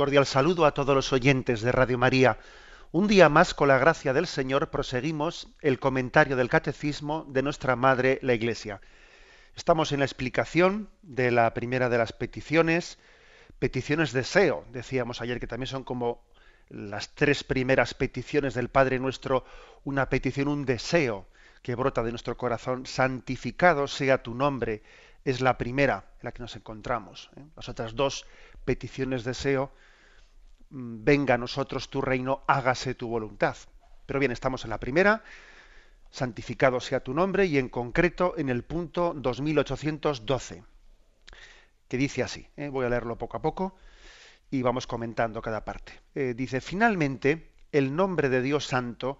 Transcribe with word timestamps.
Cordial 0.00 0.24
saludo 0.24 0.64
a 0.64 0.72
todos 0.72 0.94
los 0.94 1.12
oyentes 1.12 1.60
de 1.60 1.72
Radio 1.72 1.98
María. 1.98 2.38
Un 2.90 3.06
día 3.06 3.28
más, 3.28 3.52
con 3.52 3.68
la 3.68 3.76
gracia 3.76 4.14
del 4.14 4.26
Señor, 4.26 4.70
proseguimos 4.70 5.48
el 5.60 5.78
comentario 5.78 6.36
del 6.36 6.48
Catecismo 6.48 7.26
de 7.28 7.42
nuestra 7.42 7.76
Madre, 7.76 8.18
la 8.22 8.32
Iglesia. 8.32 8.80
Estamos 9.54 9.92
en 9.92 9.98
la 9.98 10.06
explicación 10.06 10.88
de 11.02 11.30
la 11.30 11.52
primera 11.52 11.90
de 11.90 11.98
las 11.98 12.14
peticiones, 12.14 12.98
peticiones 13.58 14.14
deseo. 14.14 14.64
Decíamos 14.72 15.20
ayer 15.20 15.38
que 15.38 15.46
también 15.46 15.66
son 15.66 15.84
como 15.84 16.24
las 16.70 17.14
tres 17.14 17.44
primeras 17.44 17.92
peticiones 17.92 18.54
del 18.54 18.70
Padre 18.70 18.98
nuestro, 19.00 19.44
una 19.84 20.08
petición, 20.08 20.48
un 20.48 20.64
deseo 20.64 21.26
que 21.60 21.74
brota 21.74 22.02
de 22.02 22.08
nuestro 22.08 22.38
corazón. 22.38 22.86
Santificado 22.86 23.86
sea 23.86 24.22
tu 24.22 24.34
nombre, 24.34 24.82
es 25.26 25.42
la 25.42 25.58
primera 25.58 26.06
en 26.20 26.24
la 26.24 26.32
que 26.32 26.40
nos 26.40 26.56
encontramos. 26.56 27.28
¿eh? 27.36 27.44
Las 27.54 27.68
otras 27.68 27.94
dos 27.94 28.24
peticiones 28.64 29.24
deseo, 29.24 29.70
venga 30.70 31.34
a 31.34 31.38
nosotros 31.38 31.90
tu 31.90 32.00
reino, 32.00 32.42
hágase 32.46 32.94
tu 32.94 33.08
voluntad. 33.08 33.56
Pero 34.06 34.20
bien, 34.20 34.32
estamos 34.32 34.64
en 34.64 34.70
la 34.70 34.80
primera, 34.80 35.22
santificado 36.10 36.80
sea 36.80 37.00
tu 37.00 37.14
nombre, 37.14 37.46
y 37.46 37.58
en 37.58 37.68
concreto 37.68 38.34
en 38.36 38.48
el 38.48 38.64
punto 38.64 39.12
2812, 39.14 40.64
que 41.88 41.96
dice 41.96 42.22
así, 42.22 42.46
¿eh? 42.56 42.68
voy 42.68 42.86
a 42.86 42.88
leerlo 42.88 43.18
poco 43.18 43.36
a 43.36 43.42
poco 43.42 43.76
y 44.50 44.62
vamos 44.62 44.86
comentando 44.86 45.42
cada 45.42 45.64
parte. 45.64 45.92
Eh, 46.14 46.34
dice, 46.36 46.60
finalmente, 46.60 47.52
el 47.72 47.94
nombre 47.94 48.28
de 48.28 48.42
Dios 48.42 48.66
Santo 48.66 49.18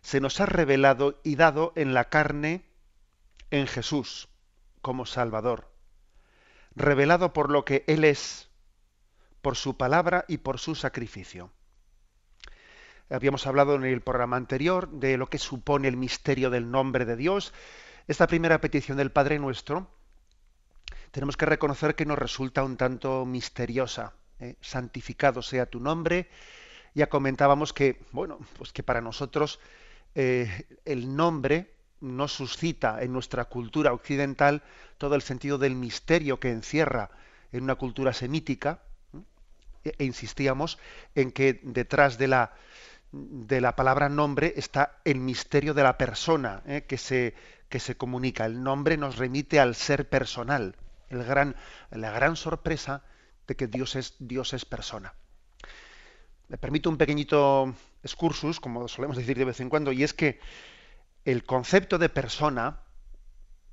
se 0.00 0.20
nos 0.20 0.40
ha 0.40 0.46
revelado 0.46 1.20
y 1.22 1.36
dado 1.36 1.72
en 1.76 1.92
la 1.92 2.08
carne 2.08 2.64
en 3.50 3.66
Jesús 3.66 4.28
como 4.80 5.04
Salvador, 5.06 5.70
revelado 6.74 7.32
por 7.32 7.50
lo 7.50 7.64
que 7.64 7.84
Él 7.86 8.04
es, 8.04 8.49
por 9.42 9.56
su 9.56 9.76
palabra 9.76 10.24
y 10.28 10.38
por 10.38 10.58
su 10.58 10.74
sacrificio. 10.74 11.50
Habíamos 13.08 13.46
hablado 13.46 13.74
en 13.74 13.84
el 13.84 14.02
programa 14.02 14.36
anterior 14.36 14.88
de 14.90 15.16
lo 15.16 15.28
que 15.28 15.38
supone 15.38 15.88
el 15.88 15.96
misterio 15.96 16.48
del 16.48 16.70
nombre 16.70 17.04
de 17.04 17.16
Dios. 17.16 17.52
Esta 18.06 18.28
primera 18.28 18.60
petición 18.60 18.96
del 18.98 19.10
Padre 19.10 19.38
Nuestro, 19.38 19.88
tenemos 21.10 21.36
que 21.36 21.46
reconocer 21.46 21.96
que 21.96 22.06
nos 22.06 22.18
resulta 22.18 22.62
un 22.62 22.76
tanto 22.76 23.24
misteriosa. 23.24 24.14
¿eh? 24.38 24.54
Santificado 24.60 25.42
sea 25.42 25.66
tu 25.66 25.80
nombre. 25.80 26.28
Ya 26.94 27.08
comentábamos 27.08 27.72
que, 27.72 28.00
bueno, 28.12 28.38
pues 28.56 28.72
que 28.72 28.84
para 28.84 29.00
nosotros 29.00 29.58
eh, 30.14 30.66
el 30.84 31.16
nombre 31.16 31.74
no 32.00 32.28
suscita 32.28 33.02
en 33.02 33.12
nuestra 33.12 33.44
cultura 33.46 33.92
occidental 33.92 34.62
todo 34.98 35.14
el 35.14 35.22
sentido 35.22 35.58
del 35.58 35.74
misterio 35.74 36.40
que 36.40 36.50
encierra 36.50 37.10
en 37.52 37.64
una 37.64 37.74
cultura 37.74 38.12
semítica, 38.12 38.82
e, 39.84 40.04
insistíamos 40.04 40.78
en 41.14 41.32
que 41.32 41.60
detrás 41.62 42.18
de 42.18 42.28
la, 42.28 42.52
de 43.12 43.60
la 43.60 43.76
palabra 43.76 44.08
nombre 44.08 44.54
está 44.56 45.00
el 45.04 45.20
misterio 45.20 45.74
de 45.74 45.82
la 45.82 45.98
persona 45.98 46.62
¿eh? 46.66 46.84
que, 46.86 46.98
se, 46.98 47.34
que 47.68 47.80
se 47.80 47.96
comunica. 47.96 48.46
El 48.46 48.62
nombre 48.62 48.96
nos 48.96 49.16
remite 49.16 49.60
al 49.60 49.74
ser 49.74 50.08
personal, 50.08 50.76
el 51.08 51.24
gran, 51.24 51.56
la 51.90 52.10
gran 52.10 52.36
sorpresa 52.36 53.02
de 53.46 53.56
que 53.56 53.66
Dios 53.66 53.96
es, 53.96 54.14
Dios 54.18 54.52
es 54.52 54.64
persona. 54.64 55.14
Me 56.48 56.58
permito 56.58 56.90
un 56.90 56.98
pequeñito 56.98 57.74
excursus, 58.02 58.60
como 58.60 58.88
solemos 58.88 59.16
decir 59.16 59.38
de 59.38 59.44
vez 59.44 59.60
en 59.60 59.68
cuando, 59.68 59.92
y 59.92 60.02
es 60.02 60.14
que 60.14 60.40
el 61.24 61.44
concepto 61.44 61.98
de 61.98 62.08
persona, 62.08 62.80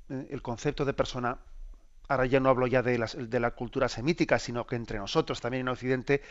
¿eh? 0.08 0.28
el 0.30 0.42
concepto 0.42 0.84
de 0.84 0.94
persona 0.94 1.38
ahora 2.08 2.26
ya 2.26 2.40
no 2.40 2.48
hablo 2.48 2.66
ya 2.66 2.82
de, 2.82 2.98
la 2.98 3.50
cultura 3.52 3.88
semítica, 3.88 4.38
sino 4.38 4.66
que 4.66 4.76
entre 4.76 4.98
nosotros 4.98 5.40
también 5.40 5.62
en 5.62 5.68
Occidente, 5.68 6.22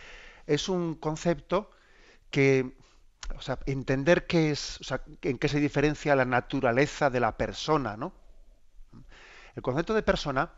es 0.47 0.69
un 0.69 0.95
concepto 0.95 1.71
que, 2.31 2.75
o 3.35 3.41
sea, 3.41 3.59
entender 3.67 4.25
qué 4.25 4.51
es, 4.51 4.81
o 4.81 4.83
sea, 4.83 5.03
en 5.21 5.38
qué 5.38 5.47
se 5.47 5.59
diferencia 5.59 6.15
la 6.15 6.25
naturaleza 6.25 7.09
de 7.09 7.19
la 7.19 7.38
persona, 7.38 7.95
¿no? 7.95 8.13
El 9.55 9.61
concepto 9.61 9.93
de 9.93 10.03
persona 10.03 10.51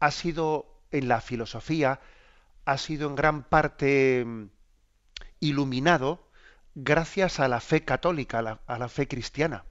ha 0.00 0.10
sido 0.10 0.82
en 0.90 1.08
la 1.08 1.20
filosofía, 1.20 2.00
ha 2.64 2.76
sido 2.76 3.08
en 3.08 3.14
gran 3.14 3.44
parte 3.44 4.24
mm, 4.24 4.46
iluminado 5.38 6.28
gracias 6.74 7.38
a 7.38 7.48
la 7.48 7.60
fe 7.60 7.84
católica, 7.84 8.40
a 8.40 8.42
la, 8.42 8.60
a 8.66 8.78
la 8.78 8.88
fe 8.88 9.06
cristiana. 9.06 9.64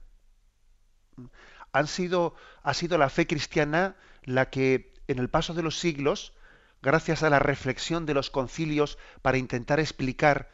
Han 1.72 1.86
sido, 1.86 2.34
ha 2.62 2.74
sido 2.74 2.96
la 2.98 3.10
fe 3.10 3.26
cristiana 3.26 3.96
la 4.34 4.50
que 4.50 4.92
en 5.08 5.18
el 5.18 5.28
paso 5.28 5.54
de 5.54 5.62
los 5.62 5.78
siglos, 5.78 6.32
gracias 6.82 7.22
a 7.22 7.30
la 7.30 7.38
reflexión 7.38 8.06
de 8.06 8.14
los 8.14 8.30
concilios 8.30 8.98
para 9.22 9.38
intentar 9.38 9.80
explicar 9.80 10.50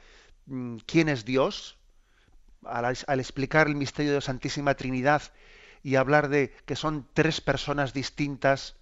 mm, 0.46 0.78
quién 0.86 1.08
es 1.08 1.24
Dios, 1.24 1.78
al, 2.64 3.20
explicar 3.20 3.68
el 3.68 3.76
misterio 3.76 4.12
de 4.12 4.18
la 4.18 4.22
Santísima 4.22 4.74
Trinidad 4.74 5.22
y 5.82 5.96
hablar 5.96 6.28
de 6.28 6.54
que 6.64 6.74
son 6.74 7.08
tres 7.12 7.40
personas 7.40 7.92
distintas 7.92 8.76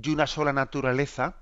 y 0.00 0.10
una 0.10 0.26
sola 0.26 0.52
naturaleza, 0.52 1.36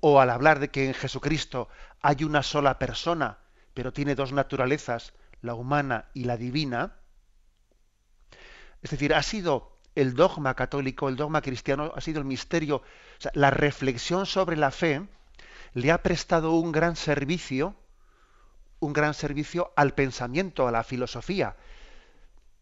o 0.00 0.20
al 0.20 0.30
hablar 0.30 0.58
de 0.58 0.70
que 0.70 0.86
en 0.86 0.94
Jesucristo 0.94 1.68
hay 2.00 2.24
una 2.24 2.42
sola 2.42 2.78
persona, 2.78 3.38
pero 3.74 3.92
tiene 3.92 4.16
dos 4.16 4.32
naturalezas, 4.32 5.12
la 5.40 5.54
humana 5.54 6.06
y 6.14 6.24
la 6.24 6.36
divina, 6.36 6.96
es 8.82 8.90
decir, 8.90 9.14
ha 9.14 9.22
sido 9.22 9.78
el 9.94 10.14
dogma 10.14 10.54
católico, 10.54 11.08
el 11.08 11.16
dogma 11.16 11.42
cristiano 11.42 11.92
ha 11.94 12.00
sido 12.00 12.20
el 12.20 12.24
misterio, 12.24 12.82
la 13.34 13.50
reflexión 13.50 14.26
sobre 14.26 14.56
la 14.56 14.70
fe 14.70 15.06
le 15.74 15.90
ha 15.90 16.02
prestado 16.02 16.52
un 16.52 16.72
gran 16.72 16.96
servicio, 16.96 17.74
un 18.80 18.92
gran 18.92 19.14
servicio 19.14 19.72
al 19.76 19.94
pensamiento, 19.94 20.66
a 20.66 20.72
la 20.72 20.84
filosofía, 20.84 21.56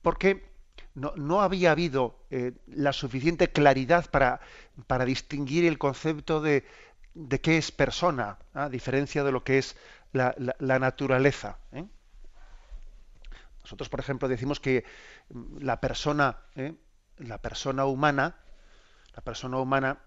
porque 0.03 0.49
no, 0.95 1.41
había 1.41 1.71
habido 1.71 2.19
eh, 2.31 2.53
la 2.67 2.93
suficiente 2.93 3.51
claridad 3.51 4.11
para, 4.11 4.41
para, 4.87 5.05
distinguir 5.05 5.65
el 5.65 5.79
concepto 5.79 6.41
de, 6.41 6.65
de 7.15 7.41
qué 7.41 7.59
es 7.59 7.71
persona, 7.71 8.39
a 8.55 8.69
diferencia 8.69 9.25
de 9.25 9.33
lo 9.33 9.45
que 9.45 9.59
es 9.59 9.77
la, 10.13 10.79
naturaleza. 10.79 11.59
¿eh? 11.73 11.87
Nosotros, 13.63 13.89
por 13.89 14.01
ejemplo, 14.01 14.29
decimos 14.29 14.61
que 14.61 14.85
la 15.59 15.81
persona, 15.81 16.39
¿eh? 16.57 16.75
La 17.21 17.39
persona 17.39 17.85
humana, 17.85 18.37
la 19.15 19.23
persona 19.23 19.59
humana, 19.59 19.99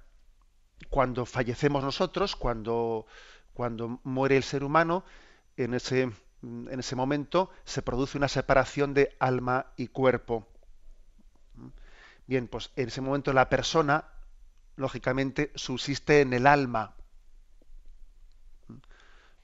cuando 0.89 1.25
fallecemos 1.25 1.83
nosotros, 1.83 2.35
cuando, 2.35 3.05
cuando 3.53 3.99
muere 4.03 4.37
el 4.37 4.43
ser 4.43 4.63
humano, 4.63 5.03
en 5.55 5.73
ese, 5.73 6.11
en 6.41 6.79
ese 6.79 6.95
momento 6.95 7.51
se 7.63 7.81
produce 7.81 8.17
una 8.17 8.27
separación 8.27 8.93
de 8.93 9.15
alma 9.19 9.67
y 9.77 9.87
cuerpo. 9.87 10.47
Bien, 12.25 12.47
pues 12.47 12.71
en 12.75 12.87
ese 12.87 13.01
momento 13.01 13.33
la 13.33 13.49
persona, 13.49 14.05
lógicamente, 14.75 15.51
subsiste 15.55 16.21
en 16.21 16.33
el 16.33 16.47
alma. 16.47 16.95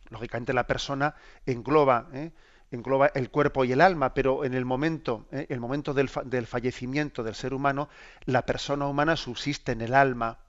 Lógicamente 0.10 0.54
la 0.54 0.66
persona 0.66 1.16
engloba 1.46 2.10
¿eh? 2.14 2.32
Engloba 2.72 3.08
el 3.16 3.30
cuerpo 3.30 3.66
y 3.66 3.72
el 3.72 3.82
alma, 3.82 4.14
pero 4.14 4.46
en 4.46 4.54
el 4.54 4.66
momento, 4.66 5.28
¿eh? 5.32 5.48
el 5.50 5.60
momento 5.60 5.94
del, 5.94 6.10
fallecimiento 6.10 7.24
del 7.24 7.36
ser 7.36 7.54
humano, 7.54 7.90
la 8.26 8.46
persona 8.46 8.88
humana 8.88 9.16
subsiste 9.16 9.72
en 9.72 9.82
el 9.82 9.94
alma. 9.94 10.40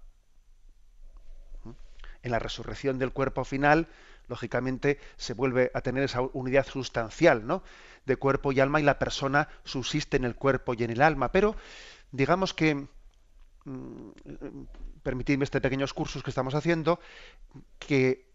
En 2.22 2.32
la 2.32 2.38
resurrección 2.38 2.98
del 2.98 3.12
cuerpo 3.12 3.44
final, 3.44 3.88
lógicamente, 4.28 5.00
se 5.16 5.32
vuelve 5.32 5.70
a 5.72 5.80
tener 5.80 6.04
esa 6.04 6.20
unidad 6.20 6.66
sustancial, 6.66 7.46
¿no? 7.46 7.62
De 8.04 8.16
cuerpo 8.16 8.52
y 8.52 8.60
alma, 8.60 8.80
y 8.80 8.84
la 8.84 8.98
persona 8.98 9.48
subsiste 9.64 10.18
en 10.18 10.24
el 10.24 10.34
cuerpo 10.34 10.74
y 10.74 10.84
en 10.84 10.90
el 10.90 11.00
alma. 11.00 11.32
Pero, 11.32 11.56
digamos 12.12 12.52
que, 12.52 12.86
mm, 13.64 14.10
permitidme 15.02 15.44
este 15.44 15.62
pequeños 15.62 15.94
cursos 15.94 16.22
que 16.22 16.30
estamos 16.30 16.54
haciendo, 16.54 17.00
que 17.78 18.30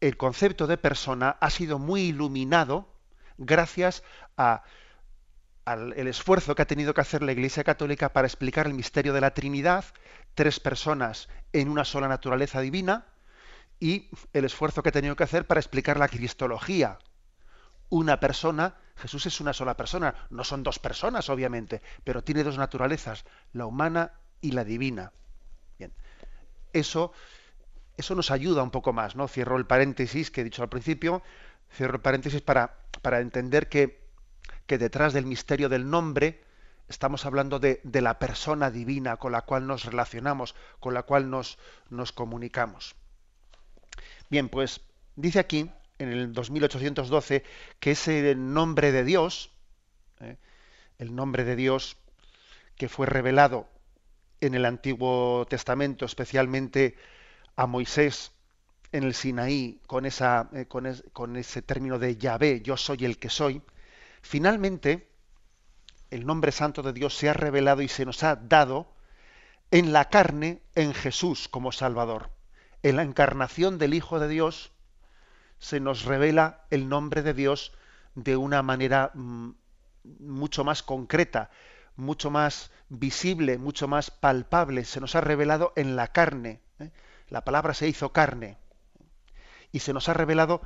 el 0.00 0.16
concepto 0.16 0.68
de 0.68 0.76
persona 0.76 1.30
ha 1.40 1.50
sido 1.50 1.80
muy 1.80 2.02
iluminado 2.02 2.93
gracias 3.38 4.02
al 4.36 4.62
el 5.64 6.08
esfuerzo 6.08 6.54
que 6.54 6.62
ha 6.62 6.66
tenido 6.66 6.92
que 6.92 7.00
hacer 7.00 7.22
la 7.22 7.32
Iglesia 7.32 7.64
Católica 7.64 8.12
para 8.12 8.26
explicar 8.26 8.66
el 8.66 8.74
misterio 8.74 9.14
de 9.14 9.22
la 9.22 9.32
Trinidad, 9.32 9.84
tres 10.34 10.60
personas 10.60 11.28
en 11.52 11.70
una 11.70 11.84
sola 11.84 12.06
naturaleza 12.06 12.60
divina, 12.60 13.06
y 13.80 14.08
el 14.32 14.44
esfuerzo 14.44 14.82
que 14.82 14.90
he 14.90 14.92
tenido 14.92 15.16
que 15.16 15.24
hacer 15.24 15.46
para 15.46 15.60
explicar 15.60 15.98
la 15.98 16.08
cristología. 16.08 16.98
Una 17.88 18.20
persona, 18.20 18.74
Jesús 18.96 19.26
es 19.26 19.40
una 19.40 19.52
sola 19.52 19.76
persona, 19.76 20.26
no 20.30 20.44
son 20.44 20.62
dos 20.62 20.78
personas, 20.78 21.28
obviamente, 21.30 21.82
pero 22.02 22.22
tiene 22.22 22.44
dos 22.44 22.58
naturalezas, 22.58 23.24
la 23.52 23.66
humana 23.66 24.12
y 24.40 24.52
la 24.52 24.64
divina. 24.64 25.12
Bien, 25.78 25.92
eso, 26.72 27.12
eso 27.96 28.14
nos 28.14 28.30
ayuda 28.30 28.62
un 28.62 28.70
poco 28.70 28.92
más, 28.92 29.16
¿no? 29.16 29.28
Cierro 29.28 29.56
el 29.56 29.66
paréntesis 29.66 30.30
que 30.30 30.42
he 30.42 30.44
dicho 30.44 30.62
al 30.62 30.68
principio, 30.68 31.22
cierro 31.74 31.96
el 31.96 32.02
paréntesis 32.02 32.40
para, 32.40 32.76
para 33.02 33.20
entender 33.20 33.68
que, 33.68 34.08
que 34.66 34.78
detrás 34.78 35.12
del 35.12 35.26
misterio 35.26 35.68
del 35.68 35.90
nombre, 35.90 36.42
estamos 36.88 37.26
hablando 37.26 37.58
de, 37.58 37.80
la 37.84 38.18
persona 38.18 38.70
divina 38.70 39.16
con 39.16 39.32
la 39.32 39.42
cual 39.42 39.66
nos 39.66 39.84
relacionamos, 39.84 40.54
con 40.80 40.94
la 40.94 41.02
cual 41.02 41.30
nos, 41.30 41.58
nos 41.90 42.12
comunicamos. 42.12 42.94
Bien, 44.30 44.48
pues 44.48 44.80
dice 45.16 45.38
aquí, 45.38 45.70
en 45.98 46.08
el 46.08 46.32
2812, 46.32 47.44
que 47.80 47.92
ese 47.92 48.34
nombre 48.34 48.92
de 48.92 49.04
Dios, 49.04 49.50
¿eh? 50.20 50.36
el 50.98 51.14
nombre 51.14 51.44
de 51.44 51.56
Dios 51.56 51.96
que 52.76 52.88
fue 52.88 53.06
revelado 53.06 53.68
en 54.40 54.54
el 54.54 54.64
Antiguo 54.64 55.46
Testamento, 55.48 56.04
especialmente 56.04 56.96
a 57.56 57.66
Moisés 57.66 58.32
en 58.94 59.02
el 59.02 59.12
Sinaí, 59.12 59.80
con, 59.88 60.06
esa, 60.06 60.48
eh, 60.52 60.66
con, 60.66 61.36
ese 61.36 61.62
término 61.62 61.98
de 61.98 62.16
Yahvé, 62.16 62.60
yo 62.60 62.76
soy 62.76 63.04
el 63.04 63.18
que 63.18 63.28
soy, 63.28 63.60
finalmente 64.22 65.10
el 66.10 66.24
nombre 66.24 66.52
santo 66.52 66.80
de 66.80 66.92
Dios 66.92 67.12
se 67.16 67.28
ha 67.28 67.32
revelado 67.32 67.82
y 67.82 67.88
se 67.88 68.04
nos 68.04 68.22
ha 68.22 68.36
dado 68.36 68.86
en 69.72 69.92
la 69.92 70.10
carne 70.10 70.62
en 70.76 70.94
Jesús 70.94 71.48
como 71.48 71.72
Salvador. 71.72 72.30
En 72.84 72.94
la 72.94 73.02
encarnación 73.02 73.78
del 73.78 73.94
Hijo 73.94 74.20
de 74.20 74.28
Dios 74.28 74.70
se 75.58 75.80
nos 75.80 76.04
revela 76.04 76.64
el 76.70 76.88
nombre 76.88 77.22
de 77.22 77.34
Dios 77.34 77.72
de 78.14 78.36
una 78.36 78.62
manera 78.62 79.10
mm, 79.14 79.50
mucho 80.20 80.62
más 80.62 80.84
concreta, 80.84 81.50
mucho 81.96 82.30
más 82.30 82.70
visible, 82.90 83.58
mucho 83.58 83.88
más 83.88 84.12
palpable. 84.12 84.84
Se 84.84 85.00
nos 85.00 85.16
ha 85.16 85.20
revelado 85.20 85.72
en 85.74 85.96
la 85.96 86.12
carne. 86.12 86.60
¿eh? 86.78 86.92
La 87.28 87.44
palabra 87.44 87.74
se 87.74 87.88
hizo 87.88 88.12
carne. 88.12 88.56
Y 89.74 89.80
se 89.80 89.92
nos 89.92 90.08
ha 90.08 90.14
revelado 90.14 90.62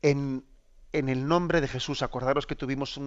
en, 0.00 0.46
en 0.92 1.10
el 1.10 1.28
nombre 1.28 1.60
de 1.60 1.68
Jesús. 1.68 2.00
Acordaros 2.00 2.46
que 2.46 2.56
tuvimos 2.56 2.98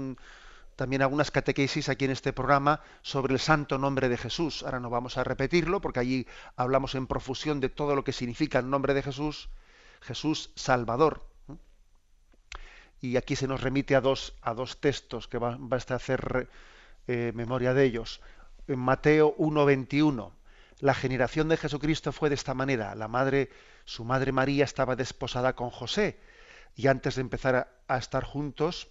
también 0.75 1.01
algunas 1.01 1.31
catequesis 1.31 1.89
aquí 1.89 2.05
en 2.05 2.11
este 2.11 2.33
programa 2.33 2.81
sobre 3.01 3.33
el 3.33 3.39
santo 3.39 3.79
nombre 3.79 4.09
de 4.09 4.17
Jesús. 4.17 4.61
Ahora 4.61 4.79
no 4.79 4.91
vamos 4.91 5.17
a 5.17 5.23
repetirlo 5.23 5.81
porque 5.81 6.01
allí 6.01 6.27
hablamos 6.55 6.93
en 6.93 7.07
profusión 7.07 7.59
de 7.59 7.69
todo 7.69 7.95
lo 7.95 8.03
que 8.03 8.13
significa 8.13 8.59
el 8.59 8.69
nombre 8.69 8.93
de 8.93 9.01
Jesús, 9.01 9.49
Jesús 10.01 10.51
Salvador. 10.53 11.25
Y 13.01 13.17
aquí 13.17 13.35
se 13.35 13.47
nos 13.47 13.61
remite 13.61 13.95
a 13.95 14.01
dos, 14.01 14.35
a 14.43 14.53
dos 14.53 14.79
textos 14.79 15.27
que 15.27 15.39
va, 15.39 15.57
a 15.57 15.95
hacer 15.95 16.47
eh, 17.07 17.31
memoria 17.33 17.73
de 17.73 17.85
ellos. 17.85 18.21
En 18.67 18.77
Mateo 18.77 19.35
1.21, 19.37 20.31
la 20.79 20.93
generación 20.93 21.49
de 21.49 21.57
Jesucristo 21.57 22.11
fue 22.11 22.29
de 22.29 22.35
esta 22.35 22.53
manera. 22.53 22.93
La 22.93 23.07
madre, 23.07 23.49
su 23.87 24.05
madre 24.05 24.31
María 24.31 24.65
estaba 24.65 24.95
desposada 24.95 25.55
con 25.55 25.71
José 25.71 26.19
y 26.75 26.85
antes 26.85 27.15
de 27.15 27.21
empezar 27.21 27.81
a 27.87 27.97
estar 27.97 28.23
juntos, 28.23 28.89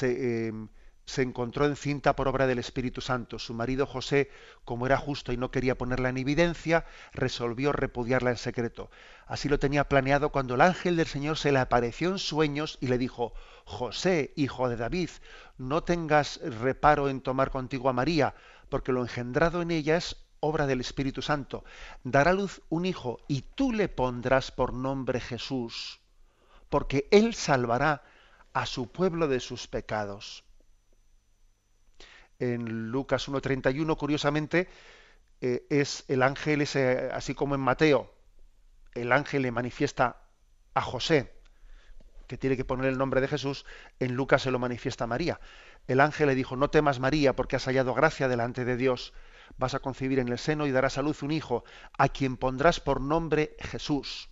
Em, 0.00 0.68
se, 1.04 1.22
encontró 1.22 1.66
encinta 1.66 2.16
por 2.16 2.26
obra 2.26 2.48
del 2.48 2.58
Espíritu 2.58 3.00
Santo. 3.00 3.38
Su 3.38 3.54
marido 3.54 3.86
José, 3.86 4.30
como 4.64 4.86
era 4.86 4.96
justo 4.96 5.32
y 5.32 5.36
no 5.36 5.52
quería 5.52 5.78
ponerla 5.78 6.08
en 6.08 6.16
evidencia, 6.16 6.84
resolvió 7.12 7.70
repudiarla 7.72 8.30
en 8.30 8.36
secreto. 8.36 8.90
Así 9.26 9.48
lo 9.48 9.60
tenía 9.60 9.88
planeado 9.88 10.30
cuando 10.30 10.56
el 10.56 10.60
ángel 10.60 10.96
del 10.96 11.06
Señor 11.06 11.38
se 11.38 11.52
le 11.52 11.60
apareció 11.60 12.10
en 12.10 12.18
sueños 12.18 12.78
y 12.80 12.88
le 12.88 12.98
dijo, 12.98 13.32
José, 13.64 14.32
hijo 14.34 14.68
de 14.68 14.76
David, 14.76 15.10
no 15.58 15.84
tengas 15.84 16.40
reparo 16.42 17.08
en 17.08 17.20
tomar 17.20 17.50
contigo 17.50 17.88
a 17.88 17.92
María, 17.92 18.34
porque 18.68 18.90
lo 18.90 19.02
engendrado 19.02 19.62
en 19.62 19.70
ella 19.70 19.96
es 19.96 20.16
obra 20.40 20.66
del 20.66 20.80
Espíritu 20.80 21.22
Santo. 21.22 21.64
Dará 22.04 22.32
luz 22.32 22.62
un 22.68 22.86
hijo 22.86 23.20
y 23.28 23.42
tú 23.42 23.72
le 23.72 23.88
pondrás 23.88 24.50
por 24.50 24.72
nombre 24.72 25.20
Jesús, 25.20 26.00
porque 26.68 27.08
él 27.10 27.34
salvará 27.34 28.02
a 28.52 28.66
su 28.66 28.90
pueblo 28.90 29.28
de 29.28 29.40
sus 29.40 29.66
pecados. 29.66 30.44
En 32.38 32.90
Lucas 32.90 33.28
1.31, 33.28 33.96
curiosamente, 33.96 34.68
eh, 35.40 35.66
es 35.70 36.04
el 36.08 36.22
ángel, 36.22 36.62
ese, 36.62 37.10
así 37.12 37.34
como 37.34 37.54
en 37.54 37.60
Mateo, 37.60 38.12
el 38.94 39.12
ángel 39.12 39.42
le 39.42 39.52
manifiesta 39.52 40.16
a 40.74 40.80
José, 40.80 41.32
que 42.26 42.36
tiene 42.36 42.56
que 42.56 42.64
poner 42.64 42.86
el 42.86 42.98
nombre 42.98 43.20
de 43.20 43.28
Jesús, 43.28 43.64
en 44.00 44.14
Lucas 44.14 44.42
se 44.42 44.50
lo 44.50 44.58
manifiesta 44.58 45.04
a 45.04 45.06
María. 45.06 45.40
El 45.86 46.00
ángel 46.00 46.26
le 46.26 46.34
dijo, 46.34 46.56
no 46.56 46.70
temas 46.70 46.98
María, 46.98 47.36
porque 47.36 47.56
has 47.56 47.64
hallado 47.66 47.94
gracia 47.94 48.28
delante 48.28 48.64
de 48.64 48.76
Dios, 48.76 49.12
vas 49.56 49.74
a 49.74 49.78
concebir 49.80 50.18
en 50.18 50.28
el 50.28 50.38
seno 50.38 50.66
y 50.66 50.72
darás 50.72 50.98
a 50.98 51.02
luz 51.02 51.22
un 51.22 51.30
hijo, 51.30 51.64
a 51.98 52.08
quien 52.08 52.36
pondrás 52.36 52.80
por 52.80 53.00
nombre 53.00 53.56
Jesús 53.60 54.28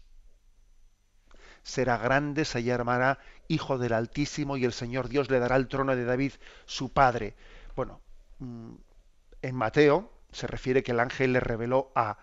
será 1.64 1.96
grande, 1.96 2.44
se 2.44 2.62
llamará 2.62 3.19
Hijo 3.49 3.78
del 3.78 3.94
Altísimo 3.94 4.56
y 4.56 4.64
el 4.64 4.72
Señor 4.72 5.08
Dios 5.08 5.31
le 5.31 5.40
dará 5.40 5.56
el 5.56 5.66
trono 5.66 5.96
de 5.96 6.05
David, 6.05 6.34
su 6.66 6.93
padre. 6.93 7.34
Bueno, 7.75 8.00
mm, 8.38 8.75
en 9.43 9.55
Mateo 9.56 10.12
se 10.31 10.46
refiere 10.46 10.82
que 10.82 10.93
el 10.93 11.00
ángel 11.00 11.32
le 11.32 11.40
reveló 11.40 11.90
a 11.94 12.19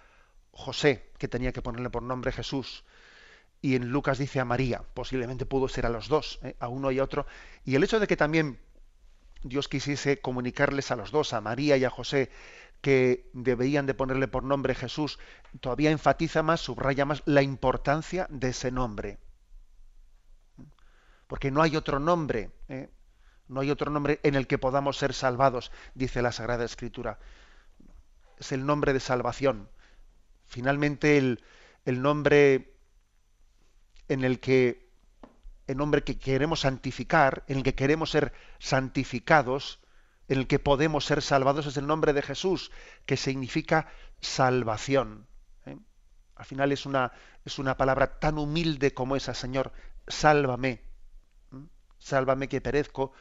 José, 0.52 1.10
que 1.18 1.28
tenía 1.28 1.52
que 1.52 1.62
ponerle 1.62 1.90
por 1.90 2.04
nombre 2.04 2.32
Jesús. 2.32 2.86
Y 3.62 3.76
en 3.76 3.90
Lucas 3.90 4.18
dice 4.18 4.40
a 4.40 4.46
María, 4.46 4.84
posiblemente 4.94 5.46
pudo 5.46 5.68
ser 5.68 5.86
a 5.86 5.90
los 5.90 6.08
dos, 6.08 6.40
¿eh? 6.44 6.56
a 6.60 6.68
uno 6.68 6.92
y 6.92 7.00
a 7.00 7.04
otro. 7.04 7.26
Y 7.66 7.76
el 7.76 7.84
hecho 7.84 8.00
de 8.00 8.08
que 8.08 8.18
también 8.18 8.60
Dios 9.44 9.68
quisiese 9.68 10.20
comunicarles 10.20 10.92
a 10.92 10.96
los 10.96 11.12
dos, 11.12 11.34
a 11.34 11.42
María 11.42 11.78
y 11.78 11.84
a 11.84 11.90
José, 11.90 12.30
que 12.82 13.30
deberían 13.34 13.86
de 13.86 13.94
ponerle 13.94 14.28
por 14.28 14.44
nombre 14.44 14.76
Jesús, 14.76 15.20
todavía 15.60 15.92
enfatiza 15.92 16.44
más, 16.44 16.62
subraya 16.62 17.06
más 17.06 17.24
la 17.26 17.42
importancia 17.42 18.28
de 18.30 18.50
ese 18.50 18.72
nombre 18.72 19.20
porque 21.32 21.50
no 21.50 21.62
hay 21.62 21.78
otro 21.78 21.98
nombre, 21.98 22.52
¿eh? 22.68 22.90
no 23.48 23.62
hay 23.62 23.72
otro 23.72 23.90
nombre 23.90 24.20
en 24.24 24.36
el 24.36 24.48
que 24.48 24.58
podamos 24.58 24.98
ser 24.98 25.14
salvados, 25.14 25.72
dice 25.96 26.22
la 26.22 26.34
Sagrada 26.34 26.66
Escritura. 26.66 27.20
Es 28.38 28.52
el 28.52 28.66
nombre 28.66 28.92
de 28.92 29.00
salvación. 29.00 29.70
Finalmente 30.46 31.18
el, 31.18 31.42
el 31.86 32.02
nombre 32.02 32.74
en 34.10 34.26
el 34.26 34.42
que 34.42 34.92
el 35.68 35.78
nombre 35.78 36.04
que 36.04 36.20
queremos 36.20 36.60
santificar, 36.60 37.46
en 37.48 37.60
el 37.60 37.64
que 37.64 37.76
queremos 37.76 38.12
ser 38.12 38.34
santificados, 38.60 39.80
en 40.32 40.40
el 40.40 40.48
que 40.48 40.60
podemos 40.60 41.06
ser 41.06 41.22
salvados 41.22 41.66
es 41.66 41.76
el 41.78 41.88
nombre 41.88 42.14
de 42.14 42.22
Jesús, 42.22 42.72
que 43.06 43.18
significa 43.18 43.88
salvación. 44.22 45.28
¿eh? 45.66 45.78
Al 46.36 46.46
final 46.46 46.72
es 46.72 46.86
una, 46.86 47.12
es 47.44 47.60
una 47.60 47.76
palabra 47.76 48.20
tan 48.20 48.38
humilde 48.38 48.94
como 48.94 49.16
esa, 49.16 49.34
Señor, 49.34 49.74
sálvame 50.08 50.84
sálvame 52.02 52.50
que 52.50 52.62
perezco, 52.62 53.14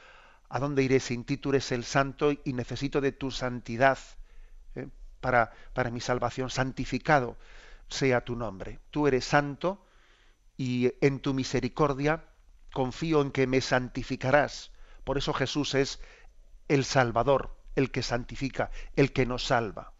¿a 0.48 0.58
dónde 0.58 0.82
iré 0.82 1.00
sin 1.00 1.24
ti? 1.24 1.36
Tú 1.36 1.50
eres 1.50 1.70
el 1.72 1.84
santo 1.84 2.32
y 2.32 2.52
necesito 2.52 3.00
de 3.00 3.12
tu 3.12 3.30
santidad 3.30 3.98
¿eh? 4.74 4.88
para, 5.20 5.52
para 5.74 5.90
mi 5.90 6.00
salvación. 6.00 6.48
Santificado 6.48 7.36
sea 7.88 8.24
tu 8.24 8.36
nombre. 8.36 8.80
Tú 8.90 9.06
eres 9.06 9.24
santo 9.24 9.84
y 10.56 10.92
en 11.00 11.20
tu 11.20 11.34
misericordia 11.34 12.24
confío 12.72 13.20
en 13.20 13.30
que 13.30 13.46
me 13.46 13.60
santificarás. 13.60 14.72
Por 15.04 15.18
eso 15.18 15.32
Jesús 15.32 15.74
es 15.74 16.00
el 16.72 16.84
Salvador, 16.84 17.56
el 17.76 17.90
que 17.90 18.02
santifica, 18.02 18.70
el 18.96 19.12
que 19.12 19.26
nos 19.26 19.44
salva. 19.44 19.92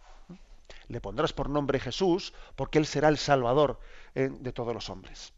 Le 0.88 1.00
pondrás 1.00 1.32
por 1.32 1.50
nombre 1.50 1.78
Jesús 1.78 2.32
porque 2.56 2.78
Él 2.78 2.86
será 2.86 3.08
el 3.08 3.18
Salvador 3.18 3.80
¿eh? 4.14 4.30
de 4.30 4.52
todos 4.52 4.74
los 4.74 4.90
hombres 4.90 5.32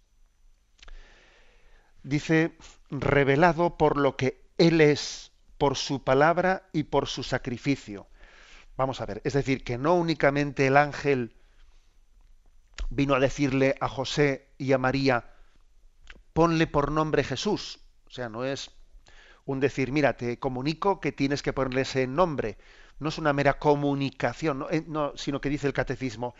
dice, 2.03 2.57
revelado 2.91 3.77
por 3.77 3.97
lo 3.97 4.17
que 4.17 4.45
Él 4.59 4.81
es, 4.81 5.33
por 5.59 5.77
su 5.77 6.03
palabra 6.03 6.69
y 6.73 6.85
por 6.85 7.07
su 7.07 7.23
sacrificio. 7.23 8.07
Vamos 8.77 9.01
a 9.01 9.07
ver, 9.07 9.21
es 9.25 9.35
decir, 9.35 9.65
que 9.65 9.79
no 9.79 9.95
únicamente 9.95 10.67
el 10.67 10.77
ángel 10.77 11.37
vino 12.91 13.15
a 13.15 13.21
decirle 13.21 13.77
a 13.81 13.89
José 13.89 14.49
y 14.59 14.73
a 14.73 14.79
María, 14.79 15.31
ponle 16.33 16.67
por 16.67 16.91
nombre 16.91 17.23
Jesús. 17.23 17.81
O 18.07 18.11
sea, 18.11 18.29
no 18.29 18.45
es 18.45 18.71
un 19.45 19.61
decir, 19.61 19.93
mira, 19.93 20.17
te 20.17 20.39
comunico 20.39 21.01
que 21.01 21.13
tienes 21.13 21.43
que 21.43 21.53
ponerle 21.53 21.83
ese 21.83 22.07
nombre. 22.07 22.59
No 22.99 23.09
es 23.09 23.19
una 23.19 23.33
mera 23.33 23.59
comunicación, 23.59 24.59
no, 24.61 24.71
eh, 24.71 24.85
sino 25.17 25.41
que 25.41 25.49
dice 25.49 25.67
el 25.67 25.73
catecismo, 25.73 26.35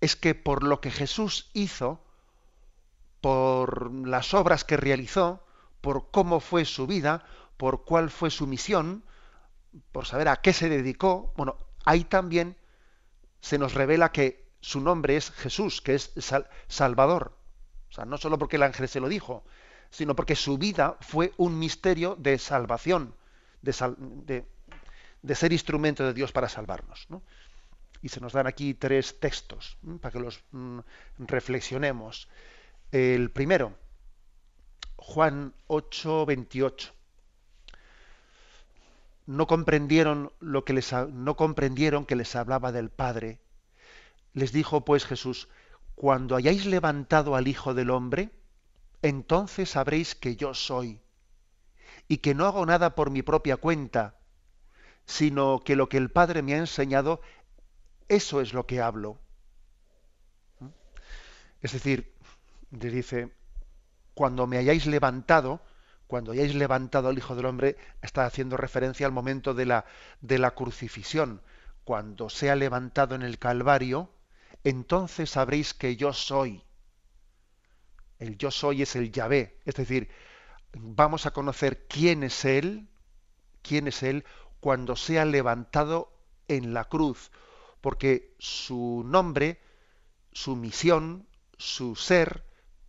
es 0.00 0.16
que 0.16 0.34
por 0.34 0.62
lo 0.62 0.80
que 0.80 0.90
Jesús 0.90 1.50
hizo, 1.52 2.00
por 3.20 3.92
las 4.06 4.34
obras 4.34 4.64
que 4.64 4.76
realizó, 4.76 5.44
por 5.80 6.10
cómo 6.10 6.40
fue 6.40 6.64
su 6.64 6.86
vida, 6.86 7.24
por 7.56 7.84
cuál 7.84 8.10
fue 8.10 8.30
su 8.30 8.46
misión, 8.46 9.04
por 9.92 10.06
saber 10.06 10.28
a 10.28 10.36
qué 10.36 10.52
se 10.52 10.68
dedicó, 10.68 11.32
bueno, 11.36 11.56
ahí 11.84 12.04
también 12.04 12.56
se 13.40 13.58
nos 13.58 13.74
revela 13.74 14.12
que 14.12 14.46
su 14.60 14.80
nombre 14.80 15.16
es 15.16 15.30
Jesús, 15.30 15.80
que 15.80 15.94
es 15.94 16.12
Salvador. 16.68 17.36
O 17.90 17.92
sea, 17.92 18.04
no 18.04 18.18
solo 18.18 18.38
porque 18.38 18.56
el 18.56 18.62
ángel 18.62 18.88
se 18.88 19.00
lo 19.00 19.08
dijo, 19.08 19.44
sino 19.96 20.14
porque 20.14 20.36
su 20.36 20.58
vida 20.58 20.98
fue 21.00 21.32
un 21.38 21.58
misterio 21.58 22.16
de 22.16 22.36
salvación, 22.36 23.14
de, 23.62 24.44
ser 25.34 25.52
instrumento 25.54 26.04
de 26.04 26.12
Dios 26.12 26.32
para 26.32 26.50
salvarnos. 26.50 27.08
Y 28.02 28.10
se 28.10 28.20
nos 28.20 28.34
dan 28.34 28.46
aquí 28.46 28.74
tres 28.74 29.18
textos 29.18 29.78
para 30.02 30.12
que 30.12 30.20
los 30.20 30.44
mm, 30.50 30.80
reflexionemos. 31.16 32.28
El 32.92 33.30
primero, 33.30 33.72
Juan 34.96 35.54
8, 35.68 36.26
28 36.26 36.92
no 39.24 39.46
comprendieron 39.46 40.30
lo 40.40 40.66
que 40.66 40.74
les 40.74 40.92
no 40.92 41.36
comprendieron 41.36 42.04
que 42.04 42.16
les 42.16 42.36
hablaba 42.36 42.70
del 42.70 42.90
Padre. 42.90 43.40
Les 44.34 44.52
dijo 44.52 44.84
pues 44.84 45.06
Jesús: 45.06 45.48
Cuando 45.94 46.36
hayáis 46.36 46.66
levantado 46.66 47.34
al 47.34 47.48
Hijo 47.48 47.72
del 47.72 47.88
hombre, 47.88 48.30
entonces 49.02 49.70
sabréis 49.70 50.14
que 50.14 50.36
yo 50.36 50.54
soy 50.54 51.00
y 52.08 52.18
que 52.18 52.34
no 52.34 52.46
hago 52.46 52.64
nada 52.66 52.94
por 52.94 53.10
mi 53.10 53.22
propia 53.22 53.56
cuenta, 53.56 54.16
sino 55.06 55.60
que 55.64 55.76
lo 55.76 55.88
que 55.88 55.96
el 55.96 56.10
Padre 56.10 56.42
me 56.42 56.54
ha 56.54 56.58
enseñado, 56.58 57.20
eso 58.08 58.40
es 58.40 58.52
lo 58.52 58.66
que 58.66 58.80
hablo. 58.80 59.18
Es 61.62 61.72
decir, 61.72 62.14
le 62.70 62.90
dice, 62.90 63.32
cuando 64.14 64.46
me 64.46 64.58
hayáis 64.58 64.86
levantado, 64.86 65.60
cuando 66.06 66.32
hayáis 66.32 66.54
levantado 66.54 67.08
al 67.08 67.18
Hijo 67.18 67.34
del 67.34 67.46
Hombre, 67.46 67.76
está 68.02 68.26
haciendo 68.26 68.56
referencia 68.56 69.06
al 69.06 69.12
momento 69.12 69.54
de 69.54 69.66
la, 69.66 69.84
de 70.20 70.38
la 70.38 70.52
crucifixión. 70.52 71.42
Cuando 71.84 72.28
sea 72.28 72.56
levantado 72.56 73.14
en 73.14 73.22
el 73.22 73.38
Calvario, 73.38 74.10
entonces 74.64 75.30
sabréis 75.30 75.74
que 75.74 75.96
yo 75.96 76.12
soy. 76.12 76.64
El 78.18 78.38
yo 78.38 78.50
soy 78.50 78.82
es 78.82 78.96
el 78.96 79.12
Yahvé. 79.12 79.58
Es 79.64 79.74
decir, 79.74 80.08
vamos 80.72 81.26
a 81.26 81.32
conocer 81.32 81.86
quién 81.88 82.22
es 82.22 82.44
Él, 82.44 82.88
quién 83.62 83.88
es 83.88 84.02
Él, 84.02 84.24
cuando 84.60 84.96
sea 84.96 85.24
levantado 85.24 86.12
en 86.48 86.74
la 86.74 86.84
cruz. 86.84 87.30
Porque 87.80 88.34
su 88.38 89.04
nombre, 89.06 89.60
su 90.32 90.56
misión, 90.56 91.26
su 91.56 91.94
ser, 91.96 92.44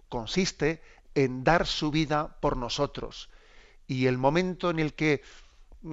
consiste 0.09 0.81
en 1.15 1.43
dar 1.43 1.65
su 1.65 1.91
vida 1.91 2.39
por 2.39 2.57
nosotros. 2.57 3.29
Y 3.87 4.05
el 4.05 4.17
momento 4.17 4.69
en 4.69 4.79
el 4.79 4.93
que 4.93 5.21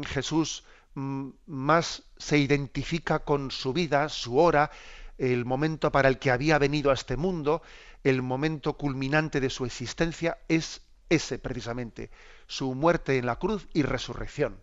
Jesús 0.07 0.65
mm, 0.95 1.29
más 1.47 2.03
se 2.17 2.39
identifica 2.39 3.21
con 3.21 3.51
su 3.51 3.73
vida, 3.73 4.09
su 4.09 4.39
hora, 4.39 4.71
el 5.19 5.45
momento 5.45 5.93
para 5.93 6.09
el 6.09 6.19
que 6.19 6.31
había 6.31 6.59
venido 6.59 6.91
a 6.91 6.95
este 6.95 7.17
mundo, 7.17 7.63
el 8.03 8.23
momento 8.23 8.77
culminante 8.77 9.41
de 9.41 9.51
su 9.51 9.65
existencia, 9.65 10.39
es 10.49 10.83
ese 11.09 11.39
precisamente, 11.39 12.11
su 12.47 12.75
muerte 12.75 13.19
en 13.19 13.27
la 13.27 13.37
cruz 13.37 13.69
y 13.73 13.83
resurrección. 13.83 14.63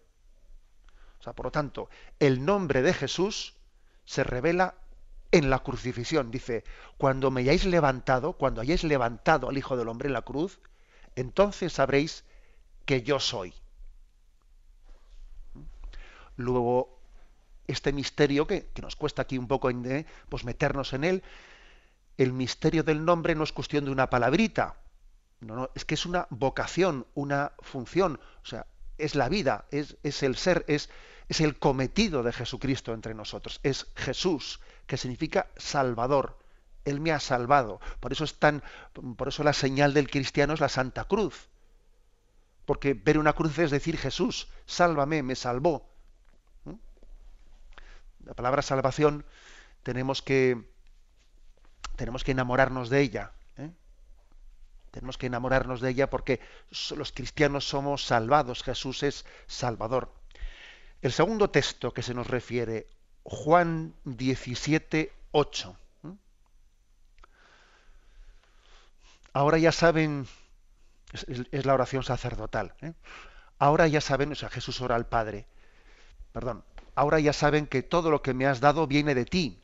O 1.20 1.24
sea, 1.24 1.34
por 1.34 1.46
lo 1.46 1.52
tanto, 1.52 1.90
el 2.20 2.44
nombre 2.46 2.82
de 2.82 2.94
Jesús 2.94 3.56
se 4.06 4.24
revela 4.24 4.76
en 5.32 5.50
la 5.50 5.60
crucifixión. 5.60 6.32
Dice, 6.32 6.64
cuando 6.98 7.32
me 7.32 7.42
hayáis 7.42 7.66
levantado, 7.66 8.34
cuando 8.34 8.62
hayáis 8.62 8.84
levantado 8.84 9.50
al 9.50 9.58
Hijo 9.58 9.78
del 9.78 9.88
Hombre 9.88 10.08
en 10.08 10.14
la 10.14 10.24
cruz, 10.24 10.60
entonces 11.16 11.74
sabréis 11.74 12.26
que 12.86 13.04
yo 13.04 13.20
soy. 13.20 13.54
Luego, 16.36 17.01
este 17.72 17.94
misterio 17.94 18.48
que, 18.48 18.70
nos 18.82 18.96
cuesta 18.96 19.24
aquí 19.24 19.38
un 19.38 19.48
poco 19.48 19.70
eh, 19.70 20.06
pues 20.30 20.44
meternos 20.44 20.94
en 20.94 21.04
él, 21.04 21.24
el 22.18 22.34
misterio 22.34 22.84
del 22.84 23.04
nombre 23.04 23.36
no 23.36 23.44
es 23.44 23.52
cuestión 23.52 23.86
de 23.86 23.92
una 23.92 24.10
palabrita, 24.10 24.76
no, 25.40 25.70
es 25.74 25.86
que 25.86 25.96
es 25.96 26.06
una 26.06 26.28
vocación, 26.30 27.08
una 27.16 27.54
función, 27.60 28.20
o 28.44 28.46
sea, 28.46 28.68
es 28.98 29.16
la 29.16 29.30
vida, 29.30 29.66
es, 29.72 29.98
es 30.04 30.22
el 30.24 30.36
ser, 30.36 30.64
es, 30.68 30.90
es 31.28 31.42
el 31.42 31.58
cometido 31.58 32.24
de 32.24 32.34
Jesucristo 32.34 32.94
entre 32.94 33.16
nosotros, 33.16 33.60
es 33.64 33.88
Jesús, 33.96 34.60
que 34.86 34.98
significa 34.98 35.48
Salvador. 35.58 36.38
Él 36.84 37.00
me 37.00 37.12
ha 37.12 37.20
salvado. 37.20 37.80
Por 38.00 38.12
eso 38.12 38.24
es 38.24 38.40
tan, 38.40 38.64
por 39.16 39.28
eso 39.28 39.44
la 39.44 39.54
señal 39.54 39.94
del 39.94 40.10
cristiano 40.10 40.54
es 40.54 40.60
la 40.60 40.70
Santa 40.70 41.06
Cruz. 41.06 41.48
Porque 42.66 42.94
ver 42.94 43.18
una 43.20 43.34
cruz 43.34 43.58
es 43.60 43.72
decir 43.72 43.98
Jesús, 43.98 44.48
sálvame, 44.66 45.24
me 45.24 45.36
salvó. 45.36 45.91
La 48.26 48.34
palabra 48.34 48.62
salvación 48.62 49.26
tenemos 49.84 50.22
que 50.22 50.70
tenemos 51.96 52.24
que 52.24 52.32
enamorarnos 52.32 52.90
de 52.90 53.02
ella. 53.02 53.32
¿eh? 53.58 53.70
Tenemos 54.92 55.18
que 55.18 55.28
enamorarnos 55.28 55.82
de 55.82 55.90
ella 55.90 56.10
porque 56.10 56.40
los 56.96 57.12
cristianos 57.12 57.68
somos 57.68 58.06
salvados. 58.06 58.64
Jesús 58.64 59.04
es 59.04 59.26
Salvador. 59.48 60.14
El 61.02 61.12
segundo 61.12 61.50
texto 61.50 61.94
que 61.94 62.04
se 62.04 62.14
nos 62.14 62.28
refiere, 62.28 62.88
Juan 63.24 63.94
17, 64.06 65.12
8. 65.32 65.78
Ahora 69.34 69.58
ya 69.58 69.72
saben, 69.72 70.28
es, 71.14 71.66
la 71.66 71.74
oración 71.74 72.04
sacerdotal, 72.04 72.74
¿eh? 72.82 72.94
ahora 73.60 73.88
ya 73.88 74.02
saben, 74.02 74.34
o 74.34 74.36
sea, 74.36 74.50
Jesús 74.50 74.82
ora 74.82 74.96
al 74.96 75.08
Padre, 75.08 75.46
perdón, 76.34 76.66
ahora 76.96 77.20
ya 77.20 77.34
saben 77.34 77.68
que 77.68 77.84
todo 77.84 78.12
lo 78.12 78.22
que 78.22 78.34
me 78.34 78.46
has 78.46 78.60
dado 78.60 78.88
viene 78.88 79.16
de 79.16 79.26
ti, 79.26 79.60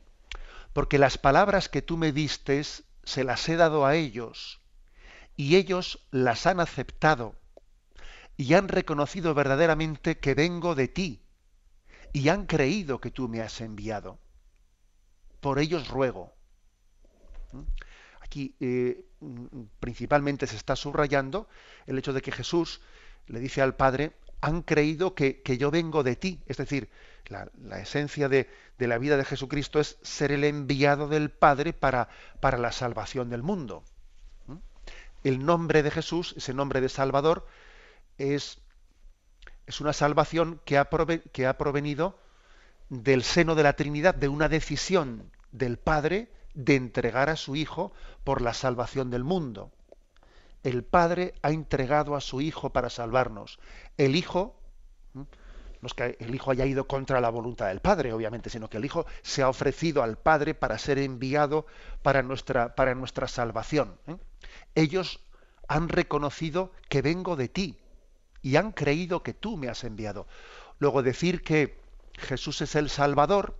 porque 0.72 0.98
las 0.98 1.18
palabras 1.18 1.68
que 1.68 1.82
tú 1.82 1.96
me 1.96 2.12
diste 2.12 2.62
se 2.62 3.24
las 3.24 3.48
he 3.48 3.56
dado 3.56 3.86
a 3.86 3.94
ellos, 3.94 4.60
y 5.36 5.56
ellos 5.56 6.06
las 6.10 6.46
han 6.46 6.60
aceptado, 6.60 7.34
y 8.36 8.54
han 8.54 8.68
reconocido 8.68 9.34
verdaderamente 9.34 10.18
que 10.18 10.34
vengo 10.34 10.74
de 10.74 10.88
ti, 10.88 11.22
y 12.12 12.28
han 12.28 12.46
creído 12.46 13.00
que 13.00 13.10
tú 13.10 13.28
me 13.28 13.40
has 13.40 13.60
enviado. 13.60 14.18
Por 15.40 15.58
ellos 15.58 15.88
ruego. 15.88 16.32
¿Mm? 17.52 17.62
Aquí 18.20 18.54
eh, 18.60 19.04
principalmente 19.80 20.46
se 20.46 20.56
está 20.56 20.76
subrayando 20.76 21.48
el 21.86 21.98
hecho 21.98 22.12
de 22.12 22.22
que 22.22 22.32
Jesús 22.32 22.80
le 23.26 23.40
dice 23.40 23.62
al 23.62 23.74
Padre, 23.74 24.12
han 24.40 24.62
creído 24.62 25.14
que, 25.14 25.42
yo 25.58 25.70
vengo 25.70 26.02
de 26.02 26.16
ti. 26.16 26.40
Es 26.46 26.56
decir, 26.56 26.88
la, 27.26 27.48
esencia 27.80 28.28
de, 28.28 28.48
la 28.78 28.98
vida 28.98 29.16
de 29.16 29.24
Jesucristo 29.24 29.80
es 29.80 29.98
ser 30.02 30.32
el 30.32 30.44
enviado 30.44 31.08
del 31.08 31.30
Padre 31.30 31.72
para, 31.72 32.08
para 32.40 32.58
la 32.58 32.72
salvación 32.72 33.30
del 33.30 33.42
mundo. 33.42 33.84
¿Mm? 34.46 34.56
El 35.24 35.44
nombre 35.44 35.82
de 35.82 35.90
Jesús, 35.90 36.34
ese 36.36 36.54
nombre 36.54 36.80
de 36.80 36.88
Salvador, 36.88 37.46
es 38.16 38.60
es 39.68 39.82
una 39.82 39.92
salvación 39.92 40.60
que 40.64 40.78
ha, 40.78 40.88
que 41.30 41.46
ha 41.46 41.58
provenido 41.58 42.18
del 42.88 43.22
seno 43.22 43.54
de 43.54 43.62
la 43.62 43.74
Trinidad, 43.74 44.14
de 44.14 44.28
una 44.28 44.48
decisión 44.48 45.30
del 45.52 45.78
Padre 45.78 46.32
de 46.54 46.74
entregar 46.74 47.28
a 47.28 47.36
su 47.36 47.54
Hijo 47.54 47.92
por 48.24 48.40
la 48.40 48.54
salvación 48.54 49.10
del 49.10 49.24
mundo. 49.24 49.70
El 50.62 50.84
Padre 50.84 51.34
ha 51.42 51.50
entregado 51.50 52.16
a 52.16 52.20
su 52.20 52.40
Hijo 52.40 52.70
para 52.70 52.90
salvarnos. 52.90 53.58
El 53.96 54.16
Hijo, 54.16 54.60
no 55.14 55.26
es 55.86 55.94
que 55.94 56.16
el 56.18 56.34
Hijo 56.34 56.50
haya 56.50 56.66
ido 56.66 56.86
contra 56.86 57.20
la 57.20 57.30
voluntad 57.30 57.68
del 57.68 57.80
Padre, 57.80 58.12
obviamente, 58.12 58.50
sino 58.50 58.68
que 58.68 58.78
el 58.78 58.84
Hijo 58.84 59.06
se 59.22 59.42
ha 59.42 59.48
ofrecido 59.48 60.02
al 60.02 60.18
Padre 60.18 60.54
para 60.54 60.78
ser 60.78 60.98
enviado 60.98 61.66
para 62.02 62.22
nuestra, 62.22 62.74
para 62.74 62.94
nuestra 62.94 63.28
salvación. 63.28 63.98
¿eh? 64.06 64.16
Ellos 64.74 65.20
han 65.68 65.88
reconocido 65.88 66.72
que 66.88 67.02
vengo 67.02 67.36
de 67.36 67.48
ti, 67.48 67.78
y 68.42 68.56
han 68.56 68.72
creído 68.72 69.22
que 69.22 69.34
tú 69.34 69.56
me 69.56 69.68
has 69.68 69.84
enviado. 69.84 70.26
Luego 70.78 71.02
decir 71.02 71.42
que 71.42 71.78
Jesús 72.14 72.60
es 72.62 72.74
el 72.74 72.88
Salvador 72.88 73.56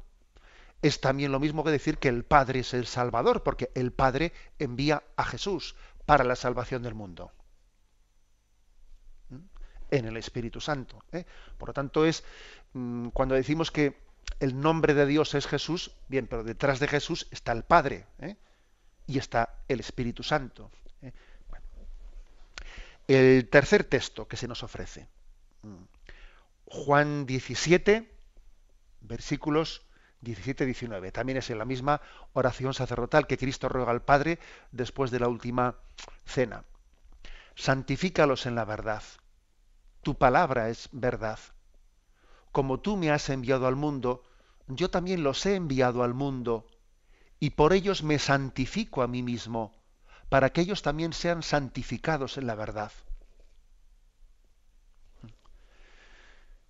es 0.83 1.01
también 1.01 1.33
lo 1.33 1.41
mismo 1.41 1.65
que 1.65 1.71
decir 1.71 1.99
que 1.99 2.09
el 2.09 2.25
Padre 2.25 2.61
es 2.61 2.73
el 2.73 2.87
Salvador, 2.87 3.43
porque 3.43 3.71
el 3.75 3.93
Padre 3.93 4.33
envía 4.59 5.03
a 5.17 5.25
Jesús 5.25 5.75
para 6.09 6.25
la 6.25 6.37
salvación 6.37 6.83
del 6.83 6.95
mundo. 6.95 7.31
¿Mm? 9.29 9.37
En 9.91 10.07
el 10.07 10.17
Espíritu 10.17 10.59
Santo. 10.59 11.05
¿eh? 11.13 11.27
Por 11.59 11.69
lo 11.69 11.75
tanto, 11.75 12.07
es 12.07 12.25
mm, 12.73 13.09
cuando 13.09 13.35
decimos 13.35 13.71
que 13.71 13.95
el 14.41 14.59
nombre 14.59 14.95
de 14.95 15.05
Dios 15.05 15.35
es 15.35 15.47
Jesús, 15.47 15.91
bien, 16.09 16.27
pero 16.27 16.45
detrás 16.45 16.81
de 16.81 16.89
Jesús 16.89 17.29
está 17.31 17.53
el 17.53 17.63
Padre 17.63 18.07
¿eh? 18.21 18.37
y 19.07 19.19
está 19.19 19.59
el 19.69 19.81
Espíritu 19.81 20.23
Santo. 20.23 20.71
El 23.07 23.49
tercer 23.51 23.85
texto 23.85 24.27
que 24.27 24.39
se 24.39 24.49
nos 24.49 24.63
ofrece. 24.63 25.09
Juan 26.65 27.27
17, 27.27 28.11
versículos 29.03 29.83
17-19. 30.23 31.13
También 31.13 31.39
es 31.39 31.51
en 31.51 31.59
la 31.59 31.65
misma 31.65 32.01
oración 32.33 32.75
sacerdotal 32.75 33.27
que 33.27 33.39
Cristo 33.39 33.69
ruega 33.69 33.91
al 33.91 34.03
Padre 34.03 34.39
después 34.73 35.11
de 35.11 35.21
la 35.21 35.29
última 35.29 35.77
cena. 36.25 36.65
Santifícalos 37.55 38.47
en 38.47 38.55
la 38.55 38.65
verdad. 38.65 39.03
Tu 40.03 40.17
palabra 40.17 40.69
es 40.69 40.89
verdad. 40.93 41.39
Como 42.53 42.81
tú 42.81 42.97
me 42.97 43.11
has 43.11 43.29
enviado 43.31 43.67
al 43.67 43.77
mundo, 43.77 44.23
yo 44.69 44.91
también 44.91 45.23
los 45.23 45.45
he 45.47 45.55
enviado 45.55 46.03
al 46.03 46.15
mundo, 46.15 46.67
y 47.41 47.51
por 47.51 47.73
ellos 47.73 48.03
me 48.03 48.19
santifico 48.19 49.03
a 49.03 49.09
mí 49.09 49.23
mismo, 49.23 49.75
para 50.29 50.51
que 50.51 50.61
ellos 50.61 50.83
también 50.83 51.13
sean 51.13 51.43
santificados 51.43 52.37
en 52.37 52.47
la 52.47 52.55
verdad. 52.55 52.93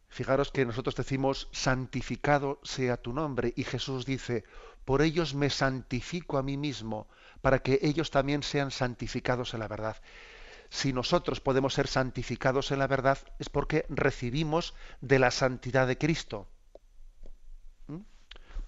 Fijaros 0.09 0.51
que 0.51 0.65
nosotros 0.65 0.95
decimos, 0.97 1.49
santificado 1.53 2.59
sea 2.63 2.97
tu 2.97 3.13
nombre, 3.13 3.53
y 3.57 3.65
Jesús 3.65 4.07
dice, 4.07 4.45
por 4.85 5.03
ellos 5.03 5.35
me 5.35 5.51
santifico 5.51 6.39
a 6.39 6.43
mí 6.43 6.57
mismo, 6.57 7.09
para 7.43 7.61
que 7.61 7.79
ellos 7.83 8.11
también 8.11 8.43
sean 8.43 8.71
santificados 8.71 9.55
en 9.55 9.61
la 9.61 9.69
verdad. 9.69 9.97
Si 10.71 10.93
nosotros 10.93 11.41
podemos 11.41 11.75
ser 11.75 11.89
santificados 11.89 12.71
en 12.73 12.79
la 12.79 12.87
verdad, 12.87 13.19
es 13.39 13.49
porque 13.49 13.87
recibimos 13.89 14.75
de 15.01 15.19
la 15.19 15.31
santidad 15.31 15.87
de 15.87 15.99
Cristo 15.99 16.49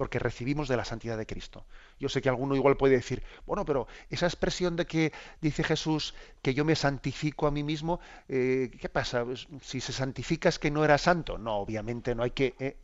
porque 0.00 0.18
recibimos 0.18 0.66
de 0.66 0.78
la 0.78 0.86
santidad 0.86 1.18
de 1.18 1.26
Cristo. 1.26 1.66
Yo 2.00 2.08
sé 2.08 2.22
que 2.22 2.30
alguno 2.30 2.56
igual 2.56 2.78
puede 2.78 2.94
decir, 2.94 3.22
bueno, 3.44 3.66
pero 3.66 3.86
esa 4.08 4.26
expresión 4.26 4.74
de 4.74 4.86
que 4.86 5.12
dice 5.42 5.62
Jesús 5.62 6.14
que 6.40 6.54
yo 6.54 6.64
me 6.64 6.74
santifico 6.74 7.46
a 7.46 7.50
mí 7.50 7.62
mismo, 7.62 8.00
eh, 8.26 8.70
¿qué 8.80 8.88
pasa? 8.88 9.22
Pues, 9.22 9.46
si 9.60 9.82
se 9.82 9.92
santifica 9.92 10.48
es 10.48 10.58
que 10.58 10.70
no 10.70 10.82
era 10.82 10.96
santo. 10.96 11.36
No, 11.36 11.58
obviamente 11.58 12.14
no 12.14 12.22
hay 12.22 12.30
que, 12.30 12.54
eh, 12.58 12.78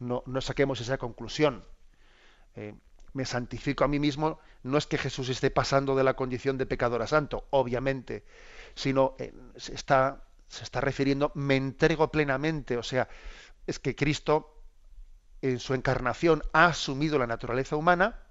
no, 0.00 0.24
no, 0.26 0.40
saquemos 0.40 0.80
esa 0.80 0.98
conclusión. 0.98 1.64
Eh, 2.56 2.74
me 3.12 3.24
santifico 3.24 3.84
a 3.84 3.88
mí 3.88 4.00
mismo 4.00 4.40
no 4.64 4.76
es 4.76 4.88
que 4.88 4.98
Jesús 4.98 5.28
esté 5.28 5.52
pasando 5.52 5.94
de 5.94 6.02
la 6.02 6.14
condición 6.14 6.58
de 6.58 6.66
pecador 6.66 7.00
a 7.00 7.06
santo, 7.06 7.46
obviamente, 7.50 8.24
sino 8.74 9.14
se, 9.56 9.74
está, 9.74 10.24
se 10.48 10.64
está 10.64 10.80
refiriendo, 10.80 11.30
me 11.34 11.54
entrego 11.54 12.10
plenamente, 12.10 12.76
o 12.76 12.82
sea, 12.82 13.08
es 13.68 13.78
que 13.78 13.94
Cristo 13.94 14.62
en 15.42 15.60
su 15.60 15.74
encarnación 15.74 16.42
ha 16.52 16.66
asumido 16.66 17.18
la 17.18 17.28
naturaleza 17.28 17.76
humana 17.76 18.27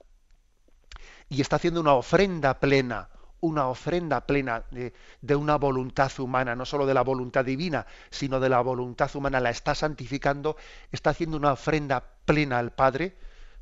y 1.30 1.42
está 1.42 1.58
haciendo 1.58 1.82
una 1.82 1.94
ofrenda 1.94 2.60
plena, 2.60 3.10
una 3.40 3.68
ofrenda 3.68 4.26
plena 4.26 4.64
de, 4.72 5.36
una 5.36 5.58
voluntad 5.58 6.12
humana, 6.20 6.56
no 6.56 6.66
solo 6.66 6.86
de 6.86 6.94
la 6.94 7.04
voluntad 7.04 7.46
divina, 7.46 7.86
sino 8.10 8.40
de 8.40 8.50
la 8.50 8.62
voluntad 8.62 9.14
humana, 9.16 9.40
la 9.40 9.50
está 9.50 9.76
santificando, 9.76 10.58
está 10.92 11.12
haciendo 11.12 11.38
una 11.38 11.54
ofrenda 11.54 12.04
plena 12.26 12.60
al 12.60 12.72
Padre, 12.72 13.18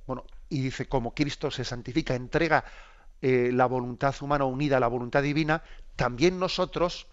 bueno, 0.08 0.26
y 0.50 0.62
dice, 0.62 0.88
como 0.88 1.14
Cristo 1.14 1.52
se 1.52 1.66
santifica, 1.66 2.16
entrega 2.16 2.64
eh, 3.22 3.50
la 3.52 3.66
voluntad 3.66 4.16
humana 4.22 4.46
unida 4.46 4.78
a 4.78 4.80
la 4.80 4.88
voluntad 4.88 5.24
divina, 5.24 5.64
también 5.96 6.40
nosotros, 6.40 7.08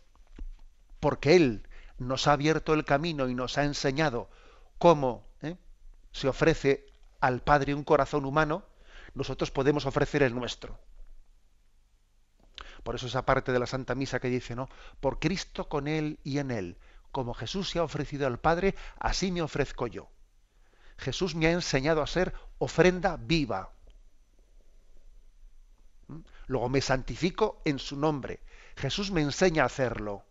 porque 1.00 1.37
Él 1.37 1.66
nos 1.99 2.26
ha 2.26 2.32
abierto 2.32 2.75
el 2.75 2.85
camino 2.85 3.28
y 3.28 3.35
nos 3.35 3.59
ha 3.59 3.64
enseñado 3.64 4.28
cómo 4.78 5.25
se 6.12 6.28
ofrece 6.28 6.87
al 7.21 7.40
Padre 7.40 7.75
un 7.75 7.85
corazón 7.85 8.25
humano, 8.25 8.64
nosotros 9.14 9.50
podemos 9.50 9.87
ofrecer 9.87 10.23
el 10.23 10.35
nuestro. 10.35 10.78
Por 12.83 12.95
eso 12.95 13.07
esa 13.07 13.25
parte 13.25 13.52
de 13.52 13.59
la 13.59 13.66
Santa 13.66 13.95
Misa 13.95 14.21
que 14.21 14.28
dice, 14.28 14.57
¿no? 14.57 14.69
Por 15.00 15.19
Cristo 15.19 15.69
con 15.69 15.87
Él 15.87 16.19
y 16.25 16.38
en 16.38 16.50
Él, 16.50 16.76
como 17.12 17.35
Jesús 17.35 17.71
se 17.71 17.78
ha 17.78 17.85
ofrecido 17.85 18.26
al 18.26 18.40
Padre, 18.40 18.75
así 18.99 19.31
me 19.31 19.42
ofrezco 19.42 19.87
yo. 19.87 20.09
Jesús 20.99 21.34
me 21.34 21.47
ha 21.47 21.52
enseñado 21.52 22.02
a 22.02 22.06
ser 22.06 22.34
ofrenda 22.58 23.17
viva. 23.17 23.73
¿Mm? 26.08 26.21
Luego 26.47 26.69
me 26.69 26.80
santifico 26.80 27.60
en 27.65 27.78
su 27.78 27.97
nombre. 27.97 28.41
Jesús 28.76 29.10
me 29.10 29.21
enseña 29.21 29.63
a 29.63 29.67
hacerlo. 29.67 30.25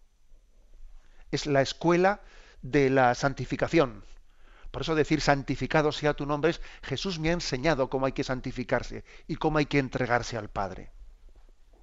Es 1.32 1.46
la 1.46 1.62
escuela 1.62 2.22
de 2.62 2.90
la 2.90 3.16
santificación. 3.16 4.04
Por 4.72 4.82
eso 4.84 4.96
decir 4.96 5.20
santificado 5.20 5.92
sea 5.92 6.14
tu 6.14 6.26
nombre 6.26 6.52
es 6.52 6.62
Jesús 6.82 7.20
me 7.20 7.30
ha 7.30 7.34
enseñado 7.34 7.90
cómo 7.90 8.06
hay 8.06 8.14
que 8.14 8.24
santificarse 8.24 9.04
y 9.28 9.36
cómo 9.36 9.58
hay 9.58 9.66
que 9.66 9.80
entregarse 9.80 10.38
al 10.38 10.50
Padre. 10.50 10.92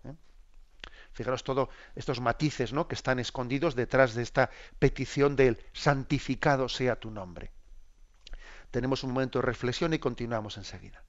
¿Eh? 0.05 0.15
Fijaros 1.13 1.45
todos 1.45 1.69
estos 1.95 2.21
matices 2.21 2.73
¿no? 2.73 2.89
que 2.89 2.95
están 2.95 3.19
escondidos 3.19 3.75
detrás 3.75 4.15
de 4.15 4.23
esta 4.23 4.51
petición 4.79 5.37
del 5.37 5.63
santificado 5.75 6.69
sea 6.69 6.97
tu 6.97 7.11
nombre. 7.11 7.53
Tenemos 8.71 9.05
un 9.05 9.13
momento 9.13 9.39
de 9.39 9.47
reflexión 9.47 9.93
y 9.93 9.99
continuamos 9.99 10.57
enseguida. 10.57 11.03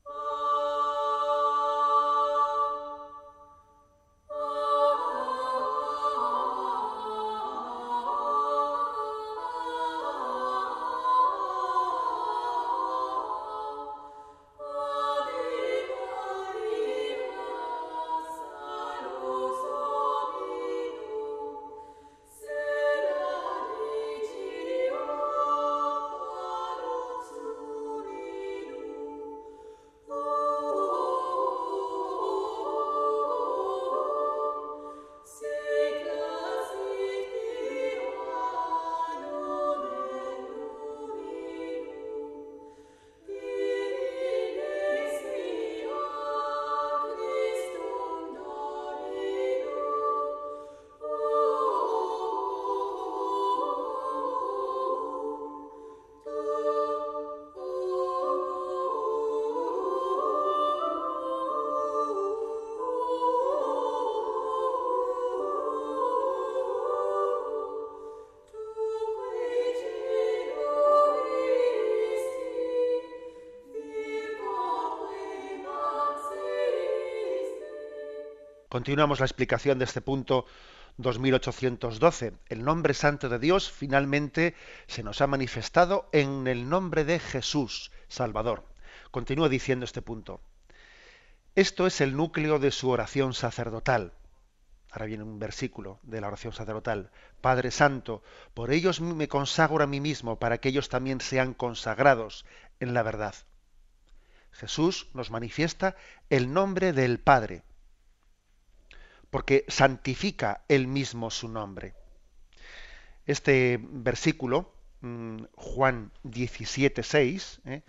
Continuamos 78.69 79.19
la 79.19 79.25
explicación 79.25 79.79
de 79.79 79.85
este 79.85 79.99
punto 79.99 80.45
2812. 80.97 82.33
El 82.49 82.63
nombre 82.63 82.93
santo 82.93 83.27
de 83.27 83.39
Dios 83.39 83.71
finalmente 83.71 84.53
se 84.85 85.01
nos 85.01 85.21
ha 85.21 85.27
manifestado 85.27 86.07
en 86.11 86.45
el 86.45 86.69
nombre 86.69 87.03
de 87.03 87.17
Jesús, 87.17 87.91
Salvador. 88.09 88.63
Continúa 89.09 89.49
diciendo 89.49 89.85
este 89.85 90.03
punto. 90.03 90.39
Esto 91.55 91.87
es 91.87 91.99
el 91.99 92.15
núcleo 92.15 92.59
de 92.59 92.69
su 92.69 92.91
oración 92.91 93.33
sacerdotal. 93.33 94.13
Ahora 94.91 95.07
viene 95.07 95.23
un 95.23 95.39
versículo 95.39 95.99
de 96.03 96.21
la 96.21 96.27
oración 96.27 96.53
sacerdotal. 96.53 97.09
Padre 97.41 97.71
Santo, 97.71 98.21
por 98.53 98.71
ellos 98.71 99.01
me 99.01 99.27
consagro 99.27 99.83
a 99.83 99.87
mí 99.87 99.99
mismo, 99.99 100.37
para 100.37 100.59
que 100.59 100.69
ellos 100.69 100.89
también 100.89 101.21
sean 101.21 101.55
consagrados 101.55 102.45
en 102.79 102.93
la 102.93 103.01
verdad. 103.01 103.33
Jesús 104.51 105.07
nos 105.15 105.31
manifiesta 105.31 105.95
el 106.29 106.53
nombre 106.53 106.93
del 106.93 107.19
Padre 107.19 107.63
porque 109.29 109.65
santifica 109.67 110.63
él 110.67 110.87
mismo 110.87 111.29
su 111.29 111.47
nombre. 111.47 111.93
Este 113.25 113.79
versículo, 113.81 114.71
mm, 115.01 115.43
Juan 115.55 116.11
17, 116.23 117.03
6, 117.03 117.61
¿eh? 117.65 117.83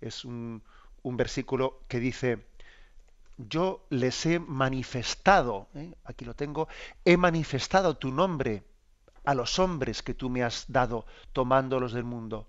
es 0.00 0.24
un, 0.24 0.62
versículo 1.02 1.80
que 1.88 1.98
dice, 2.00 2.46
yo 3.36 3.84
les 3.90 4.24
he 4.26 4.38
manifestado, 4.38 5.68
¿eh? 5.74 5.94
aquí 6.04 6.24
lo 6.24 6.34
tengo, 6.34 6.68
he 7.04 7.16
manifestado 7.16 7.96
tu 7.96 8.12
nombre 8.12 8.62
a 9.24 9.34
los 9.34 9.58
hombres 9.58 10.02
que 10.02 10.14
tú 10.14 10.30
me 10.30 10.42
has 10.42 10.66
dado 10.68 11.06
tomándolos 11.32 11.92
del 11.92 12.04
mundo. 12.04 12.48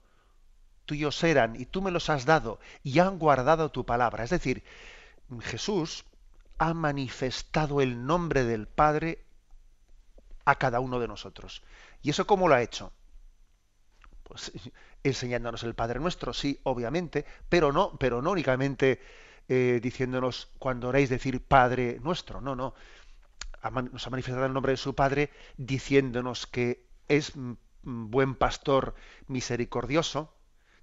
Tuyos 0.86 1.24
eran 1.24 1.60
y 1.60 1.66
tú 1.66 1.82
me 1.82 1.90
los 1.90 2.10
has 2.10 2.26
dado 2.26 2.60
y 2.84 3.00
han 3.00 3.18
guardado 3.18 3.72
tu 3.72 3.86
palabra. 3.86 4.24
Es 4.24 4.30
decir, 4.30 4.64
Jesús 5.42 6.06
ha 6.58 6.74
manifestado 6.74 7.82
el 7.82 8.06
nombre 8.06 8.44
del 8.44 8.68
Padre 8.68 9.26
a 10.46 10.56
cada 10.56 10.80
uno 10.80 11.00
de 11.00 11.08
nosotros. 11.08 11.64
¿Y 12.02 12.12
eso 12.12 12.28
cómo 12.28 12.48
lo 12.48 12.56
ha 12.56 12.62
hecho? 12.62 12.94
Pues 14.24 14.52
enseñándonos 15.04 15.64
el 15.64 15.76
Padre 15.76 16.00
Nuestro, 16.00 16.34
sí, 16.34 16.60
obviamente, 16.64 17.26
pero 17.50 17.72
no, 17.72 17.98
pero 17.98 18.22
no 18.22 18.32
únicamente 18.32 19.02
eh, 19.48 19.80
diciéndonos 19.82 20.50
cuando 20.58 20.90
oréis 20.90 21.10
decir 21.10 21.44
Padre 21.46 22.00
Nuestro, 22.02 22.42
no, 22.42 22.56
no. 22.56 22.74
Nos 23.92 24.06
ha 24.06 24.10
manifestado 24.12 24.46
el 24.46 24.54
nombre 24.54 24.74
de 24.74 24.78
su 24.78 24.94
Padre 24.94 25.32
diciéndonos 25.58 26.46
que 26.46 26.86
es 27.08 27.34
buen 27.82 28.36
pastor 28.36 28.94
misericordioso, 29.28 30.34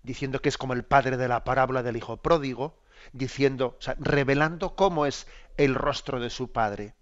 diciendo 0.02 0.40
que 0.40 0.48
es 0.48 0.58
como 0.58 0.72
el 0.72 0.84
Padre 0.84 1.16
de 1.16 1.28
la 1.28 1.44
parábola 1.44 1.84
del 1.84 1.96
Hijo 1.96 2.16
pródigo, 2.16 2.81
diciendo, 3.12 3.76
o 3.78 3.82
sea, 3.82 3.96
revelando 3.98 4.74
cómo 4.76 5.06
es 5.06 5.26
el 5.56 5.74
rostro 5.74 6.20
de 6.20 6.30
su 6.30 6.52
Padre. 6.52 6.94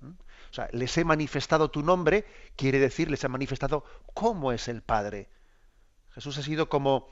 ¿Mm? 0.00 0.10
O 0.10 0.52
sea, 0.52 0.68
les 0.72 0.96
he 0.98 1.04
manifestado 1.04 1.70
tu 1.70 1.82
nombre, 1.82 2.26
quiere 2.56 2.78
decir, 2.78 3.10
les 3.10 3.22
he 3.24 3.28
manifestado 3.28 3.84
cómo 4.14 4.52
es 4.52 4.68
el 4.68 4.82
Padre. 4.82 5.28
Jesús 6.12 6.38
ha 6.38 6.42
sido 6.42 6.68
como 6.68 7.08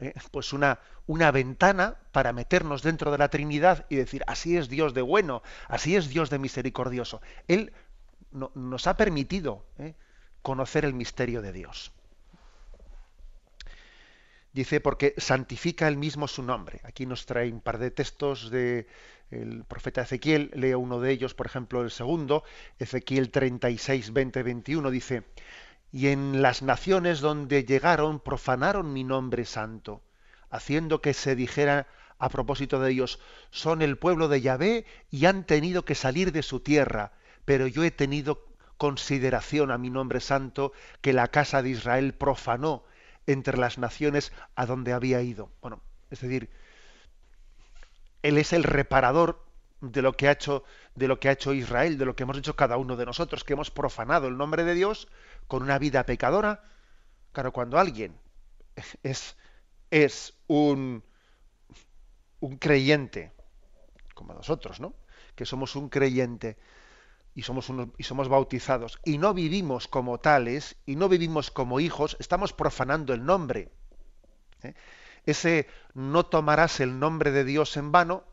¿eh? 0.00 0.14
pues 0.30 0.52
una, 0.52 0.80
una 1.06 1.30
ventana 1.30 1.96
para 2.12 2.32
meternos 2.32 2.82
dentro 2.82 3.10
de 3.10 3.18
la 3.18 3.28
Trinidad 3.28 3.86
y 3.88 3.96
decir, 3.96 4.22
así 4.26 4.56
es 4.56 4.68
Dios 4.68 4.94
de 4.94 5.02
bueno, 5.02 5.42
así 5.68 5.96
es 5.96 6.08
Dios 6.08 6.30
de 6.30 6.38
misericordioso. 6.38 7.20
Él 7.48 7.72
nos 8.32 8.86
ha 8.86 8.96
permitido 8.96 9.64
¿eh? 9.78 9.94
conocer 10.42 10.84
el 10.84 10.94
misterio 10.94 11.42
de 11.42 11.52
Dios. 11.52 11.92
Dice, 14.56 14.80
porque 14.80 15.12
santifica 15.18 15.86
él 15.86 15.98
mismo 15.98 16.26
su 16.26 16.42
nombre. 16.42 16.80
Aquí 16.84 17.04
nos 17.04 17.26
trae 17.26 17.52
un 17.52 17.60
par 17.60 17.76
de 17.76 17.90
textos 17.90 18.50
del 18.50 18.86
profeta 19.68 20.00
Ezequiel. 20.00 20.50
Leo 20.54 20.78
uno 20.78 20.98
de 20.98 21.10
ellos, 21.10 21.34
por 21.34 21.44
ejemplo, 21.44 21.82
el 21.82 21.90
segundo, 21.90 22.42
Ezequiel 22.78 23.30
36, 23.30 24.14
20, 24.14 24.42
21. 24.42 24.90
Dice, 24.90 25.24
y 25.92 26.06
en 26.06 26.40
las 26.40 26.62
naciones 26.62 27.20
donde 27.20 27.64
llegaron 27.64 28.18
profanaron 28.18 28.94
mi 28.94 29.04
nombre 29.04 29.44
santo, 29.44 30.00
haciendo 30.48 31.02
que 31.02 31.12
se 31.12 31.36
dijera 31.36 31.86
a 32.18 32.30
propósito 32.30 32.80
de 32.80 32.92
ellos, 32.92 33.20
son 33.50 33.82
el 33.82 33.98
pueblo 33.98 34.26
de 34.26 34.40
Yahvé 34.40 34.86
y 35.10 35.26
han 35.26 35.44
tenido 35.44 35.84
que 35.84 35.94
salir 35.94 36.32
de 36.32 36.42
su 36.42 36.60
tierra, 36.60 37.12
pero 37.44 37.66
yo 37.66 37.84
he 37.84 37.90
tenido 37.90 38.46
consideración 38.78 39.70
a 39.70 39.76
mi 39.76 39.90
nombre 39.90 40.20
santo 40.20 40.72
que 41.02 41.12
la 41.12 41.28
casa 41.28 41.60
de 41.60 41.68
Israel 41.68 42.14
profanó 42.14 42.84
entre 43.26 43.58
las 43.58 43.78
naciones 43.78 44.32
a 44.54 44.66
donde 44.66 44.92
había 44.92 45.20
ido. 45.22 45.50
Bueno, 45.60 45.82
es 46.10 46.20
decir, 46.20 46.50
él 48.22 48.38
es 48.38 48.52
el 48.52 48.62
reparador 48.62 49.44
de 49.80 50.02
lo 50.02 50.16
que 50.16 50.28
ha 50.28 50.32
hecho 50.32 50.64
de 50.94 51.08
lo 51.08 51.20
que 51.20 51.28
ha 51.28 51.32
hecho 51.32 51.52
Israel, 51.52 51.98
de 51.98 52.06
lo 52.06 52.16
que 52.16 52.22
hemos 52.22 52.38
hecho 52.38 52.56
cada 52.56 52.76
uno 52.78 52.96
de 52.96 53.04
nosotros, 53.04 53.44
que 53.44 53.52
hemos 53.52 53.70
profanado 53.70 54.28
el 54.28 54.36
nombre 54.36 54.64
de 54.64 54.74
Dios 54.74 55.08
con 55.46 55.62
una 55.62 55.78
vida 55.78 56.06
pecadora. 56.06 56.64
Claro, 57.32 57.52
cuando 57.52 57.78
alguien 57.78 58.18
es, 59.02 59.36
es 59.90 60.34
un, 60.46 61.04
un 62.40 62.56
creyente, 62.56 63.32
como 64.14 64.32
nosotros, 64.32 64.80
¿no? 64.80 64.94
Que 65.34 65.44
somos 65.44 65.76
un 65.76 65.90
creyente 65.90 66.56
y 67.36 67.42
somos, 67.42 67.70
y 67.98 68.02
somos 68.02 68.28
bautizados 68.28 68.98
y 69.04 69.18
no 69.18 69.34
vivimos 69.34 69.86
como 69.86 70.18
tales 70.18 70.74
y 70.86 70.96
no 70.96 71.08
vivimos 71.08 71.50
como 71.50 71.78
hijos, 71.78 72.16
estamos 72.18 72.54
profanando 72.54 73.12
el 73.12 73.24
nombre. 73.24 73.70
¿eh? 74.62 74.74
Ese 75.26 75.68
no 75.92 76.24
tomarás 76.24 76.80
el 76.80 76.98
nombre 76.98 77.30
de 77.30 77.44
Dios 77.44 77.76
en 77.76 77.92
vano 77.92 78.24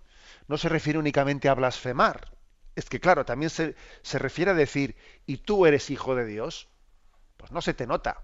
no 0.48 0.58
se 0.58 0.70
refiere 0.70 1.00
únicamente 1.00 1.50
a 1.50 1.54
blasfemar. 1.54 2.32
Es 2.76 2.89
que, 2.89 3.00
claro, 3.00 3.26
también 3.26 3.50
se, 3.50 3.76
se 4.02 4.20
refiere 4.20 4.52
a 4.52 4.56
decir, 4.56 4.96
¿y 5.26 5.38
tú 5.38 5.66
eres 5.66 5.89
hijo 5.89 6.16
de 6.16 6.26
Dios? 6.26 6.70
Pues 7.38 7.52
no 7.52 7.62
se 7.62 7.74
te 7.74 7.88
nota. 7.88 8.24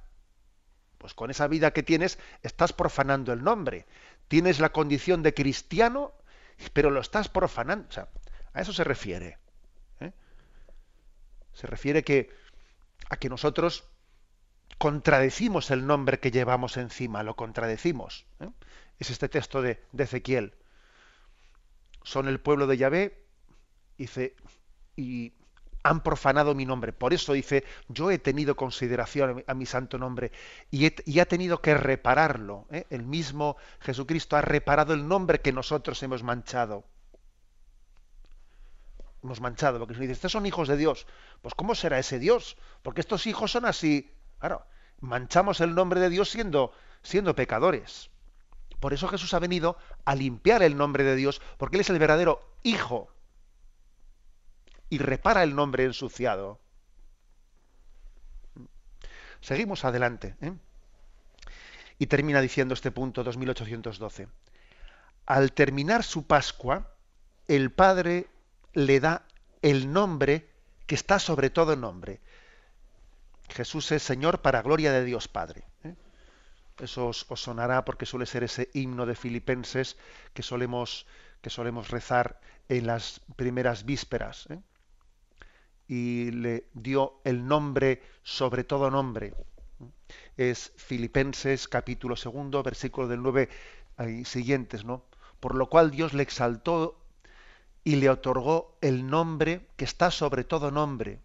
Pues 0.97 1.13
con 1.13 1.29
esa 1.29 1.47
vida 1.47 1.71
que 1.71 1.83
tienes 1.83 2.19
estás 2.41 2.73
profanando 2.73 3.31
el 3.31 3.43
nombre. 3.43 3.85
Tienes 4.27 4.59
la 4.59 4.71
condición 4.71 5.23
de 5.23 5.33
cristiano, 5.33 6.13
pero 6.73 6.89
lo 6.89 6.99
estás 6.99 7.29
profanando. 7.29 7.87
A 8.53 8.61
eso 8.61 8.73
se 8.73 8.83
refiere. 8.83 9.37
Se 11.59 11.67
refiere 11.67 12.05
que, 12.05 12.29
a 13.09 13.17
que 13.17 13.27
nosotros 13.27 13.83
contradecimos 14.77 15.71
el 15.71 15.85
nombre 15.85 16.21
que 16.21 16.31
llevamos 16.31 16.77
encima, 16.77 17.21
lo 17.21 17.35
contradecimos. 17.35 18.25
¿eh? 18.39 18.47
Es 18.97 19.09
este 19.09 19.27
texto 19.27 19.61
de, 19.61 19.83
de, 19.91 20.05
Ezequiel. 20.05 20.53
Son 22.03 22.29
el 22.29 22.39
pueblo 22.39 22.65
de 22.65 22.77
Yahvé, 22.77 23.25
dice, 23.97 24.37
y 24.95 25.33
han 25.83 26.01
profanado 26.01 26.55
mi 26.55 26.65
nombre. 26.65 26.93
Por 26.93 27.13
eso 27.13 27.33
dice, 27.33 27.65
yo 27.89 28.09
he 28.09 28.19
tenido 28.19 28.55
consideración 28.55 29.43
a 29.45 29.53
mi, 29.53 29.65
santo 29.65 29.97
nombre 29.97 30.31
y, 30.71 30.85
ha 31.19 31.25
tenido 31.25 31.61
que 31.61 31.73
repararlo. 31.73 32.67
¿eh? 32.71 32.85
El 32.89 33.03
mismo 33.03 33.57
Jesucristo 33.81 34.37
ha 34.37 34.41
reparado 34.41 34.93
el 34.93 35.05
nombre 35.05 35.41
que 35.41 35.51
nosotros 35.51 36.01
hemos 36.03 36.23
manchado. 36.23 36.85
Hemos 39.23 39.41
manchado, 39.41 39.79
porque 39.79 39.95
se 39.95 40.01
dice, 40.01 40.13
estos 40.13 40.31
son 40.31 40.45
hijos 40.45 40.67
de 40.67 40.77
Dios. 40.77 41.05
Pues 41.41 41.53
¿cómo 41.53 41.75
será 41.75 41.99
ese 41.99 42.19
Dios? 42.19 42.57
Porque 42.83 43.01
estos 43.01 43.27
hijos 43.27 43.51
son 43.51 43.65
así. 43.65 44.13
Claro, 44.39 44.65
manchamos 45.01 45.59
el 45.61 45.75
nombre 45.75 45.99
de 45.99 46.09
Dios 46.09 46.29
siendo, 46.29 46.71
siendo 47.03 47.35
pecadores. 47.35 48.09
Por 48.79 48.93
eso 48.93 49.07
Jesús 49.09 49.33
ha 49.33 49.39
venido 49.39 49.77
a 50.05 50.15
limpiar 50.15 50.63
el 50.63 50.77
nombre 50.77 51.03
de 51.03 51.15
Dios, 51.15 51.41
porque 51.57 51.75
Él 51.77 51.81
es 51.81 51.89
el 51.89 51.99
verdadero 51.99 52.41
Hijo 52.63 53.09
y 54.89 54.97
repara 54.97 55.43
el 55.43 55.55
nombre 55.55 55.83
ensuciado. 55.83 56.59
Seguimos 59.41 59.85
adelante. 59.85 60.35
¿eh? 60.41 60.53
Y 61.97 62.07
termina 62.07 62.41
diciendo 62.41 62.73
este 62.73 62.91
punto 62.91 63.23
2812. 63.23 64.27
Al 65.25 65.53
terminar 65.53 66.03
su 66.03 66.25
Pascua, 66.25 66.91
el 67.47 67.71
Padre 67.71 68.27
le 68.73 68.99
da 68.99 69.25
el 69.61 69.91
nombre 69.91 70.49
que 70.85 70.95
está 70.95 71.19
sobre 71.19 71.49
todo 71.49 71.75
nombre. 71.75 72.19
Jesús 73.49 73.91
es 73.91 74.03
Señor 74.03 74.41
para 74.41 74.61
gloria 74.61 74.91
de 74.91 75.03
Dios 75.03 75.27
Padre. 75.27 75.63
¿eh? 75.83 75.95
Eso 76.79 77.07
os, 77.07 77.25
sonará 77.35 77.83
porque 77.85 78.05
suele 78.05 78.25
ser 78.25 78.43
ese 78.43 78.69
himno 78.73 79.05
de 79.05 79.15
Filipenses 79.15 79.97
que 80.33 80.43
solemos, 80.43 81.07
que 81.41 81.49
solemos 81.49 81.89
rezar 81.89 82.39
en 82.69 82.87
las 82.87 83.21
primeras 83.35 83.85
vísperas. 83.85 84.47
¿eh? 84.49 84.59
y 85.89 86.29
le 86.31 86.67
dio 86.73 87.19
el 87.25 87.45
nombre 87.45 88.01
sobre 88.23 88.63
todo 88.63 88.91
nombre. 88.91 89.33
Es 90.37 90.71
Filipenses 90.77 91.67
capítulo 91.67 92.15
segundo, 92.15 92.61
versículo 92.63 93.07
del 93.07 93.23
9 93.23 93.49
y 94.07 94.23
siguientes, 94.23 94.85
¿no? 94.85 95.03
Por 95.39 95.55
lo 95.55 95.67
cual 95.67 95.89
Dios 95.89 96.13
le 96.13 96.23
exaltó 96.23 96.97
y 97.89 97.95
le 97.95 98.11
otorgó 98.11 98.77
el 98.81 99.07
nombre 99.07 99.67
que 99.75 99.85
está 99.85 100.11
sobre 100.11 100.43
todo 100.43 100.69
nombre 100.69 101.21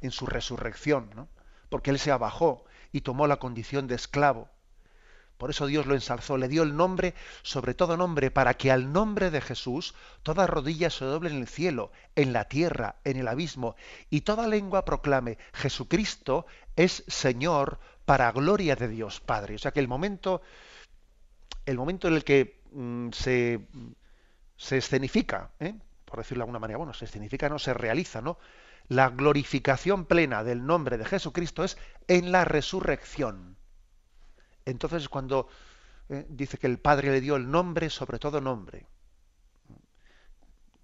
en 0.00 0.10
su 0.10 0.26
resurrección, 0.26 1.10
¿no? 1.14 1.28
Porque 1.68 1.90
él 1.90 2.00
se 2.00 2.10
abajó 2.10 2.64
y 2.90 3.02
tomó 3.02 3.28
la 3.28 3.38
condición 3.38 3.86
de 3.86 3.94
esclavo 3.94 4.48
por 5.38 5.50
eso 5.50 5.66
Dios 5.66 5.86
lo 5.86 5.94
ensalzó, 5.94 6.36
le 6.36 6.48
dio 6.48 6.64
el 6.64 6.76
nombre 6.76 7.14
sobre 7.42 7.72
todo 7.72 7.96
nombre, 7.96 8.32
para 8.32 8.54
que 8.54 8.72
al 8.72 8.92
nombre 8.92 9.30
de 9.30 9.40
Jesús 9.40 9.94
toda 10.24 10.48
rodilla 10.48 10.90
se 10.90 11.04
doble 11.04 11.30
en 11.30 11.36
el 11.36 11.46
cielo, 11.46 11.92
en 12.16 12.32
la 12.32 12.46
tierra, 12.46 12.96
en 13.04 13.16
el 13.16 13.28
abismo, 13.28 13.76
y 14.10 14.22
toda 14.22 14.48
lengua 14.48 14.84
proclame, 14.84 15.38
Jesucristo 15.52 16.46
es 16.74 17.04
Señor 17.06 17.78
para 18.04 18.32
gloria 18.32 18.74
de 18.74 18.88
Dios 18.88 19.20
Padre. 19.20 19.54
O 19.54 19.58
sea 19.58 19.70
que 19.70 19.78
el 19.78 19.86
momento, 19.86 20.42
el 21.66 21.76
momento 21.76 22.08
en 22.08 22.14
el 22.14 22.24
que 22.24 22.60
mm, 22.72 23.10
se, 23.12 23.60
se 24.58 24.76
escenifica, 24.76 25.52
¿eh? 25.60 25.74
por 26.04 26.18
decirlo 26.18 26.40
de 26.40 26.44
alguna 26.44 26.58
manera, 26.58 26.76
bueno, 26.76 26.92
se 26.92 27.06
escenifica, 27.06 27.48
no 27.48 27.58
se 27.58 27.72
realiza, 27.72 28.20
¿no? 28.20 28.38
La 28.88 29.08
glorificación 29.08 30.04
plena 30.04 30.44
del 30.44 30.66
nombre 30.66 30.98
de 30.98 31.04
Jesucristo 31.04 31.62
es 31.64 31.78
en 32.08 32.32
la 32.32 32.44
resurrección. 32.44 33.56
Entonces 34.64 35.08
cuando 35.08 35.48
eh, 36.08 36.26
dice 36.28 36.58
que 36.58 36.66
el 36.66 36.78
Padre 36.78 37.10
le 37.10 37.20
dio 37.20 37.36
el 37.36 37.50
nombre 37.50 37.88
sobre 37.88 38.18
todo 38.18 38.40
nombre. 38.40 38.86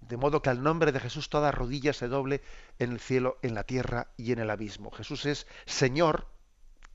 De 0.01 0.17
modo 0.17 0.41
que 0.41 0.51
al 0.51 0.61
nombre 0.61 0.91
de 0.91 0.99
Jesús 0.99 1.29
toda 1.29 1.51
rodilla 1.51 1.91
se 1.91 2.07
doble 2.07 2.41
en 2.77 2.91
el 2.91 2.99
cielo, 2.99 3.39
en 3.41 3.55
la 3.55 3.63
tierra 3.63 4.07
y 4.17 4.31
en 4.31 4.39
el 4.39 4.51
abismo. 4.51 4.91
Jesús 4.91 5.25
es 5.25 5.47
Señor, 5.65 6.27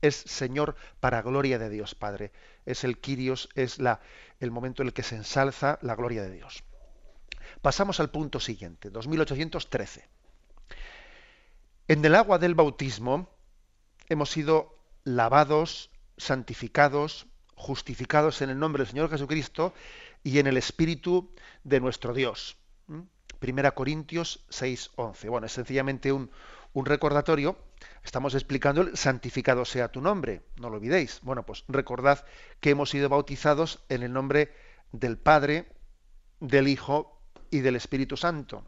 es 0.01 0.15
Señor 0.15 0.75
para 1.01 1.21
gloria 1.21 1.59
de 1.59 1.69
Dios 1.69 1.93
Padre. 1.93 2.31
Es 2.65 2.85
el 2.85 2.99
Kyrios, 2.99 3.49
es 3.55 3.79
la, 3.79 3.99
el 4.39 4.51
momento 4.51 4.81
en 4.81 4.87
el 4.87 4.93
que 4.93 5.03
se 5.03 5.17
ensalza 5.17 5.77
la 5.81 5.95
gloria 5.95 6.23
de 6.23 6.31
Dios. 6.31 6.63
Pasamos 7.61 7.99
al 7.99 8.09
punto 8.09 8.39
siguiente, 8.39 8.89
2813. 8.89 10.07
En 11.87 12.03
el 12.03 12.15
agua 12.15 12.39
del 12.39 12.55
bautismo 12.55 13.29
hemos 14.09 14.31
sido 14.31 14.79
lavados 15.03 15.91
santificados, 16.17 17.27
justificados 17.55 18.41
en 18.41 18.49
el 18.49 18.57
nombre 18.57 18.81
del 18.81 18.91
Señor 18.91 19.11
Jesucristo 19.11 19.73
y 20.23 20.39
en 20.39 20.47
el 20.47 20.57
Espíritu 20.57 21.33
de 21.63 21.79
nuestro 21.79 22.13
Dios. 22.13 22.57
Primera 23.39 23.71
Corintios 23.71 24.43
6, 24.49 24.91
11. 24.95 25.29
Bueno, 25.29 25.45
es 25.45 25.53
sencillamente 25.53 26.11
un, 26.11 26.31
un 26.73 26.85
recordatorio. 26.85 27.57
Estamos 28.03 28.33
explicando 28.33 28.81
el 28.81 28.97
santificado 28.97 29.65
sea 29.65 29.91
tu 29.91 30.01
nombre, 30.01 30.41
no 30.57 30.69
lo 30.69 30.77
olvidéis. 30.77 31.19
Bueno, 31.21 31.45
pues 31.45 31.63
recordad 31.67 32.25
que 32.59 32.71
hemos 32.71 32.89
sido 32.89 33.07
bautizados 33.09 33.83
en 33.89 34.01
el 34.01 34.13
nombre 34.13 34.51
del 34.91 35.17
Padre, 35.17 35.67
del 36.39 36.67
Hijo 36.67 37.20
y 37.51 37.59
del 37.59 37.75
Espíritu 37.75 38.17
Santo. 38.17 38.63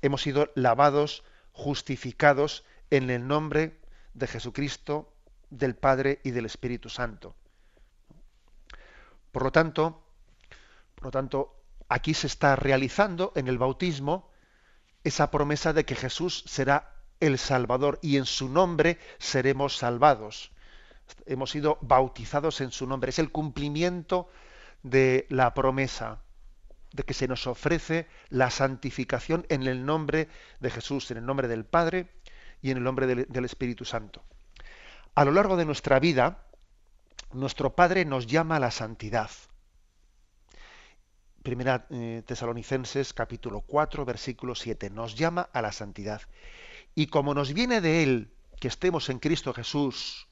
Hemos 0.00 0.22
sido 0.22 0.50
lavados, 0.54 1.24
justificados 1.52 2.64
en 2.90 3.10
el 3.10 3.26
nombre 3.26 3.80
de 4.14 4.26
Jesucristo 4.26 5.12
del 5.50 5.74
Padre 5.74 6.20
y 6.24 6.30
del 6.30 6.46
Espíritu 6.46 6.88
Santo. 6.88 7.34
Por 9.32 9.42
lo 9.42 9.52
tanto, 9.52 10.02
por 10.94 11.06
lo 11.06 11.10
tanto, 11.10 11.60
aquí 11.88 12.14
se 12.14 12.26
está 12.26 12.56
realizando 12.56 13.32
en 13.36 13.48
el 13.48 13.58
bautismo 13.58 14.30
esa 15.04 15.30
promesa 15.30 15.72
de 15.72 15.84
que 15.84 15.94
Jesús 15.94 16.44
será 16.46 16.94
el 17.20 17.38
Salvador 17.38 17.98
y 18.02 18.16
en 18.16 18.26
su 18.26 18.48
nombre 18.48 18.98
seremos 19.18 19.76
salvados. 19.76 20.52
Hemos 21.26 21.50
sido 21.50 21.78
bautizados 21.80 22.60
en 22.60 22.70
su 22.70 22.86
nombre. 22.86 23.10
Es 23.10 23.18
el 23.18 23.30
cumplimiento 23.30 24.28
de 24.82 25.26
la 25.30 25.54
promesa 25.54 26.20
de 26.96 27.04
que 27.04 27.14
se 27.14 27.28
nos 27.28 27.46
ofrece 27.46 28.08
la 28.30 28.50
santificación 28.50 29.46
en 29.50 29.62
el 29.62 29.84
nombre 29.84 30.28
de 30.60 30.70
Jesús, 30.70 31.10
en 31.10 31.18
el 31.18 31.26
nombre 31.26 31.46
del 31.46 31.66
Padre 31.66 32.08
y 32.62 32.70
en 32.70 32.78
el 32.78 32.82
nombre 32.82 33.06
del, 33.06 33.44
Espíritu 33.44 33.84
Santo. 33.84 34.24
A 35.14 35.24
lo 35.24 35.32
largo 35.32 35.56
de 35.56 35.66
nuestra 35.66 36.00
vida, 36.00 36.46
nuestro 37.32 37.76
Padre 37.76 38.06
nos 38.06 38.26
llama 38.26 38.56
a 38.56 38.60
la 38.60 38.70
santidad. 38.70 39.30
Primera 41.42 41.86
eh, 41.90 42.22
Tesalonicenses 42.26 43.12
capítulo 43.12 43.60
4 43.60 44.04
versículo 44.04 44.54
7 44.54 44.90
nos 44.90 45.14
llama 45.14 45.48
a 45.52 45.60
la 45.60 45.72
santidad. 45.72 46.22
Y 46.94 47.08
como 47.08 47.34
nos 47.34 47.52
viene 47.52 47.82
de 47.82 48.02
Él 48.02 48.32
que 48.58 48.68
estemos 48.68 49.10
en 49.10 49.18
Cristo 49.18 49.52
Jesús, 49.52 50.28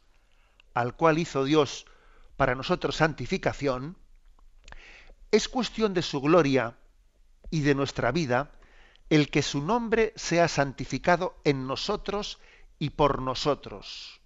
al 0.73 0.97
cual 0.97 1.19
hizo 1.19 1.45
Dios 1.45 1.85
para 2.37 2.55
nosotros 2.55 2.97
santificación, 2.97 3.99
es 5.35 5.49
cuestión 5.49 5.95
de 5.95 6.03
su 6.03 6.21
gloria 6.21 6.77
y 7.51 7.63
de 7.63 7.75
nuestra 7.75 8.13
vida 8.13 8.53
el 9.11 9.31
que 9.31 9.43
su 9.43 9.61
nombre 9.61 10.13
sea 10.17 10.49
santificado 10.49 11.37
en 11.45 11.67
nosotros 11.67 12.39
y 12.79 12.91
por 12.91 13.21
nosotros. 13.21 14.21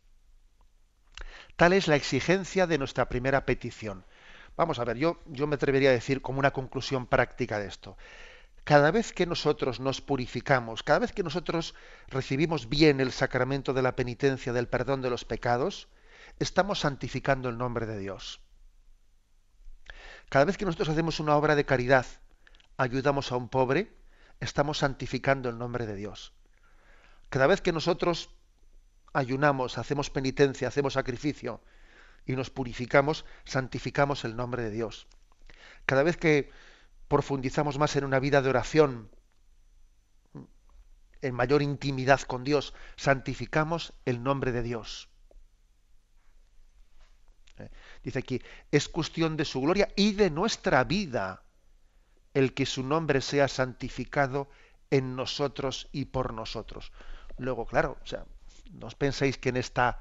Tal 1.57 1.73
es 1.73 1.88
la 1.88 1.97
exigencia 1.97 2.66
de 2.66 2.79
nuestra 2.79 3.09
primera 3.09 3.44
petición. 3.44 4.05
Vamos 4.57 4.79
a 4.79 4.85
ver, 4.85 4.97
yo, 4.97 5.21
yo 5.27 5.47
me 5.47 5.57
atrevería 5.57 5.90
a 5.90 5.92
decir 5.92 6.21
como 6.23 6.38
una 6.38 6.53
conclusión 6.53 7.07
práctica 7.07 7.59
de 7.59 7.68
esto 7.68 7.97
cada 8.68 8.90
vez 8.90 9.14
que 9.14 9.25
nosotros 9.25 9.81
nos 9.81 10.03
purificamos, 10.03 10.83
cada 10.83 10.99
vez 10.99 11.12
que 11.12 11.23
nosotros 11.23 11.75
recibimos 12.09 12.68
bien 12.68 13.01
el 13.01 13.12
sacramento 13.12 13.73
de 13.73 13.81
la 13.81 13.97
penitencia, 13.97 14.53
del 14.53 14.68
perdón 14.68 15.01
de 15.01 15.09
los 15.09 15.25
pecados, 15.25 15.88
estamos 16.38 16.81
santificando 16.81 17.49
el 17.49 17.57
nombre 17.57 17.87
de 17.87 17.99
Dios. 17.99 18.42
Cada 20.28 20.44
vez 20.44 20.58
que 20.58 20.64
nosotros 20.64 20.90
hacemos 20.90 21.20
una 21.20 21.36
obra 21.36 21.54
de 21.54 21.64
caridad, 21.64 22.06
ayudamos 22.76 23.32
a 23.32 23.36
un 23.36 23.48
pobre, 23.48 23.92
estamos 24.40 24.78
santificando 24.78 25.48
el 25.48 25.58
nombre 25.58 25.86
de 25.86 25.94
Dios. 25.94 26.34
Cada 27.30 27.46
vez 27.46 27.60
que 27.60 27.72
nosotros 27.72 28.30
ayunamos, 29.12 29.78
hacemos 29.78 30.10
penitencia, 30.10 30.68
hacemos 30.68 30.94
sacrificio 30.94 31.62
y 32.26 32.36
nos 32.36 32.50
purificamos, 32.50 33.24
santificamos 33.44 34.24
el 34.24 34.36
nombre 34.36 34.62
de 34.62 34.70
Dios. 34.70 35.06
Cada 35.86 36.02
vez 36.02 36.18
que 36.18 36.50
profundizamos 37.08 37.78
más 37.78 37.96
en 37.96 38.04
una 38.04 38.18
vida 38.18 38.42
de 38.42 38.50
oración, 38.50 39.10
en 41.22 41.34
mayor 41.34 41.62
intimidad 41.62 42.20
con 42.20 42.44
Dios, 42.44 42.74
santificamos 42.96 43.94
el 44.04 44.22
nombre 44.22 44.52
de 44.52 44.62
Dios. 44.62 45.08
Dice 48.09 48.21
aquí, 48.21 48.40
es 48.73 48.88
cuestión 48.88 49.37
de 49.37 49.44
su 49.44 49.61
gloria 49.61 49.92
y 49.94 50.12
de 50.12 50.31
nuestra 50.31 50.83
vida 50.83 51.42
el 52.33 52.55
que 52.55 52.64
su 52.64 52.83
nombre 52.83 53.21
sea 53.21 53.49
santificado 53.49 54.49
en 54.90 55.14
nosotros 55.14 55.90
y 55.92 56.07
por 56.07 56.33
nosotros. 56.33 56.90
Luego, 57.37 57.66
claro, 57.66 57.99
o 58.03 58.07
sea, 58.07 58.25
no 58.73 58.87
os 58.87 58.94
penséis 58.94 59.37
que 59.37 59.51
en 59.51 59.59
esta 59.59 60.01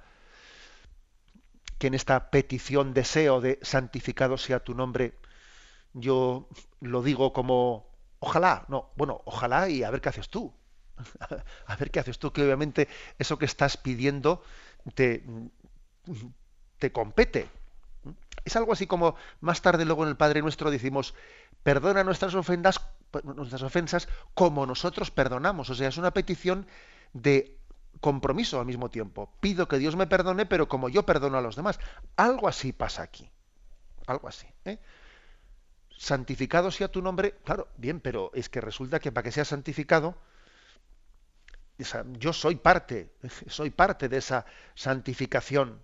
que 1.80 1.88
en 1.88 1.96
esta 1.96 2.32
petición 2.32 2.94
deseo 2.94 3.42
de 3.42 3.60
santificado 3.62 4.38
sea 4.38 4.64
tu 4.64 4.74
nombre 4.74 5.16
yo 5.92 6.48
lo 6.80 7.04
digo 7.04 7.34
como 7.34 7.90
ojalá, 8.20 8.64
no, 8.70 8.94
bueno, 8.96 9.22
ojalá 9.26 9.68
y 9.68 9.84
a 9.84 9.92
ver 9.92 10.00
qué 10.00 10.08
haces 10.08 10.30
tú. 10.30 10.54
a 11.68 11.76
ver 11.76 11.92
qué 11.92 12.00
haces 12.00 12.20
tú, 12.20 12.32
que 12.32 12.42
obviamente 12.42 12.88
eso 13.20 13.38
que 13.38 13.44
estás 13.44 13.76
pidiendo 13.76 14.42
te, 14.96 15.26
te 16.78 16.94
compete. 16.94 17.50
Es 18.46 18.56
algo 18.56 18.74
así 18.74 18.88
como 18.88 19.16
más 19.42 19.62
tarde 19.62 19.86
luego 19.86 20.04
en 20.04 20.10
el 20.10 20.18
Padre 20.18 20.42
Nuestro 20.42 20.72
decimos, 20.72 21.14
perdona 21.64 22.04
nuestras 22.04 22.34
ofensas, 22.36 22.82
nuestras 23.24 23.62
ofensas 23.62 24.08
como 24.34 24.66
nosotros 24.66 25.12
perdonamos. 25.12 25.70
O 25.70 25.76
sea, 25.76 25.90
es 25.90 25.98
una 25.98 26.12
petición 26.12 26.68
de 27.14 27.58
compromiso 28.00 28.60
al 28.60 28.66
mismo 28.66 28.90
tiempo. 28.90 29.34
Pido 29.40 29.68
que 29.68 29.80
Dios 29.80 29.96
me 29.96 30.08
perdone, 30.08 30.46
pero 30.46 30.68
como 30.68 30.90
yo 30.90 31.06
perdono 31.06 31.38
a 31.38 31.42
los 31.42 31.56
demás. 31.56 31.80
Algo 32.16 32.48
así 32.48 32.72
pasa 32.72 33.04
aquí. 33.04 33.30
Algo 34.06 34.28
así. 34.28 34.48
¿eh? 34.66 34.80
santificado 35.98 36.72
sea 36.72 36.90
tu 36.90 37.02
nombre, 37.02 37.36
claro, 37.44 37.68
bien, 37.76 38.00
pero 38.00 38.32
es 38.34 38.50
que 38.50 38.62
resulta 38.62 39.00
que 39.00 39.12
para 39.12 39.24
que 39.24 39.32
sea 39.32 39.46
santificado, 39.46 40.16
yo 42.20 42.34
soy 42.34 42.56
parte, 42.56 43.12
soy 43.48 43.72
parte 43.72 44.08
de 44.08 44.18
esa 44.18 44.46
santificación. 44.76 45.84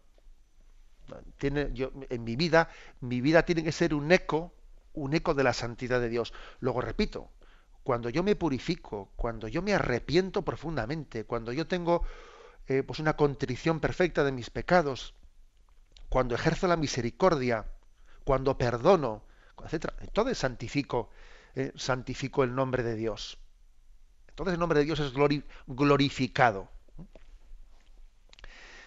Tiene, 1.37 1.69
yo, 1.73 1.91
en 2.09 2.23
mi 2.23 2.35
vida, 2.35 2.69
mi 3.01 3.21
vida 3.21 3.43
tiene 3.43 3.63
que 3.63 3.71
ser 3.71 3.93
un 3.93 4.11
eco, 4.11 4.53
un 4.93 5.13
eco 5.13 5.33
de 5.33 5.43
la 5.43 5.53
santidad 5.53 5.99
de 5.99 6.09
Dios. 6.09 6.33
Luego 6.59 6.81
repito, 6.81 7.31
cuando 7.83 8.09
yo 8.09 8.23
me 8.23 8.35
purifico, 8.35 9.11
cuando 9.15 9.47
yo 9.47 9.61
me 9.61 9.73
arrepiento 9.73 10.43
profundamente, 10.43 11.25
cuando 11.25 11.51
yo 11.51 11.67
tengo 11.67 12.03
eh, 12.67 12.83
pues 12.83 12.99
una 12.99 13.15
contrición 13.15 13.79
perfecta 13.79 14.23
de 14.23 14.31
mis 14.31 14.49
pecados, 14.49 15.13
cuando 16.07 16.35
ejerzo 16.35 16.67
la 16.67 16.77
misericordia, 16.77 17.67
cuando 18.23 18.57
perdono, 18.57 19.23
etc. 19.69 19.91
Entonces 19.99 20.37
santifico, 20.37 21.09
eh, 21.55 21.73
santifico 21.75 22.43
el 22.43 22.55
nombre 22.55 22.83
de 22.83 22.95
Dios. 22.95 23.37
Entonces 24.29 24.53
el 24.53 24.59
nombre 24.59 24.79
de 24.79 24.85
Dios 24.85 24.99
es 24.99 25.13
glorificado. 25.67 26.69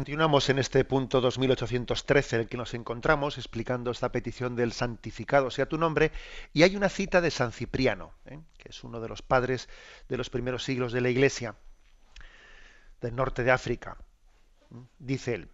Continuamos 0.00 0.48
en 0.48 0.58
este 0.58 0.82
punto 0.86 1.20
2813 1.20 2.36
en 2.36 2.40
el 2.40 2.48
que 2.48 2.56
nos 2.56 2.72
encontramos 2.72 3.36
explicando 3.36 3.90
esta 3.90 4.10
petición 4.10 4.56
del 4.56 4.72
santificado 4.72 5.50
sea 5.50 5.68
tu 5.68 5.76
nombre 5.76 6.10
y 6.54 6.62
hay 6.62 6.74
una 6.74 6.88
cita 6.88 7.20
de 7.20 7.30
San 7.30 7.52
Cipriano, 7.52 8.14
¿eh? 8.24 8.40
que 8.56 8.70
es 8.70 8.82
uno 8.82 8.98
de 9.02 9.08
los 9.10 9.20
padres 9.20 9.68
de 10.08 10.16
los 10.16 10.30
primeros 10.30 10.64
siglos 10.64 10.94
de 10.94 11.02
la 11.02 11.10
Iglesia 11.10 11.54
del 13.02 13.14
norte 13.14 13.44
de 13.44 13.50
África. 13.50 13.98
Dice 14.98 15.34
él, 15.34 15.50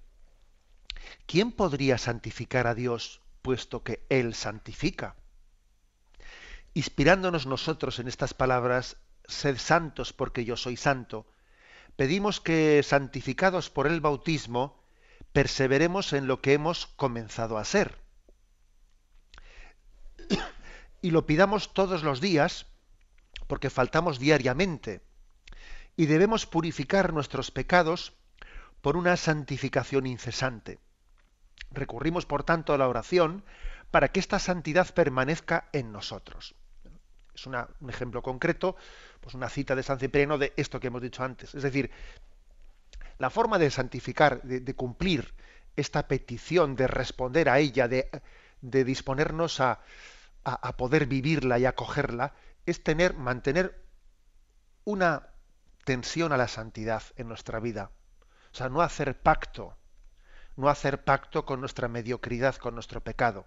¿quién 1.27 1.51
podría 1.51 1.99
santificar 1.99 2.69
a 2.69 2.77
Dios 2.77 3.23
puesto 3.43 3.83
que 3.83 4.07
Él 4.11 4.33
santifica? 4.33 5.17
Inspirándonos 6.73 7.49
nosotros 7.49 7.99
en 7.99 8.07
estas 8.07 8.33
palabras, 8.33 8.97
sed 9.25 9.59
santos 9.59 10.13
porque 10.13 10.45
yo 10.45 10.57
soy 10.57 10.77
santo, 10.77 11.27
pedimos 11.97 12.41
que, 12.41 12.83
santificados 12.83 13.71
por 13.71 13.87
el 13.87 14.01
bautismo, 14.01 14.83
perseveremos 15.33 16.13
en 16.13 16.27
lo 16.27 16.41
que 16.41 16.53
hemos 16.53 16.87
comenzado 16.87 17.59
a 17.59 17.65
ser. 17.65 17.99
Y 21.03 21.11
lo 21.11 21.27
pidamos 21.27 21.73
todos 21.73 22.03
los 22.03 22.21
días, 22.21 22.67
porque 23.47 23.71
faltamos 23.71 24.19
diariamente, 24.19 25.03
y 25.97 26.07
debemos 26.07 26.47
purificar 26.47 27.13
nuestros 27.13 27.51
pecados 27.51 28.13
por 28.81 28.97
una 28.97 29.17
santificación 29.17 30.07
incesante. 30.07 30.79
Recurrimos, 31.71 32.27
por 32.27 32.45
tanto, 32.45 32.73
a 32.73 32.79
la 32.79 32.89
oración 32.89 33.45
para 33.91 34.09
que 34.09 34.21
esta 34.21 34.39
santidad 34.39 34.93
permanezca 34.95 35.69
en 35.73 35.93
nosotros. 35.93 36.55
Es 37.35 37.47
un 37.47 37.57
ejemplo 37.89 38.23
concreto, 38.23 38.77
pues 39.27 39.35
una 39.35 39.49
cita 39.49 39.75
de 39.75 39.83
San 39.83 39.99
Cipriano 39.99 40.39
de 40.39 40.53
esto 40.57 40.79
que 40.79 40.87
hemos 40.87 41.03
dicho 41.03 41.25
antes. 41.25 41.53
Es 41.53 41.65
decir, 41.65 41.91
la 43.19 43.29
forma 43.29 43.59
de 43.59 43.73
santificar, 43.73 44.41
de, 44.43 44.75
cumplir 44.77 45.35
esta 45.75 46.07
petición, 46.07 46.77
de 46.77 46.87
responder 46.87 47.49
a 47.49 47.59
ella, 47.59 47.89
de, 47.89 48.09
disponernos 48.61 49.59
a, 49.59 49.81
a, 50.45 50.77
poder 50.77 51.07
vivirla 51.07 51.59
y 51.59 51.67
acogerla, 51.67 52.35
es 52.67 52.85
tener, 52.85 53.15
mantener 53.15 53.83
una 54.85 55.31
tensión 55.85 56.33
a 56.33 56.37
la 56.37 56.47
santidad 56.47 57.03
en 57.17 57.27
nuestra 57.27 57.59
vida. 57.59 57.91
O 58.53 58.55
sea, 58.55 58.69
no 58.69 58.81
hacer 58.81 59.21
pacto, 59.21 59.77
no 60.55 60.69
hacer 60.69 61.03
pacto 61.03 61.45
con 61.45 61.59
nuestra 61.59 61.89
mediocridad, 61.89 62.55
con 62.55 62.75
nuestro 62.75 63.01
pecado. 63.01 63.45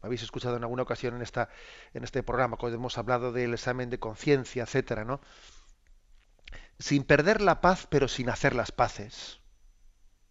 Habéis 0.00 0.22
escuchado 0.22 0.56
en 0.56 0.62
alguna 0.62 0.82
ocasión 0.82 1.16
en, 1.16 1.22
esta, 1.22 1.48
en 1.92 2.04
este 2.04 2.22
programa, 2.22 2.56
cuando 2.56 2.76
hemos 2.76 2.98
hablado 2.98 3.32
del 3.32 3.54
examen 3.54 3.90
de 3.90 3.98
conciencia, 3.98 4.62
etcétera, 4.62 5.04
¿no? 5.04 5.20
Sin 6.78 7.02
perder 7.02 7.40
la 7.40 7.60
paz, 7.60 7.86
pero 7.90 8.06
sin 8.06 8.30
hacer 8.30 8.54
las 8.54 8.70
paces. 8.70 9.40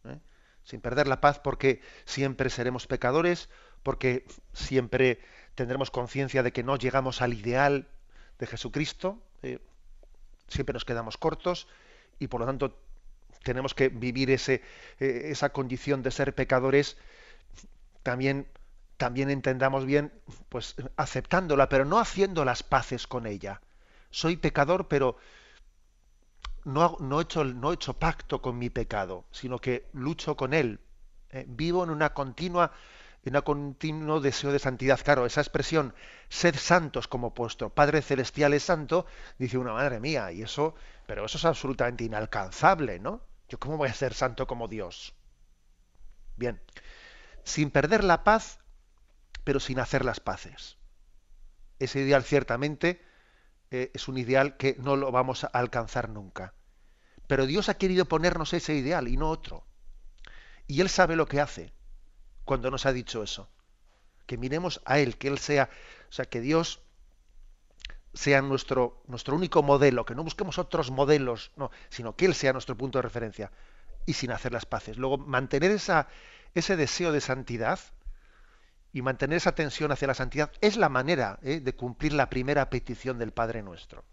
¿eh? 0.06 0.19
Sin 0.63 0.80
perder 0.80 1.08
la 1.08 1.19
paz 1.19 1.39
porque 1.39 1.82
siempre 2.06 2.49
seremos 2.49 2.88
pecadores, 2.88 3.49
porque 3.84 4.25
siempre 4.53 5.19
tendremos 5.56 5.91
conciencia 5.91 6.43
de 6.43 6.53
que 6.53 6.63
no 6.63 6.77
llegamos 6.77 7.21
al 7.21 7.34
ideal 7.34 7.89
de 8.39 8.47
Jesucristo, 8.47 9.21
eh, 9.41 9.60
siempre 10.47 10.73
nos 10.73 10.86
quedamos 10.86 11.17
cortos 11.17 11.67
y 12.19 12.27
por 12.27 12.39
lo 12.39 12.45
tanto 12.45 12.80
tenemos 13.43 13.73
que 13.73 13.89
vivir 13.89 14.32
ese, 14.32 14.62
eh, 14.99 15.23
esa 15.25 15.49
condición 15.49 16.03
de 16.03 16.12
ser 16.12 16.34
pecadores 16.36 16.97
también 18.03 18.47
también 18.97 19.29
entendamos 19.29 19.86
bien, 19.86 20.12
pues 20.49 20.75
aceptándola, 20.95 21.69
pero 21.69 21.86
no 21.86 21.99
haciendo 21.99 22.43
las 22.43 22.63
paces 22.63 23.07
con 23.07 23.25
ella. 23.27 23.62
Soy 24.10 24.38
pecador, 24.38 24.88
pero 24.88 25.17
no, 26.65 26.97
no, 26.99 27.19
he, 27.19 27.23
hecho, 27.23 27.43
no 27.43 27.71
he 27.71 27.75
hecho 27.75 27.93
pacto 27.93 28.41
con 28.41 28.57
mi 28.57 28.69
pecado, 28.69 29.25
sino 29.31 29.60
que 29.60 29.88
lucho 29.93 30.36
con 30.36 30.53
él. 30.53 30.79
Eh, 31.29 31.45
vivo 31.47 31.83
en 31.83 31.91
una 31.91 32.13
continua, 32.13 32.71
en 33.23 33.36
un 33.36 33.41
continuo 33.41 34.19
deseo 34.19 34.51
de 34.51 34.60
santidad. 34.60 34.99
Claro, 35.03 35.25
esa 35.25 35.41
expresión, 35.41 35.93
ser 36.29 36.57
santos 36.57 37.07
como 37.07 37.31
vuestro 37.31 37.69
Padre 37.69 38.01
Celestial 38.01 38.53
es 38.53 38.63
santo, 38.63 39.05
dice 39.38 39.57
una 39.57 39.73
madre 39.73 39.99
mía, 39.99 40.31
y 40.31 40.41
eso, 40.41 40.73
pero 41.05 41.25
eso 41.25 41.38
es 41.38 41.45
absolutamente 41.45 42.03
inalcanzable, 42.03 42.99
¿no? 42.99 43.21
Yo 43.47 43.60
cómo 43.60 43.77
voy 43.77 43.89
a 43.89 43.93
ser 43.93 44.13
santo 44.13 44.47
como 44.47 44.67
Dios. 44.67 45.13
Bien, 46.36 46.62
sin 47.43 47.71
perder 47.71 48.03
la 48.03 48.23
paz 48.23 48.60
pero 49.47 49.62
sin 49.62 49.79
hacer 49.79 50.03
las 50.03 50.19
paces. 50.19 50.75
Ese 51.79 52.01
ideal 52.01 52.25
ciertamente 52.25 53.01
eh, 53.71 53.91
es 53.93 54.10
un 54.10 54.17
ideal 54.17 54.57
que 54.57 54.75
no 54.77 54.97
lo 54.97 55.10
vamos 55.10 55.45
a 55.45 55.47
alcanzar 55.47 56.10
nunca. 56.10 56.53
Pero 57.27 57.45
Dios 57.45 57.69
ha 57.69 57.77
querido 57.77 58.03
ponernos 58.03 58.51
ese 58.51 58.75
ideal 58.75 59.07
y 59.07 59.15
no 59.15 59.29
otro. 59.29 59.65
Y 60.67 60.81
Él 60.81 60.89
sabe 60.89 61.15
lo 61.15 61.27
que 61.27 61.39
hace 61.39 61.71
cuando 62.43 62.69
nos 62.69 62.86
ha 62.86 62.91
dicho 62.91 63.23
eso. 63.23 63.49
Que 64.25 64.38
miremos 64.38 64.81
a 64.83 64.99
Él, 64.99 65.17
que 65.17 65.29
Él 65.29 65.39
sea, 65.39 65.69
o 66.10 66.12
sea, 66.12 66.25
que 66.25 66.41
Dios 66.41 66.81
sea 68.13 68.41
nuestro, 68.41 69.01
nuestro 69.07 69.33
único 69.33 69.63
modelo, 69.63 70.05
que 70.05 70.13
no 70.13 70.25
busquemos 70.25 70.57
otros 70.57 70.91
modelos, 70.91 71.53
no, 71.55 71.71
sino 71.88 72.17
que 72.17 72.25
Él 72.25 72.36
sea 72.36 72.51
nuestro 72.51 72.75
punto 72.75 72.97
de 72.97 73.03
referencia 73.03 73.53
y 74.05 74.12
sin 74.12 74.31
hacer 74.31 74.51
las 74.51 74.65
paces. 74.65 74.97
Luego, 74.97 75.17
mantener 75.17 75.71
esa, 75.71 76.10
ese 76.53 76.75
deseo 76.75 77.13
de 77.13 77.21
santidad 77.21 77.79
y 78.97 79.03
mantener 79.03 79.38
esa 79.38 79.53
tensión 79.53 79.91
hacia 79.91 80.07
la 80.07 80.15
santidad 80.15 80.51
es 80.60 80.75
la 80.75 80.89
manera 80.89 81.38
¿eh? 81.43 81.60
de 81.60 81.75
cumplir 81.75 82.13
la 82.13 82.31
primera 82.31 82.71
petición 82.71 83.19
del 83.19 83.31
Padre 83.31 83.62
nuestro. 83.62 84.03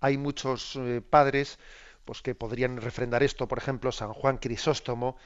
Hay 0.00 0.18
muchos 0.18 0.76
eh, 0.76 1.00
padres 1.00 1.58
pues, 2.04 2.20
que 2.20 2.34
podrían 2.34 2.76
refrendar 2.76 3.22
esto. 3.22 3.48
Por 3.48 3.56
ejemplo, 3.56 3.92
San 3.92 4.12
Juan 4.12 4.36
Crisóstomo 4.36 5.16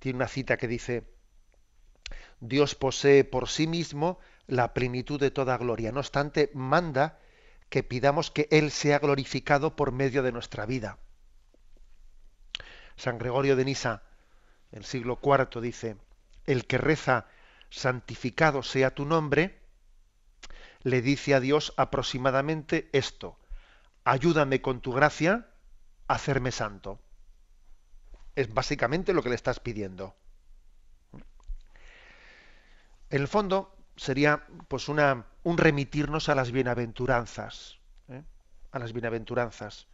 tiene 0.00 0.16
una 0.16 0.28
cita 0.28 0.58
que 0.58 0.68
dice, 0.68 1.08
Dios 2.40 2.74
posee 2.74 3.24
por 3.24 3.48
sí 3.48 3.66
mismo 3.66 4.18
la 4.46 4.74
plenitud 4.74 5.18
de 5.18 5.30
toda 5.30 5.56
gloria. 5.56 5.92
No 5.92 6.00
obstante, 6.00 6.50
manda 6.52 7.20
que 7.70 7.82
pidamos 7.82 8.30
que 8.30 8.48
Él 8.50 8.70
sea 8.70 8.98
glorificado 8.98 9.76
por 9.76 9.92
medio 9.92 10.22
de 10.22 10.32
nuestra 10.32 10.66
vida. 10.66 10.98
San 12.96 13.16
Gregorio 13.16 13.56
de 13.56 13.64
Nisa, 13.64 14.02
en 14.72 14.80
el 14.80 14.84
siglo 14.84 15.18
IV, 15.22 15.62
dice, 15.62 15.96
el 16.44 16.66
que 16.66 16.76
reza 16.76 17.28
santificado 17.72 18.62
sea 18.62 18.94
tu 18.94 19.06
nombre, 19.06 19.58
le 20.82 21.00
dice 21.00 21.34
a 21.34 21.40
Dios 21.40 21.72
aproximadamente 21.78 22.90
esto, 22.92 23.38
ayúdame 24.04 24.60
con 24.60 24.80
tu 24.82 24.92
gracia 24.92 25.48
a 26.06 26.14
hacerme 26.14 26.52
santo. 26.52 27.00
Es 28.36 28.52
básicamente 28.52 29.14
lo 29.14 29.22
que 29.22 29.30
le 29.30 29.34
estás 29.36 29.58
pidiendo. 29.58 30.14
En 33.10 33.20
el 33.20 33.28
fondo 33.28 33.74
sería 33.96 34.46
pues 34.68 34.88
una, 34.88 35.26
un 35.42 35.56
remitirnos 35.56 36.28
a 36.28 36.34
las 36.34 36.50
bienaventuranzas, 36.50 37.78
¿eh? 38.08 38.22
a 38.70 38.78
las 38.78 38.92
bienaventuranzas. 38.92 39.86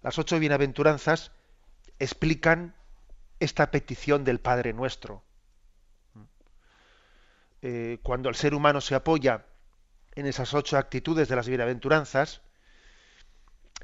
Las 0.00 0.18
ocho 0.18 0.38
bienaventuranzas 0.38 1.32
explican 1.98 2.74
esta 3.40 3.70
petición 3.70 4.24
del 4.24 4.40
Padre 4.40 4.72
nuestro. 4.72 5.22
Eh, 7.62 7.98
cuando 8.02 8.28
el 8.28 8.34
ser 8.34 8.54
humano 8.54 8.80
se 8.80 8.94
apoya 8.94 9.46
en 10.14 10.26
esas 10.26 10.54
ocho 10.54 10.78
actitudes 10.78 11.28
de 11.28 11.36
las 11.36 11.48
bienaventuranzas 11.48 12.40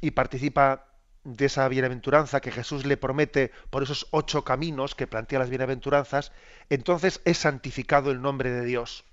y 0.01 0.13
participa 0.13 0.87
de 1.25 1.47
esa 1.47 1.69
bienaventuranza 1.69 2.41
que 2.41 2.53
Jesús 2.53 2.87
le 2.87 2.97
promete 2.97 3.51
por 3.71 3.83
esos 3.83 4.07
ocho 4.13 4.45
caminos 4.45 4.95
que 4.95 5.09
plantea 5.09 5.41
las 5.41 5.51
bienaventuranzas, 5.51 6.33
entonces 6.71 7.21
es 7.25 7.39
santificado 7.39 8.11
el 8.13 8.23
nombre 8.23 8.51
de 8.51 8.65
Dios. 8.65 9.05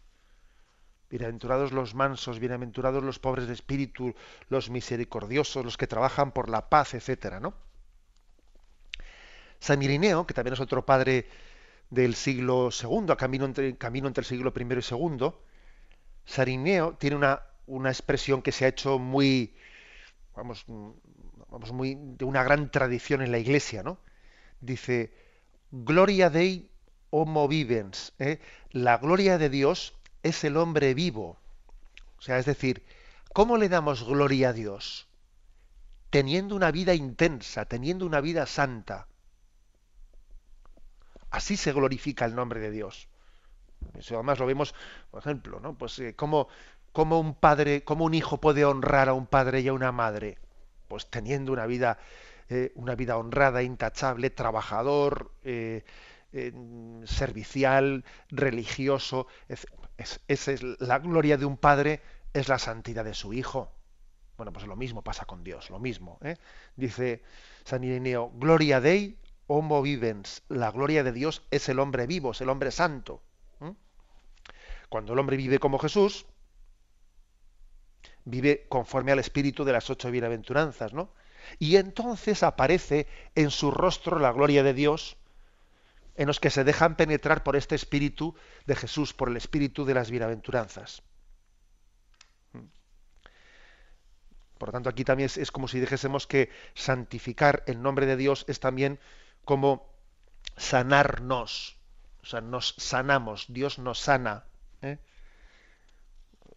Bienaventurados 1.09 1.71
los 1.71 1.95
mansos, 1.95 2.39
bienaventurados 2.39 3.03
los 3.03 3.19
pobres 3.19 3.47
de 3.47 3.53
espíritu, 3.53 4.15
los 4.49 4.69
misericordiosos, 4.69 5.65
los 5.65 5.77
que 5.77 5.87
trabajan 5.87 6.31
por 6.31 6.49
la 6.49 6.69
paz, 6.69 6.93
etcétera, 6.93 7.39
¿no? 7.39 7.53
San 9.59 9.81
Irineo, 9.81 10.27
que 10.27 10.33
también 10.33 10.53
es 10.53 10.59
otro 10.59 10.85
padre 10.85 11.27
del 11.93 12.15
siglo 12.15 12.69
II, 12.71 13.11
a 13.11 13.15
camino 13.15 13.45
entre, 13.45 13.77
camino 13.77 14.07
entre 14.07 14.21
el 14.21 14.25
siglo 14.25 14.51
I 14.55 14.63
y 14.63 14.65
II, 14.65 15.31
Sarineo 16.25 16.95
tiene 16.97 17.15
una, 17.15 17.43
una 17.67 17.89
expresión 17.89 18.41
que 18.41 18.51
se 18.51 18.65
ha 18.65 18.69
hecho 18.69 18.97
muy, 18.97 19.55
vamos, 20.35 20.65
vamos, 21.49 21.71
muy, 21.71 21.95
de 21.99 22.25
una 22.25 22.43
gran 22.43 22.71
tradición 22.71 23.21
en 23.21 23.31
la 23.31 23.37
Iglesia, 23.37 23.83
¿no? 23.83 23.99
Dice, 24.59 25.13
Gloria 25.71 26.29
Dei 26.29 26.69
homo 27.11 27.47
vivens, 27.47 28.13
¿eh? 28.17 28.39
la 28.71 28.97
gloria 28.97 29.37
de 29.37 29.49
Dios 29.49 29.93
es 30.23 30.43
el 30.43 30.57
hombre 30.57 30.95
vivo. 30.95 31.37
O 32.17 32.21
sea, 32.21 32.39
es 32.39 32.45
decir, 32.45 32.83
¿cómo 33.33 33.57
le 33.57 33.69
damos 33.69 34.03
gloria 34.03 34.49
a 34.49 34.53
Dios? 34.53 35.07
Teniendo 36.09 36.55
una 36.55 36.71
vida 36.71 36.95
intensa, 36.95 37.65
teniendo 37.65 38.07
una 38.07 38.19
vida 38.19 38.47
santa. 38.47 39.07
Así 41.33 41.57
se 41.57 41.73
glorifica 41.73 42.25
el 42.25 42.35
nombre 42.35 42.59
de 42.59 42.69
Dios. 42.69 43.07
Eso 43.97 44.13
además 44.13 44.37
lo 44.37 44.45
vemos, 44.45 44.75
por 45.09 45.19
ejemplo, 45.19 45.59
¿no? 45.59 45.75
Pues 45.75 45.97
eh, 45.97 46.15
cómo, 46.15 46.47
un 46.93 47.33
padre, 47.33 47.83
cómo 47.83 48.05
un 48.05 48.13
hijo 48.13 48.39
puede 48.39 48.63
honrar 48.65 49.09
a 49.09 49.13
un 49.13 49.25
padre 49.25 49.61
y 49.61 49.67
a 49.67 49.73
una 49.73 49.91
madre, 49.91 50.37
pues 50.87 51.09
teniendo 51.09 51.51
una 51.51 51.65
vida, 51.65 51.97
eh, 52.49 52.71
una 52.75 52.93
vida 52.93 53.17
honrada, 53.17 53.63
intachable, 53.63 54.29
trabajador, 54.29 55.31
eh, 55.43 55.83
servicial, 57.05 58.05
religioso. 58.29 59.25
esa 59.97 60.51
es 60.51 60.63
la 60.79 60.99
gloria 60.99 61.37
de 61.37 61.45
un 61.45 61.57
padre, 61.57 62.03
es 62.31 62.47
la 62.47 62.59
santidad 62.59 63.03
de 63.03 63.15
su 63.15 63.33
hijo. 63.33 63.71
Bueno, 64.37 64.53
pues 64.53 64.67
lo 64.67 64.75
mismo 64.75 65.01
pasa 65.03 65.25
con 65.25 65.43
Dios, 65.43 65.71
lo 65.71 65.79
mismo. 65.79 66.19
Dice 66.75 67.23
San 67.63 67.83
Ireneo, 67.83 68.31
gloria 68.35 68.79
Dei 68.79 69.17
homo 69.47 69.81
vivens, 69.81 70.43
la 70.49 70.71
gloria 70.71 71.03
de 71.03 71.11
Dios 71.11 71.43
es 71.51 71.69
el 71.69 71.79
hombre 71.79 72.07
vivo, 72.07 72.31
es 72.31 72.41
el 72.41 72.49
hombre 72.49 72.71
santo. 72.71 73.21
Cuando 74.89 75.13
el 75.13 75.19
hombre 75.19 75.37
vive 75.37 75.57
como 75.57 75.79
Jesús, 75.79 76.27
vive 78.25 78.67
conforme 78.69 79.11
al 79.11 79.19
espíritu 79.19 79.63
de 79.63 79.71
las 79.71 79.89
ocho 79.89 80.11
bienaventuranzas, 80.11 80.93
¿no? 80.93 81.09
Y 81.59 81.77
entonces 81.77 82.43
aparece 82.43 83.07
en 83.35 83.49
su 83.49 83.71
rostro 83.71 84.19
la 84.19 84.31
gloria 84.31 84.61
de 84.61 84.73
Dios, 84.73 85.17
en 86.15 86.27
los 86.27 86.39
que 86.39 86.51
se 86.51 86.63
dejan 86.63 86.95
penetrar 86.95 87.43
por 87.43 87.55
este 87.55 87.73
espíritu 87.73 88.35
de 88.65 88.75
Jesús, 88.75 89.13
por 89.13 89.29
el 89.29 89.37
espíritu 89.37 89.83
de 89.83 89.95
las 89.95 90.11
bienaventuranzas. 90.11 91.01
Por 94.57 94.69
lo 94.69 94.73
tanto, 94.73 94.89
aquí 94.89 95.03
también 95.03 95.29
es, 95.35 95.51
como 95.51 95.67
si 95.67 95.79
dijésemos 95.79 96.27
que 96.27 96.49
santificar 96.73 97.63
el 97.67 97.81
nombre 97.81 98.05
de 98.05 98.15
Dios 98.15 98.45
es 98.47 98.59
también 98.61 98.99
como 99.45 99.89
sanarnos. 100.57 101.77
O 102.21 102.25
sea, 102.25 102.41
nos 102.41 102.75
sanamos, 102.77 103.45
Dios 103.49 103.79
nos 103.79 103.99
sana. 103.99 104.45
¿eh? 104.81 104.97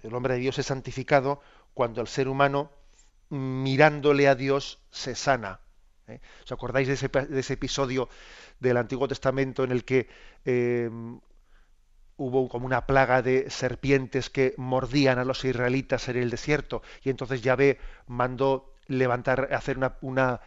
El 0.02 0.10
nombre 0.10 0.34
de 0.34 0.40
Dios 0.40 0.58
es 0.58 0.66
santificado 0.66 1.40
cuando 1.74 2.00
el 2.00 2.06
ser 2.06 2.28
humano, 2.28 2.70
mirándole 3.30 4.28
a 4.28 4.34
Dios, 4.34 4.78
se 4.90 5.14
sana. 5.14 5.60
¿eh? 6.06 6.20
¿Os 6.44 6.52
acordáis 6.52 6.88
de 6.88 6.94
ese, 6.94 7.52
episodio 7.52 8.08
del 8.60 8.76
Antiguo 8.76 9.08
Testamento 9.08 9.64
en 9.64 9.72
el 9.72 9.84
que 9.84 10.08
eh, 10.44 10.88
hubo 12.16 12.48
como 12.48 12.66
una 12.66 12.86
plaga 12.86 13.22
de 13.22 13.50
serpientes 13.50 14.30
que 14.30 14.54
mordían 14.56 15.18
a 15.18 15.24
los 15.24 15.44
israelitas 15.44 16.08
en 16.08 16.16
el 16.16 16.30
desierto 16.30 16.82
y 17.02 17.10
entonces 17.10 17.42
Yahvé 17.42 17.78
mandó 18.06 18.72
levantar, 18.86 19.52
hacer 19.52 19.78
una, 20.00 20.40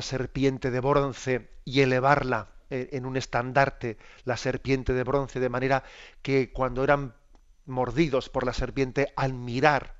serpiente 0.00 0.70
de 0.70 0.80
bronce 0.80 1.50
y 1.64 1.80
elevarla 1.80 2.48
eh, 2.70 2.90
en 2.92 3.06
un 3.06 3.16
estandarte, 3.16 3.98
la 4.24 4.36
serpiente 4.36 4.92
de 4.92 5.04
bronce, 5.04 5.40
de 5.40 5.48
manera 5.48 5.84
que 6.22 6.52
cuando 6.52 6.84
eran 6.84 7.14
mordidos 7.66 8.28
por 8.28 8.44
la 8.44 8.52
serpiente, 8.52 9.12
al 9.16 9.34
mirar 9.34 9.96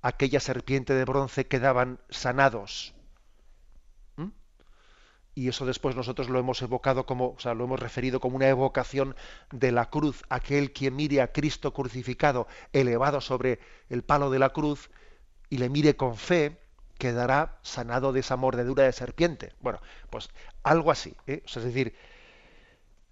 aquella 0.00 0.40
serpiente 0.40 0.94
de 0.94 1.04
bronce 1.04 1.46
quedaban 1.46 2.00
sanados. 2.08 2.94
Y 5.34 5.46
eso 5.46 5.66
después 5.66 5.94
nosotros 5.94 6.28
lo 6.28 6.40
hemos 6.40 6.60
evocado 6.62 7.06
como, 7.06 7.28
o 7.28 7.38
sea, 7.38 7.54
lo 7.54 7.62
hemos 7.62 7.78
referido 7.78 8.18
como 8.18 8.34
una 8.34 8.48
evocación 8.48 9.14
de 9.52 9.70
la 9.70 9.88
cruz, 9.88 10.24
aquel 10.28 10.72
quien 10.72 10.96
mire 10.96 11.20
a 11.20 11.30
Cristo 11.30 11.72
crucificado, 11.72 12.48
elevado 12.72 13.20
sobre 13.20 13.60
el 13.88 14.02
palo 14.02 14.30
de 14.30 14.40
la 14.40 14.50
cruz, 14.50 14.90
y 15.48 15.58
le 15.58 15.68
mire 15.68 15.94
con 15.94 16.16
fe, 16.16 16.58
quedará 16.98 17.58
sanado 17.62 18.12
de 18.12 18.20
esa 18.20 18.36
mordedura 18.36 18.84
de 18.84 18.92
serpiente. 18.92 19.52
Bueno, 19.60 19.80
pues 20.10 20.28
algo 20.62 20.90
así, 20.90 21.16
¿eh? 21.26 21.42
es 21.46 21.64
decir, 21.64 21.94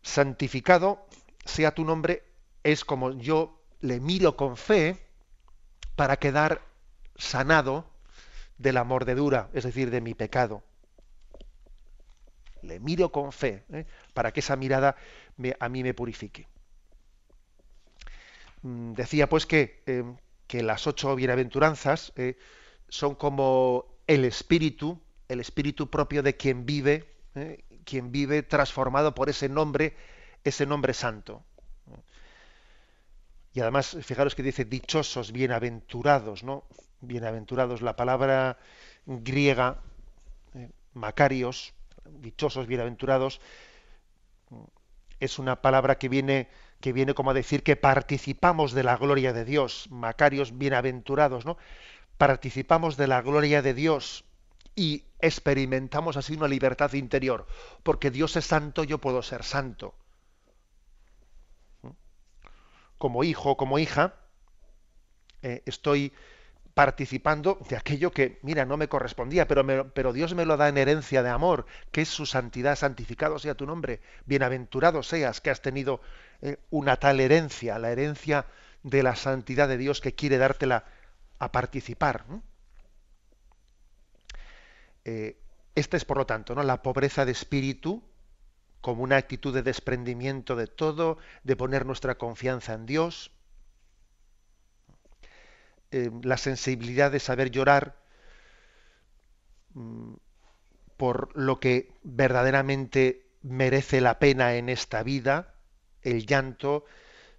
santificado 0.02 1.06
sea 1.44 1.74
tu 1.74 1.84
nombre, 1.84 2.24
es 2.64 2.84
como 2.84 3.12
yo 3.12 3.62
le 3.80 4.00
miro 4.00 4.36
con 4.36 4.56
fe 4.56 4.98
para 5.94 6.16
quedar 6.16 6.62
sanado 7.16 7.88
de 8.58 8.72
la 8.72 8.84
mordedura, 8.84 9.48
es 9.52 9.64
decir, 9.64 9.90
de 9.90 10.00
mi 10.00 10.14
pecado 10.14 10.62
le 12.66 12.80
miro 12.80 13.10
con 13.10 13.32
fe, 13.32 13.64
¿eh? 13.72 13.86
para 14.12 14.32
que 14.32 14.40
esa 14.40 14.56
mirada 14.56 14.96
a 15.60 15.68
mí 15.68 15.82
me 15.82 15.94
purifique. 15.94 16.46
Mm, 18.62 18.92
decía 18.92 19.28
pues 19.28 19.46
que, 19.46 19.82
eh, 19.86 20.04
que 20.46 20.62
las 20.62 20.86
ocho 20.86 21.14
bienaventuranzas 21.14 22.12
eh, 22.16 22.36
son 22.88 23.14
como 23.14 23.86
el 24.06 24.24
espíritu, 24.24 25.00
el 25.28 25.40
espíritu 25.40 25.90
propio 25.90 26.22
de 26.22 26.36
quien 26.36 26.66
vive, 26.66 27.12
quien 27.84 28.12
vive 28.12 28.42
transformado 28.42 29.14
por 29.14 29.28
ese 29.28 29.48
nombre, 29.48 29.94
ese 30.44 30.66
nombre 30.66 30.94
santo. 30.94 31.42
Y 33.52 33.60
además, 33.60 33.96
fijaros 34.02 34.34
que 34.34 34.42
dice 34.42 34.64
dichosos, 34.64 35.32
bienaventurados, 35.32 36.44
¿no? 36.44 36.64
Bienaventurados, 37.00 37.80
la 37.80 37.96
palabra 37.96 38.58
griega, 39.06 39.80
Macarios, 40.92 41.74
dichosos, 42.04 42.66
bienaventurados, 42.66 43.40
es 45.20 45.38
una 45.38 45.60
palabra 45.60 45.98
que 45.98 46.08
viene, 46.08 46.48
que 46.80 46.92
viene 46.92 47.14
como 47.14 47.30
a 47.30 47.34
decir 47.34 47.62
que 47.62 47.76
participamos 47.76 48.72
de 48.72 48.82
la 48.82 48.96
gloria 48.96 49.32
de 49.32 49.44
Dios, 49.44 49.88
macarios, 49.90 50.56
bienaventurados, 50.56 51.44
¿no? 51.44 51.56
Participamos 52.18 52.96
de 52.96 53.06
la 53.06 53.22
gloria 53.22 53.62
de 53.62 53.74
Dios 53.74 54.24
y 54.74 55.04
experimentamos 55.20 56.16
así 56.16 56.34
una 56.34 56.48
libertad 56.48 56.92
interior, 56.92 57.46
porque 57.82 58.10
Dios 58.10 58.36
es 58.36 58.46
santo, 58.46 58.84
yo 58.84 58.98
puedo 58.98 59.22
ser 59.22 59.42
santo. 59.42 59.94
Como 62.98 63.24
hijo, 63.24 63.56
como 63.56 63.78
hija, 63.78 64.14
eh, 65.42 65.62
estoy 65.66 66.12
participando 66.76 67.58
de 67.70 67.76
aquello 67.76 68.10
que, 68.10 68.38
mira, 68.42 68.66
no 68.66 68.76
me 68.76 68.88
correspondía, 68.88 69.48
pero, 69.48 70.12
Dios 70.12 70.34
me 70.34 70.44
lo 70.44 70.58
da 70.58 70.68
en 70.68 70.76
herencia 70.76 71.22
de 71.22 71.30
amor, 71.30 71.64
que 71.90 72.02
es 72.02 72.08
su 72.08 72.26
santidad, 72.26 72.76
santificado 72.76 73.38
sea 73.38 73.54
tu 73.54 73.64
nombre, 73.64 74.00
bienaventurado 74.26 75.02
seas 75.02 75.40
que 75.40 75.48
has 75.48 75.62
tenido 75.62 76.02
eh, 76.42 76.58
una 76.68 76.96
tal 76.96 77.20
herencia, 77.20 77.78
la 77.78 77.92
herencia 77.92 78.44
de 78.82 79.02
la 79.02 79.16
santidad 79.16 79.68
de 79.68 79.78
Dios 79.78 80.02
que 80.02 80.14
quiere 80.14 80.36
dártela 80.36 80.84
a 81.38 81.52
participar. 81.52 82.24
Eh, 85.04 85.38
esta 85.74 85.96
es, 85.96 86.04
por 86.04 86.16
lo 86.16 86.26
tanto, 86.26 86.54
¿no? 86.54 86.62
la 86.62 86.82
pobreza 86.82 87.24
de 87.24 87.32
espíritu 87.32 88.02
como 88.80 89.02
una 89.02 89.16
actitud 89.16 89.52
de 89.52 89.62
desprendimiento 89.62 90.56
de 90.56 90.66
todo, 90.68 91.18
de 91.42 91.56
poner 91.56 91.86
nuestra 91.86 92.16
confianza 92.18 92.74
en 92.74 92.86
Dios, 92.86 93.32
eh, 95.90 96.10
la 96.22 96.36
sensibilidad 96.36 97.10
de 97.10 97.20
saber 97.20 97.50
llorar 97.50 97.96
mm, 99.74 100.14
por 100.96 101.36
lo 101.36 101.60
que 101.60 101.92
verdaderamente 102.02 103.26
merece 103.42 104.00
la 104.00 104.18
pena 104.18 104.54
en 104.56 104.68
esta 104.68 105.02
vida, 105.02 105.54
el 106.02 106.26
llanto, 106.26 106.84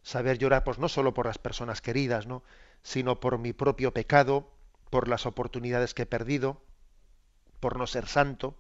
saber 0.04 0.38
llorar 0.38 0.64
pues 0.64 0.80
no 0.80 0.90
solo 0.90 1.14
por 1.14 1.26
las 1.26 1.38
personas 1.38 1.82
queridas, 1.82 2.28
¿no? 2.28 2.44
Sino 2.88 3.20
por 3.20 3.38
mi 3.38 3.52
propio 3.52 3.92
pecado, 3.94 4.50
por 4.90 5.10
las 5.10 5.26
oportunidades 5.26 5.94
que 5.94 6.04
he 6.04 6.06
perdido, 6.06 6.64
por 7.60 7.76
no 7.76 7.86
ser 7.86 8.08
santo. 8.08 8.58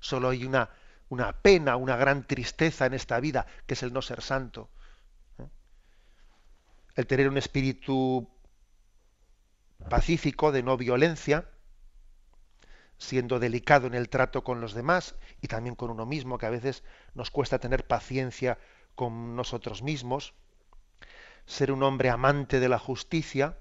Solo 0.00 0.28
hay 0.28 0.44
una, 0.44 0.68
una 1.08 1.40
pena, 1.40 1.76
una 1.76 1.96
gran 1.96 2.26
tristeza 2.26 2.84
en 2.84 2.92
esta 2.92 3.18
vida, 3.18 3.46
que 3.66 3.72
es 3.72 3.82
el 3.82 3.94
no 3.94 4.02
ser 4.02 4.20
santo. 4.20 4.68
¿eh? 5.38 5.48
El 6.96 7.06
tener 7.06 7.30
un 7.30 7.38
espíritu 7.38 8.28
pacífico, 9.88 10.52
de 10.52 10.62
no 10.62 10.76
violencia, 10.76 11.48
siendo 12.98 13.38
delicado 13.38 13.86
en 13.86 13.94
el 13.94 14.10
trato 14.10 14.44
con 14.44 14.60
los 14.60 14.74
demás 14.74 15.14
y 15.40 15.48
también 15.48 15.76
con 15.76 15.88
uno 15.88 16.04
mismo, 16.04 16.36
que 16.36 16.44
a 16.44 16.50
veces 16.50 16.84
nos 17.14 17.30
cuesta 17.30 17.58
tener 17.58 17.86
paciencia 17.86 18.58
con 18.94 19.34
nosotros 19.34 19.82
mismos, 19.82 20.34
ser 21.46 21.72
un 21.72 21.82
hombre 21.82 22.10
amante 22.10 22.60
de 22.60 22.68
la 22.68 22.78
justicia, 22.78 23.56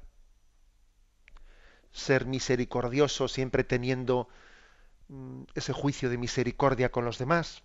ser 1.91 2.25
misericordioso 2.25 3.27
siempre 3.27 3.63
teniendo 3.63 4.27
mm, 5.07 5.43
ese 5.53 5.71
juicio 5.71 6.09
de 6.09 6.17
misericordia 6.17 6.91
con 6.91 7.05
los 7.05 7.17
demás, 7.17 7.63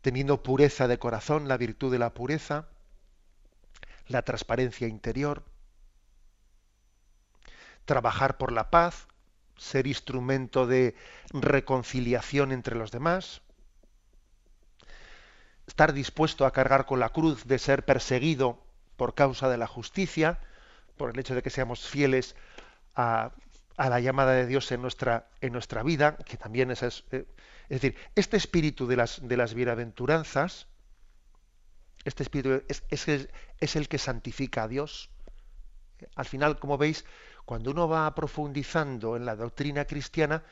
teniendo 0.00 0.42
pureza 0.42 0.88
de 0.88 0.98
corazón, 0.98 1.48
la 1.48 1.56
virtud 1.56 1.92
de 1.92 1.98
la 1.98 2.14
pureza, 2.14 2.68
la 4.06 4.22
transparencia 4.22 4.88
interior, 4.88 5.44
trabajar 7.84 8.38
por 8.38 8.52
la 8.52 8.70
paz, 8.70 9.06
ser 9.56 9.86
instrumento 9.86 10.66
de 10.66 10.94
reconciliación 11.32 12.52
entre 12.52 12.76
los 12.76 12.90
demás, 12.90 13.42
estar 15.68 15.92
dispuesto 15.92 16.46
a 16.46 16.50
cargar 16.50 16.86
con 16.86 16.98
la 16.98 17.10
cruz 17.10 17.44
de 17.44 17.58
ser 17.58 17.84
perseguido 17.84 18.58
por 18.96 19.14
causa 19.14 19.48
de 19.50 19.58
la 19.58 19.66
justicia, 19.66 20.38
por 20.96 21.10
el 21.10 21.18
hecho 21.18 21.34
de 21.34 21.42
que 21.42 21.50
seamos 21.50 21.86
fieles 21.86 22.34
a, 22.96 23.32
la 23.76 24.00
llamada 24.00 24.32
de 24.32 24.46
Dios 24.46 24.72
en 24.72 24.80
nuestra, 24.82 25.28
en 25.40 25.52
nuestra 25.52 25.82
vida, 25.82 26.16
que 26.16 26.36
también 26.38 26.70
es, 26.70 26.82
es, 26.82 27.04
eh, 27.12 27.26
es 27.68 27.80
decir, 27.80 27.96
este 28.16 28.36
espíritu 28.38 28.86
de 28.88 28.96
las, 28.96 29.20
de 29.28 29.36
las 29.36 29.54
bienaventuranzas, 29.54 30.66
este 32.04 32.22
espíritu 32.22 32.62
es, 32.68 32.82
es 32.88 33.76
el 33.76 33.88
que 33.88 33.98
santifica 33.98 34.64
a 34.64 34.68
Dios. 34.68 35.10
Al 36.16 36.24
final, 36.24 36.58
como 36.58 36.78
veis, 36.78 37.04
cuando 37.44 37.70
uno 37.70 37.88
va 37.88 38.14
profundizando 38.14 39.16
en 39.16 39.26
la 39.26 39.36
doctrina 39.36 39.84
cristiana, 39.84 40.42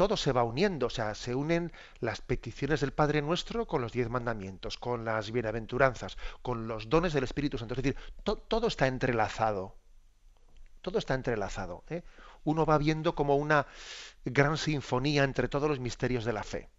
todo 0.00 0.16
se 0.16 0.32
va 0.32 0.44
uniendo, 0.44 0.86
o 0.86 0.88
sea, 0.88 1.14
se 1.14 1.34
unen 1.34 1.72
las 1.98 2.22
peticiones 2.22 2.80
del 2.80 2.90
Padre 2.90 3.20
Nuestro 3.20 3.66
con 3.66 3.82
los 3.82 3.92
diez 3.92 4.08
mandamientos, 4.08 4.78
con 4.78 5.04
las 5.04 5.30
bienaventuranzas, 5.30 6.16
con 6.40 6.66
los 6.66 6.88
dones 6.88 7.12
del 7.12 7.24
Espíritu 7.24 7.58
Santo. 7.58 7.74
Es 7.74 7.82
decir, 7.82 7.96
todo 8.24 8.66
está 8.66 8.86
entrelazado. 8.86 9.76
Todo 10.80 10.98
está 10.98 11.12
entrelazado. 11.12 11.84
¿eh? 11.90 12.02
Uno 12.44 12.64
va 12.64 12.78
viendo 12.78 13.14
como 13.14 13.36
una 13.36 13.66
gran 14.24 14.56
sinfonía 14.56 15.22
entre 15.22 15.48
todos 15.48 15.68
los 15.68 15.80
misterios 15.80 16.24
de 16.24 16.32
la 16.32 16.44
fe. 16.44 16.70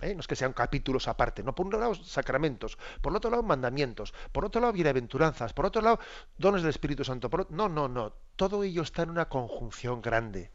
¿eh? 0.00 0.14
No 0.14 0.20
es 0.20 0.28
que 0.28 0.36
sean 0.36 0.52
capítulos 0.52 1.08
aparte, 1.08 1.42
no. 1.42 1.52
Por 1.56 1.66
un 1.66 1.80
lado, 1.80 1.96
sacramentos, 1.96 2.78
por 3.00 3.16
otro 3.16 3.32
lado, 3.32 3.42
mandamientos, 3.42 4.14
por 4.30 4.44
otro 4.44 4.60
lado, 4.60 4.72
bienaventuranzas, 4.72 5.52
por 5.52 5.66
otro 5.66 5.82
lado, 5.82 5.98
dones 6.38 6.62
del 6.62 6.70
Espíritu 6.70 7.02
Santo. 7.02 7.28
No, 7.48 7.68
no, 7.68 7.88
no. 7.88 8.12
Todo 8.36 8.62
ello 8.62 8.82
está 8.82 9.02
en 9.02 9.10
una 9.10 9.28
conjunción 9.28 10.00
grande. 10.00 10.52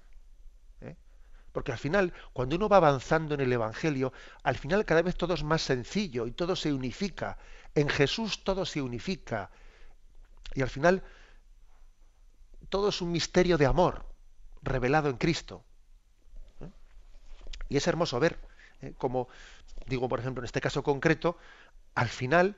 Porque 1.56 1.72
al 1.72 1.78
final, 1.78 2.12
cuando 2.34 2.58
uno 2.58 2.68
va 2.68 2.76
avanzando 2.76 3.34
en 3.34 3.39
el 3.39 3.53
Evangelio, 3.53 4.12
al 4.43 4.58
final 4.58 4.84
cada 4.84 5.01
vez 5.01 5.16
todo 5.16 5.36
es 5.36 5.43
más 5.45 5.62
sencillo 5.62 6.28
y 6.28 6.32
todo 6.32 6.53
se 6.53 6.74
unifica. 6.74 7.38
En 7.74 7.88
Jesús 7.88 8.43
todo 8.43 8.66
se 8.66 8.82
unifica. 8.82 9.49
Y 10.53 10.62
al 10.64 10.70
final 10.70 11.01
todo 12.68 12.89
es 12.89 12.99
un 13.01 13.14
misterio 13.14 13.58
de 13.58 13.68
amor 13.68 14.06
revelado 14.64 15.08
en 15.08 15.16
Cristo. 15.16 15.64
¿eh? 16.60 16.70
Y 17.70 17.78
es 17.78 17.88
hermoso 17.88 18.20
ver, 18.20 18.38
¿eh? 18.82 18.93
como 18.97 19.30
digo, 19.88 20.10
por 20.10 20.20
ejemplo, 20.20 20.41
en 20.41 20.47
este 20.47 20.60
caso 20.60 20.84
concreto, 20.84 21.38
al 21.93 22.10
final 22.10 22.58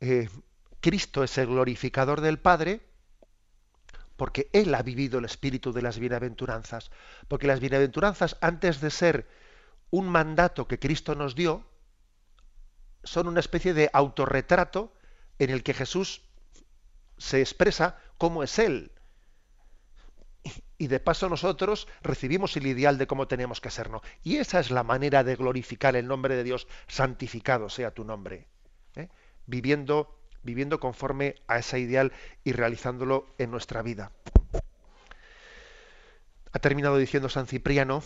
eh, 0.00 0.30
Cristo 0.80 1.22
es 1.22 1.36
el 1.36 1.48
glorificador 1.48 2.22
del 2.22 2.38
Padre 2.38 2.80
porque 4.16 4.48
Él 4.52 4.74
ha 4.74 4.82
vivido 4.82 5.18
el 5.18 5.24
espíritu 5.24 5.72
de 5.72 5.82
las 5.82 5.98
bienaventuranzas. 5.98 6.90
Porque 7.28 7.46
las 7.46 7.60
bienaventuranzas, 7.60 8.36
antes 8.40 8.80
de 8.80 8.90
ser 8.90 9.28
un 9.90 10.08
mandato 10.08 10.66
que 10.68 10.78
Cristo 10.78 11.14
nos 11.14 11.34
dio, 11.34 11.66
son 13.04 13.26
una 13.26 13.40
especie 13.40 13.74
de 13.74 13.90
autorretrato 13.92 14.92
en 15.38 15.50
el 15.50 15.62
que 15.62 15.74
Jesús 15.74 16.22
se 17.18 17.40
expresa 17.40 17.98
cómo 18.18 18.42
es 18.42 18.58
Él. 18.58 18.92
Y 20.78 20.88
de 20.88 20.98
paso 20.98 21.28
nosotros 21.28 21.86
recibimos 22.02 22.56
el 22.56 22.66
ideal 22.66 22.98
de 22.98 23.06
cómo 23.06 23.28
tenemos 23.28 23.60
que 23.60 23.70
ser. 23.70 23.90
¿no? 23.90 24.02
Y 24.22 24.36
esa 24.36 24.58
es 24.60 24.70
la 24.70 24.82
manera 24.82 25.22
de 25.22 25.36
glorificar 25.36 25.94
el 25.94 26.08
nombre 26.08 26.34
de 26.34 26.42
Dios, 26.42 26.66
santificado 26.88 27.68
sea 27.68 27.92
tu 27.92 28.04
nombre. 28.04 28.48
¿eh? 28.96 29.08
Viviendo, 29.46 30.18
viviendo 30.42 30.80
conforme 30.80 31.36
a 31.46 31.58
ese 31.58 31.78
ideal 31.78 32.12
y 32.44 32.52
realizándolo 32.52 33.26
en 33.38 33.50
nuestra 33.50 33.82
vida. 33.82 34.12
Ha 36.52 36.58
terminado 36.58 36.98
diciendo 36.98 37.28
San 37.28 37.46
Cipriano, 37.46 38.02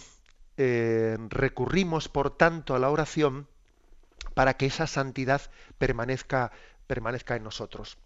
eh, 0.56 1.18
recurrimos 1.28 2.08
por 2.08 2.36
tanto 2.36 2.74
a 2.74 2.78
la 2.78 2.90
oración 2.90 3.48
para 4.34 4.54
que 4.54 4.66
esa 4.66 4.86
santidad 4.86 5.42
permanezca, 5.78 6.52
permanezca 6.86 7.36
en 7.36 7.44
nosotros. 7.44 7.98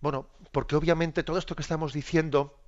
Bueno, 0.00 0.28
porque 0.52 0.76
obviamente 0.76 1.22
todo 1.22 1.38
esto 1.38 1.56
que 1.56 1.62
estamos 1.62 1.92
diciendo 1.92 2.58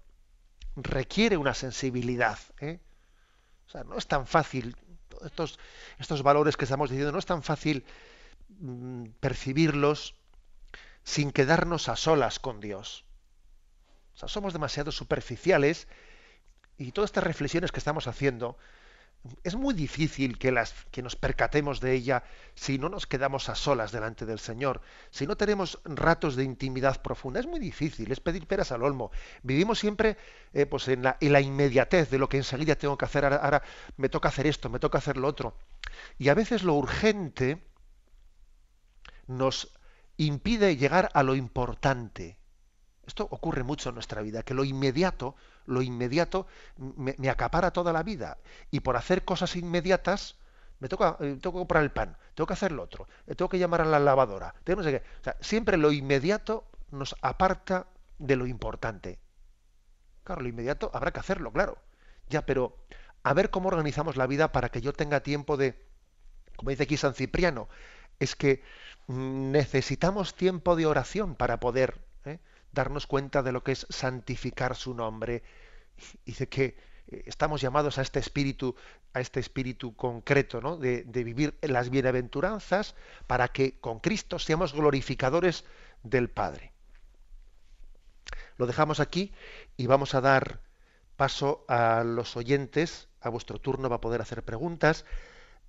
requiere 0.77 1.37
una 1.37 1.55
sensibilidad. 1.55 2.39
¿eh? 2.61 2.81
O 3.67 3.71
sea, 3.71 3.85
no 3.85 3.97
es 3.97 4.07
tan 4.07 4.27
fácil, 4.27 4.77
estos, 5.25 5.59
estos 5.99 6.23
valores 6.23 6.57
que 6.57 6.65
estamos 6.65 6.91
diciendo, 6.91 7.13
no 7.13 7.19
es 7.19 7.27
tan 7.27 7.43
fácil 7.43 7.85
mm, 8.61 9.05
percibirlos 9.21 10.15
sin 11.09 11.33
quedarnos 11.33 11.89
a 11.89 11.97
solas 11.97 12.39
con 12.39 12.61
Dios. 12.61 13.07
O 14.15 14.19
sea, 14.19 14.29
somos 14.29 14.53
demasiado 14.53 14.93
superficiales 14.93 15.89
y 16.77 16.93
todas 16.93 17.09
estas 17.09 17.25
reflexiones 17.25 17.73
que 17.73 17.79
estamos 17.79 18.07
haciendo 18.09 18.59
es 19.43 19.57
muy 19.57 19.73
difícil 19.73 20.39
que, 20.39 20.53
las, 20.53 20.75
que 20.91 21.03
nos 21.03 21.17
percatemos 21.17 21.81
de 21.81 21.95
ella 21.95 22.25
si 22.55 22.77
no 22.79 22.91
nos 22.91 23.07
quedamos 23.07 23.49
a 23.49 23.55
solas 23.55 23.91
delante 23.91 24.27
del 24.27 24.39
Señor, 24.39 24.83
si 25.11 25.27
no 25.27 25.35
tenemos 25.39 25.81
ratos 25.87 26.37
de 26.37 26.45
intimidad 26.45 27.01
profunda. 27.01 27.41
Es 27.41 27.47
muy 27.47 27.59
difícil, 27.59 28.13
es 28.13 28.21
pedir 28.21 28.47
peras 28.47 28.71
al 28.71 28.83
olmo. 28.83 29.11
Vivimos 29.43 29.79
siempre 29.79 30.19
eh, 30.53 30.67
pues 30.67 30.89
en, 30.89 31.05
la, 31.05 31.17
en, 31.23 31.33
la, 31.33 31.41
inmediatez 31.41 32.11
de 32.11 32.19
lo 32.19 32.29
que 32.29 32.37
enseguida 32.37 32.77
tengo 32.77 32.99
que 32.99 33.07
hacer, 33.07 33.25
ahora, 33.25 33.37
ahora 33.37 33.63
me 33.97 34.11
toca 34.11 34.29
hacer 34.29 34.47
esto, 34.47 34.69
me 34.69 34.79
toca 34.79 34.99
hacer 34.99 35.17
lo 35.17 35.27
otro. 35.27 35.57
Y 36.19 36.29
a 36.29 36.35
veces 36.35 36.65
lo 36.65 36.75
urgente 36.75 37.65
nos 39.27 39.73
impide 40.19 40.77
llegar 40.77 41.11
a 41.15 41.23
lo 41.23 41.35
importante. 41.35 42.37
Esto 43.07 43.27
ocurre 43.31 43.63
mucho 43.63 43.89
en 43.89 43.95
nuestra 43.95 44.21
vida, 44.21 44.43
que 44.43 44.53
lo 44.53 44.65
inmediato 44.65 45.35
lo 45.69 45.83
inmediato 45.83 46.47
me, 46.77 47.29
acapara 47.29 47.71
toda 47.71 47.93
la 47.93 48.03
vida. 48.03 48.39
Y 48.71 48.81
por 48.81 48.97
hacer 48.97 49.25
cosas 49.25 49.55
inmediatas, 49.55 50.37
me 50.81 50.89
toca, 50.89 51.17
eh, 51.21 51.39
tengo 51.41 51.53
que 51.53 51.59
comprar 51.61 51.83
el 51.83 51.93
pan, 51.93 52.17
tengo 52.35 52.47
que 52.47 52.55
hacer 52.55 52.73
lo 52.73 52.83
otro, 52.83 53.07
eh, 53.27 53.35
tengo 53.35 53.49
que 53.49 53.59
llamar 53.59 53.83
a 53.83 53.85
la 53.85 53.99
lavadora, 53.99 54.55
tengo. 54.65 54.81
O 54.81 54.85
sea, 54.85 55.37
siempre 55.41 55.77
lo 55.77 55.93
inmediato 55.93 56.65
nos 56.91 57.15
aparta 57.23 57.87
de 58.19 58.37
lo 58.37 58.47
importante. 58.47 59.19
Claro, 60.25 60.43
lo 60.43 60.49
inmediato 60.49 60.91
habrá 60.95 61.13
que 61.13 61.21
hacerlo, 61.21 61.53
claro. 61.53 61.79
Ya, 62.29 62.45
pero 62.45 62.77
a 63.23 63.35
ver 63.35 63.51
cómo 63.51 63.69
organizamos 63.69 64.17
la 64.17 64.27
vida 64.27 64.53
para 64.53 64.71
que 64.71 64.81
yo 64.81 64.93
tenga 64.93 65.21
tiempo 65.21 65.57
de, 65.57 65.87
como 66.57 66.71
dice 66.71 66.85
aquí 66.85 66.97
San 66.97 67.15
Cipriano, 67.15 67.69
es 68.19 68.37
que 68.37 68.63
mm, 69.07 69.51
necesitamos 69.51 70.35
tiempo 70.35 70.77
de 70.77 70.87
oración 70.87 71.35
para 71.35 71.61
poder 71.61 71.99
¿eh? 72.25 72.39
darnos 72.73 73.07
cuenta 73.07 73.43
de 73.43 73.53
lo 73.53 73.63
que 73.63 73.73
es 73.73 73.87
santificar 73.91 74.77
su 74.77 74.95
nombre. 74.95 75.43
Dice 76.25 76.49
que 76.49 76.77
eh, 77.09 77.23
estamos 77.27 77.61
llamados 77.61 77.99
a 77.99 78.03
este 78.03 78.19
espíritu, 78.19 78.77
a 79.13 79.21
este 79.21 79.41
espíritu 79.41 79.95
concreto, 79.97 80.61
¿no? 80.61 80.77
de, 80.77 81.05
de 81.05 81.25
vivir 81.25 81.59
las 81.63 81.91
bienaventuranzas 81.91 82.95
para 83.27 83.49
que 83.49 83.79
con 83.81 84.01
Cristo 84.01 84.39
seamos 84.39 84.73
glorificadores 84.73 85.65
del 86.03 86.31
Padre. 86.31 86.73
Lo 88.57 88.67
dejamos 88.67 89.01
aquí 89.01 89.33
y 89.77 89.87
vamos 89.87 90.15
a 90.15 90.21
dar 90.21 90.61
paso 91.17 91.65
a 91.69 92.05
los 92.05 92.37
oyentes. 92.37 93.09
A 93.21 93.29
vuestro 93.29 93.61
turno 93.61 93.89
va 93.89 93.97
a 93.97 94.01
poder 94.01 94.21
hacer 94.21 94.43
preguntas. 94.45 95.05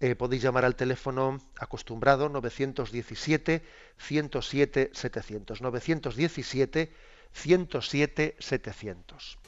Eh, 0.01 0.15
podéis 0.15 0.41
llamar 0.41 0.63
al 0.63 0.75
teléfono 0.75 1.39
acostumbrado 1.57 2.29
917 2.29 3.63
107 3.97 4.91
700. 4.93 5.61
917 5.61 6.93
107 7.33 8.35
700. 8.39 9.39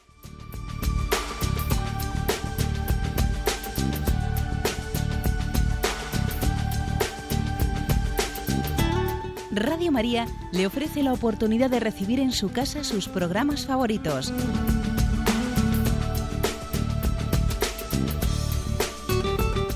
Radio 9.53 9.91
María 9.91 10.27
le 10.53 10.65
ofrece 10.65 11.03
la 11.03 11.13
oportunidad 11.13 11.69
de 11.69 11.81
recibir 11.81 12.19
en 12.19 12.31
su 12.31 12.51
casa 12.51 12.83
sus 12.83 13.09
programas 13.09 13.65
favoritos 13.65 14.33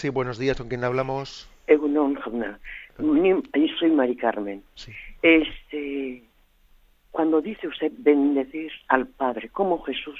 Sí, 0.00 0.08
buenos 0.08 0.38
días, 0.38 0.56
¿con 0.56 0.68
quién 0.68 0.82
hablamos? 0.82 1.46
Egunon, 1.66 2.18
soy 3.78 3.90
Mari 3.90 4.16
Carmen. 4.16 4.64
Este, 5.20 6.22
cuando 7.10 7.42
dice 7.42 7.68
usted 7.68 7.92
bendecir 7.98 8.72
al 8.88 9.08
Padre, 9.08 9.50
como 9.50 9.82
Jesús 9.82 10.18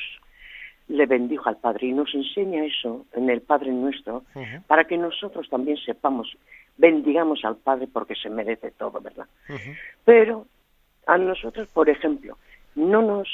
le 0.88 1.06
bendijo 1.06 1.48
al 1.48 1.56
Padre 1.56 1.86
y 1.86 1.92
nos 1.94 2.14
enseña 2.14 2.62
eso 2.66 3.06
en 3.14 3.30
el 3.30 3.40
Padre 3.40 3.72
nuestro, 3.72 4.22
para 4.66 4.84
que 4.84 4.98
nosotros 4.98 5.48
también 5.48 5.78
sepamos, 5.78 6.36
bendigamos 6.76 7.42
al 7.46 7.56
Padre 7.56 7.88
porque 7.90 8.16
se 8.16 8.28
merece 8.28 8.72
todo, 8.72 9.00
¿verdad? 9.00 9.28
Pero 10.04 10.46
a 11.06 11.16
nosotros, 11.16 11.68
por 11.68 11.88
ejemplo, 11.88 12.36
no 12.74 13.00
nos, 13.00 13.28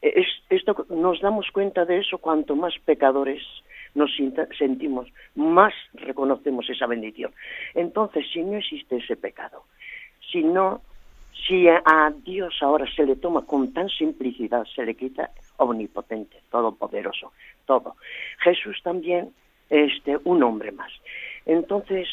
esto, 0.00 0.86
nos 0.90 1.20
damos 1.20 1.50
cuenta 1.50 1.84
de 1.84 1.98
eso 1.98 2.18
cuanto 2.18 2.54
más 2.54 2.72
pecadores 2.84 3.42
nos 3.94 4.10
sentimos, 4.58 5.08
más 5.34 5.74
reconocemos 5.94 6.68
esa 6.70 6.86
bendición. 6.86 7.32
Entonces, 7.74 8.24
si 8.32 8.42
no 8.42 8.56
existe 8.56 8.96
ese 8.96 9.16
pecado, 9.16 9.64
si 10.30 10.42
no, 10.42 10.80
si 11.46 11.68
a 11.68 12.12
Dios 12.24 12.54
ahora 12.60 12.86
se 12.94 13.04
le 13.04 13.16
toma 13.16 13.44
con 13.44 13.72
tan 13.72 13.88
simplicidad, 13.88 14.64
se 14.74 14.84
le 14.84 14.94
quita 14.94 15.30
omnipotente, 15.56 16.40
todopoderoso, 16.50 17.32
todo. 17.66 17.96
Jesús 18.38 18.80
también, 18.82 19.32
este, 19.68 20.18
un 20.24 20.42
hombre 20.42 20.72
más. 20.72 20.92
Entonces, 21.44 22.08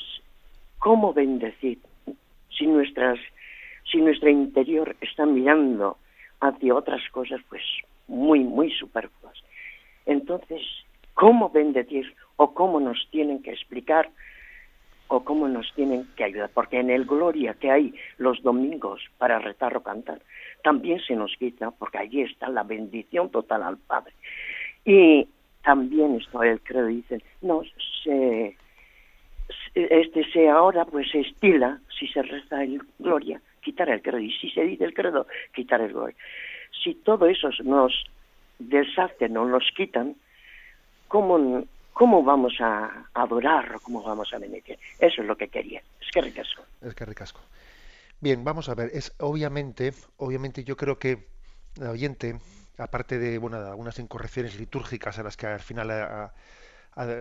¿cómo 0.79 1.13
bendecir 1.13 1.79
si 2.57 2.67
nuestras, 2.67 3.19
si 3.89 3.99
nuestro 3.99 4.29
interior 4.29 4.95
está 5.01 5.25
mirando 5.25 5.97
hacia 6.41 6.75
otras 6.75 7.01
cosas, 7.11 7.41
pues 7.49 7.63
muy, 8.07 8.39
muy 8.39 8.71
superfluas? 8.71 9.37
Entonces, 10.05 10.61
cómo 11.19 11.49
bendecir 11.49 12.15
o 12.37 12.53
cómo 12.53 12.79
nos 12.79 13.05
tienen 13.11 13.43
que 13.43 13.51
explicar 13.51 14.09
o 15.09 15.25
cómo 15.25 15.49
nos 15.49 15.69
tienen 15.73 16.07
que 16.15 16.23
ayudar, 16.23 16.49
porque 16.53 16.79
en 16.79 16.89
el 16.89 17.03
Gloria 17.03 17.55
que 17.55 17.69
hay 17.69 17.93
los 18.19 18.41
domingos 18.41 19.01
para 19.17 19.37
rezar 19.39 19.75
o 19.75 19.83
cantar, 19.83 20.21
también 20.63 21.01
se 21.01 21.17
nos 21.17 21.35
quita, 21.35 21.71
porque 21.71 21.97
allí 21.97 22.21
está 22.21 22.47
la 22.47 22.63
bendición 22.63 23.29
total 23.31 23.63
al 23.63 23.77
Padre. 23.79 24.13
Y 24.85 25.27
también 25.61 26.15
está 26.15 26.47
el 26.47 26.61
credo, 26.61 26.85
dicen, 26.85 27.21
no, 27.41 27.63
se, 28.01 28.55
este 29.75 30.23
se 30.31 30.47
ahora 30.47 30.85
pues 30.85 31.11
se 31.11 31.19
estila, 31.19 31.81
si 31.99 32.07
se 32.07 32.21
reza 32.21 32.63
el 32.63 32.81
Gloria, 32.97 33.41
quitar 33.59 33.89
el 33.89 34.01
credo, 34.01 34.19
y 34.19 34.31
si 34.31 34.49
se 34.51 34.63
dice 34.63 34.85
el 34.85 34.93
credo, 34.93 35.27
quitar 35.53 35.81
el 35.81 35.91
Gloria. 35.91 36.15
Si 36.81 36.93
todo 36.93 37.25
eso 37.25 37.49
nos 37.65 38.05
deshacen 38.57 39.35
o 39.35 39.43
nos 39.43 39.69
quitan, 39.75 40.15
¿cómo 41.09 41.65
¿cómo 41.91 42.23
vamos 42.23 42.53
a 42.61 43.09
adorar 43.13 43.77
cómo 43.83 44.01
vamos 44.01 44.33
a 44.33 44.37
beneficiar? 44.39 44.79
Eso 44.99 45.21
es 45.21 45.27
lo 45.27 45.35
que 45.35 45.49
quería. 45.49 45.81
Es 45.99 46.09
que 46.13 46.21
ricasco. 46.21 46.63
Es 46.81 46.95
que 46.95 47.03
ricasco. 47.03 47.41
Bien, 48.21 48.41
vamos 48.45 48.69
a 48.69 48.75
ver. 48.75 48.89
Es 48.93 49.13
obviamente, 49.19 49.93
obviamente 50.15 50.63
yo 50.63 50.77
creo 50.77 50.97
que 50.97 51.27
el 51.77 51.87
oyente, 51.87 52.39
aparte 52.77 53.19
de 53.19 53.37
bueno, 53.37 53.57
algunas 53.57 53.99
incorrecciones 53.99 54.57
litúrgicas 54.57 55.19
a 55.19 55.23
las 55.23 55.35
que 55.35 55.47
al 55.47 55.59
final 55.59 55.91
ha, 55.91 56.33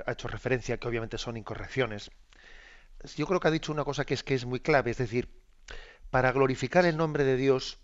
hecho 0.07 0.29
referencia, 0.29 0.77
que 0.77 0.87
obviamente 0.87 1.19
son 1.19 1.37
incorrecciones, 1.37 2.11
yo 3.17 3.27
creo 3.27 3.41
que 3.41 3.49
ha 3.49 3.53
dicho 3.53 3.73
una 3.73 3.85
cosa 3.85 4.05
que 4.05 4.15
es 4.15 4.23
que 4.23 4.35
es 4.35 4.45
muy 4.45 4.61
clave, 4.61 4.91
es 4.91 4.99
decir, 4.99 5.29
para 6.11 6.33
glorificar 6.33 6.85
el 6.85 6.97
nombre 6.97 7.25
de 7.25 7.37
Dios 7.37 7.79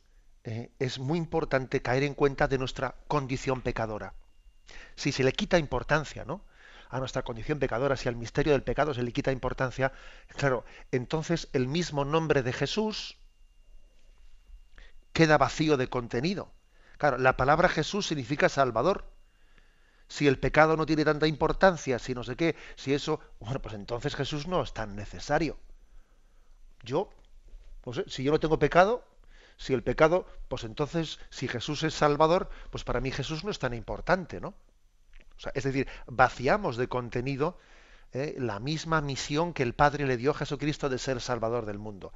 eh, 0.45 0.71
es 0.79 0.99
muy 0.99 1.19
importante 1.19 1.83
caer 1.83 2.03
en 2.03 2.15
cuenta 2.15 2.49
de 2.49 2.59
nuestra 2.59 2.95
condición 3.07 3.63
pecadora. 3.63 4.15
Si 4.97 5.13
se 5.13 5.25
le 5.25 5.33
quita 5.33 5.59
importancia, 5.59 6.25
¿no? 6.25 6.43
a 6.95 7.01
nuestra 7.01 7.23
condición 7.23 7.59
pecadora, 7.59 7.97
si 7.97 8.09
al 8.09 8.15
misterio 8.15 8.53
del 8.53 8.63
pecado 8.63 8.95
se 8.95 9.03
le 9.03 9.13
quita 9.13 9.33
importancia, 9.33 9.93
claro, 10.37 10.65
entonces 10.93 11.49
el 11.53 11.67
mismo 11.67 12.05
nombre 12.05 12.45
de 12.45 12.53
Jesús 12.53 13.17
queda 15.13 15.37
vacío 15.37 15.77
de 15.77 15.89
contenido. 15.89 16.53
Claro, 16.99 17.19
la 17.19 17.37
palabra 17.37 17.69
Jesús 17.69 18.07
significa 18.07 18.49
Salvador. 18.49 19.11
Si 20.07 20.29
el 20.29 20.39
pecado 20.39 20.77
no 20.77 20.87
tiene 20.87 21.05
tanta 21.05 21.27
importancia, 21.27 21.99
si 21.99 22.15
no 22.15 22.23
sé 22.23 22.37
qué, 22.37 22.55
si 22.77 22.95
eso, 22.95 23.19
bueno, 23.41 23.61
pues 23.61 23.75
entonces 23.75 24.15
Jesús 24.15 24.47
no 24.47 24.63
es 24.63 24.73
tan 24.73 24.95
necesario. 24.95 25.59
Yo, 26.85 27.11
pues, 27.81 28.05
si 28.07 28.23
yo 28.23 28.31
no 28.31 28.39
tengo 28.39 28.59
pecado, 28.61 29.05
si 29.57 29.75
el 29.75 29.83
pecado, 29.83 30.27
pues 30.49 30.65
entonces, 30.65 31.19
si 31.31 31.49
Jesús 31.49 31.83
es 31.83 31.95
Salvador, 31.95 32.51
pues 32.71 32.85
para 32.85 33.01
mí 33.01 33.11
Jesús 33.11 33.45
no 33.45 33.51
es 33.51 33.59
tan 33.59 33.75
importante, 33.75 34.41
¿no? 34.41 34.55
es 35.53 35.65
decir, 35.65 35.89
vaciamos 36.07 36.77
de 36.77 36.89
contenido 36.89 37.59
eh, 38.13 38.37
la 38.39 38.61
misma 38.61 39.01
misión 39.01 39.53
que 39.53 39.65
el 39.65 39.75
Padre 39.75 40.07
le 40.07 40.17
dio 40.17 40.31
a 40.31 40.35
Jesucristo 40.35 40.89
de 40.89 40.99
ser 40.99 41.21
Salvador 41.21 41.67
del 41.67 41.79
mundo. 41.79 42.13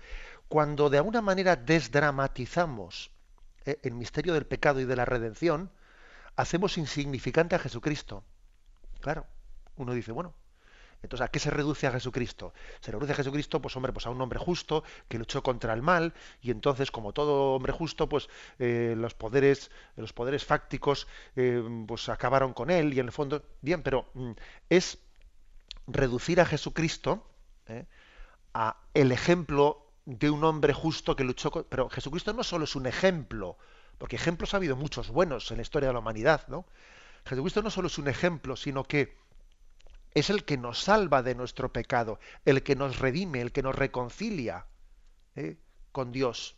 Cuando 0.49 0.91
de 0.91 0.99
alguna 0.99 1.21
manera 1.21 1.57
desdramatizamos 1.57 3.11
eh, 3.65 3.81
el 3.83 3.95
misterio 3.95 4.35
del 4.35 4.47
pecado 4.47 4.81
y 4.81 4.85
de 4.85 4.97
la 4.97 5.05
redención, 5.05 5.71
hacemos 6.37 6.79
insignificante 6.79 7.57
a 7.57 7.59
Jesucristo. 7.59 8.25
Claro, 9.01 9.27
uno 9.77 9.93
dice, 9.93 10.13
bueno, 10.13 10.35
entonces, 11.03 11.25
¿a 11.25 11.29
qué 11.29 11.39
se 11.39 11.51
reduce 11.51 11.87
a 11.87 11.93
Jesucristo? 11.93 12.53
Se 12.81 12.91
reduce 12.91 13.13
a 13.13 13.15
Jesucristo, 13.15 13.63
pues 13.63 13.77
hombre, 13.77 13.93
pues 13.93 14.07
a 14.07 14.11
un 14.11 14.21
hombre 14.21 14.39
justo 14.39 14.83
que 15.09 15.19
luchó 15.19 15.43
contra 15.43 15.73
el 15.73 15.83
mal 15.83 16.13
y 16.43 16.51
entonces, 16.51 16.91
como 16.91 17.13
todo 17.13 17.55
hombre 17.55 17.73
justo, 17.73 18.09
pues 18.09 18.29
eh, 18.59 18.95
los 18.97 19.15
poderes, 19.15 19.71
los 19.97 20.13
poderes 20.13 20.45
fácticos, 20.45 21.07
eh, 21.37 21.63
pues 21.87 22.09
acabaron 22.09 22.53
con 22.53 22.71
él 22.71 22.95
y 22.95 23.01
en 23.01 23.07
el 23.07 23.13
fondo, 23.13 23.45
bien, 23.61 23.83
pero 23.83 24.11
mm, 24.15 24.33
es 24.69 24.99
reducir 25.87 26.41
a 26.41 26.47
Jesucristo 26.47 27.25
eh, 27.67 27.87
a 28.55 28.77
el 28.95 29.13
ejemplo 29.13 29.93
de 30.05 30.31
un 30.31 30.43
hombre 30.43 30.73
justo 30.73 31.15
que 31.15 31.23
luchó, 31.23 31.51
pero 31.69 31.89
Jesucristo 31.91 32.33
no 32.33 32.43
solo 32.43 32.65
es 32.65 32.75
un 32.75 32.87
ejemplo, 32.87 33.57
porque 33.99 34.17
ejemplos 34.17 34.55
ha 34.55 34.57
habido 34.57 34.75
muchos 34.75 35.11
buenos 35.11 35.51
en 35.51 35.59
la 35.59 35.63
historia 35.63 35.89
de 35.89 35.93
la 35.93 36.01
humanidad, 36.01 36.49
¿no? 36.49 36.67
Jesucristo 37.25 37.63
no 37.63 37.71
solo 37.71 37.89
es 37.89 37.99
un 37.99 38.09
ejemplo, 38.09 38.57
sino 38.57 38.85
que 38.85 39.17
es 40.15 40.31
el 40.31 40.45
que 40.45 40.57
nos 40.57 40.81
salva 40.81 41.23
de 41.23 41.35
nuestro 41.35 41.73
pecado, 41.73 42.19
el 42.45 42.63
que 42.63 42.77
nos 42.77 42.99
redime, 42.99 43.41
el 43.41 43.53
que 43.53 43.63
nos 43.63 43.75
reconcilia 43.75 44.67
¿eh? 45.37 45.57
con 45.93 46.13
Dios. 46.13 46.57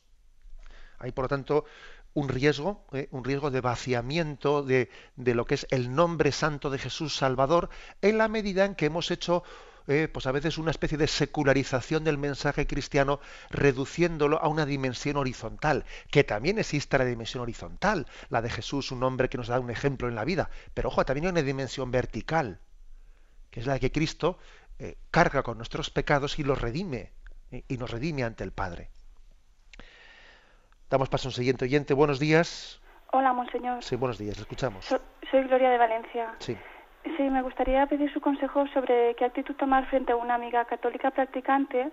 Hay, 0.98 1.12
por 1.12 1.24
lo 1.24 1.28
tanto, 1.28 1.64
un 2.14 2.28
riesgo, 2.28 2.84
¿eh? 2.92 3.08
un 3.10 3.24
riesgo 3.24 3.50
de 3.50 3.60
vaciamiento 3.60 4.62
de, 4.62 4.88
lo 5.16 5.44
que 5.44 5.54
es 5.54 5.66
el 5.70 5.94
nombre 5.94 6.32
santo 6.32 6.70
de 6.70 6.78
Jesús 6.78 7.16
Salvador, 7.16 7.70
en 8.02 8.18
la 8.18 8.28
medida 8.28 8.64
en 8.64 8.74
que 8.74 8.86
hemos 8.86 9.10
hecho, 9.10 9.44
¿eh? 9.86 10.08
pues 10.12 10.26
a 10.26 10.32
veces 10.32 10.58
una 10.58 10.72
especie 10.72 10.98
de 10.98 11.06
secularización 11.06 12.04
del 12.04 12.18
mensaje 12.18 12.66
cristiano, 12.66 13.20
reduciéndolo 13.50 14.42
a 14.42 14.48
una 14.48 14.66
dimensión 14.66 15.16
horizontal, 15.16 15.84
que 16.10 16.24
también 16.24 16.58
existe 16.58 16.98
la 16.98 17.04
dimensión 17.04 17.42
horizontal, 17.42 18.06
la 18.28 18.42
de 18.42 18.50
Jesús, 18.50 18.90
un 18.90 19.02
hombre 19.04 19.28
que 19.28 19.38
nos 19.38 19.48
da 19.48 19.60
un 19.60 19.70
ejemplo 19.70 20.08
en 20.08 20.16
la 20.16 20.24
vida, 20.24 20.50
pero 20.74 20.88
ojo, 20.88 21.04
también 21.04 21.26
hay 21.26 21.32
una 21.32 21.42
dimensión 21.42 21.90
vertical 21.90 22.60
que 23.50 23.60
es 23.60 23.66
la 23.66 23.78
que 23.78 23.92
Cristo 23.92 24.38
eh, 24.78 24.96
carga 25.10 25.42
con 25.42 25.56
nuestros 25.56 25.90
pecados 25.90 26.38
y 26.38 26.44
los 26.44 26.60
redime, 26.60 27.12
y 27.50 27.76
nos 27.76 27.90
redime 27.90 28.22
ante 28.24 28.44
el 28.44 28.52
Padre. 28.52 28.90
Damos 30.88 31.08
paso 31.08 31.28
a 31.28 31.30
un 31.30 31.34
siguiente 31.34 31.64
oyente. 31.64 31.94
Buenos 31.94 32.18
días. 32.18 32.80
Hola, 33.12 33.32
monseñor. 33.32 33.82
Sí, 33.82 33.96
buenos 33.96 34.18
días, 34.18 34.38
escuchamos. 34.38 34.86
soy 34.86 35.42
Gloria 35.44 35.70
de 35.70 35.78
Valencia. 35.78 36.34
Sí. 36.38 36.56
Sí, 37.16 37.22
me 37.22 37.42
gustaría 37.42 37.86
pedir 37.86 38.12
su 38.12 38.20
consejo 38.20 38.66
sobre 38.68 39.14
qué 39.16 39.24
actitud 39.24 39.54
tomar 39.56 39.88
frente 39.88 40.12
a 40.12 40.16
una 40.16 40.34
amiga 40.34 40.64
católica 40.66 41.10
practicante 41.10 41.90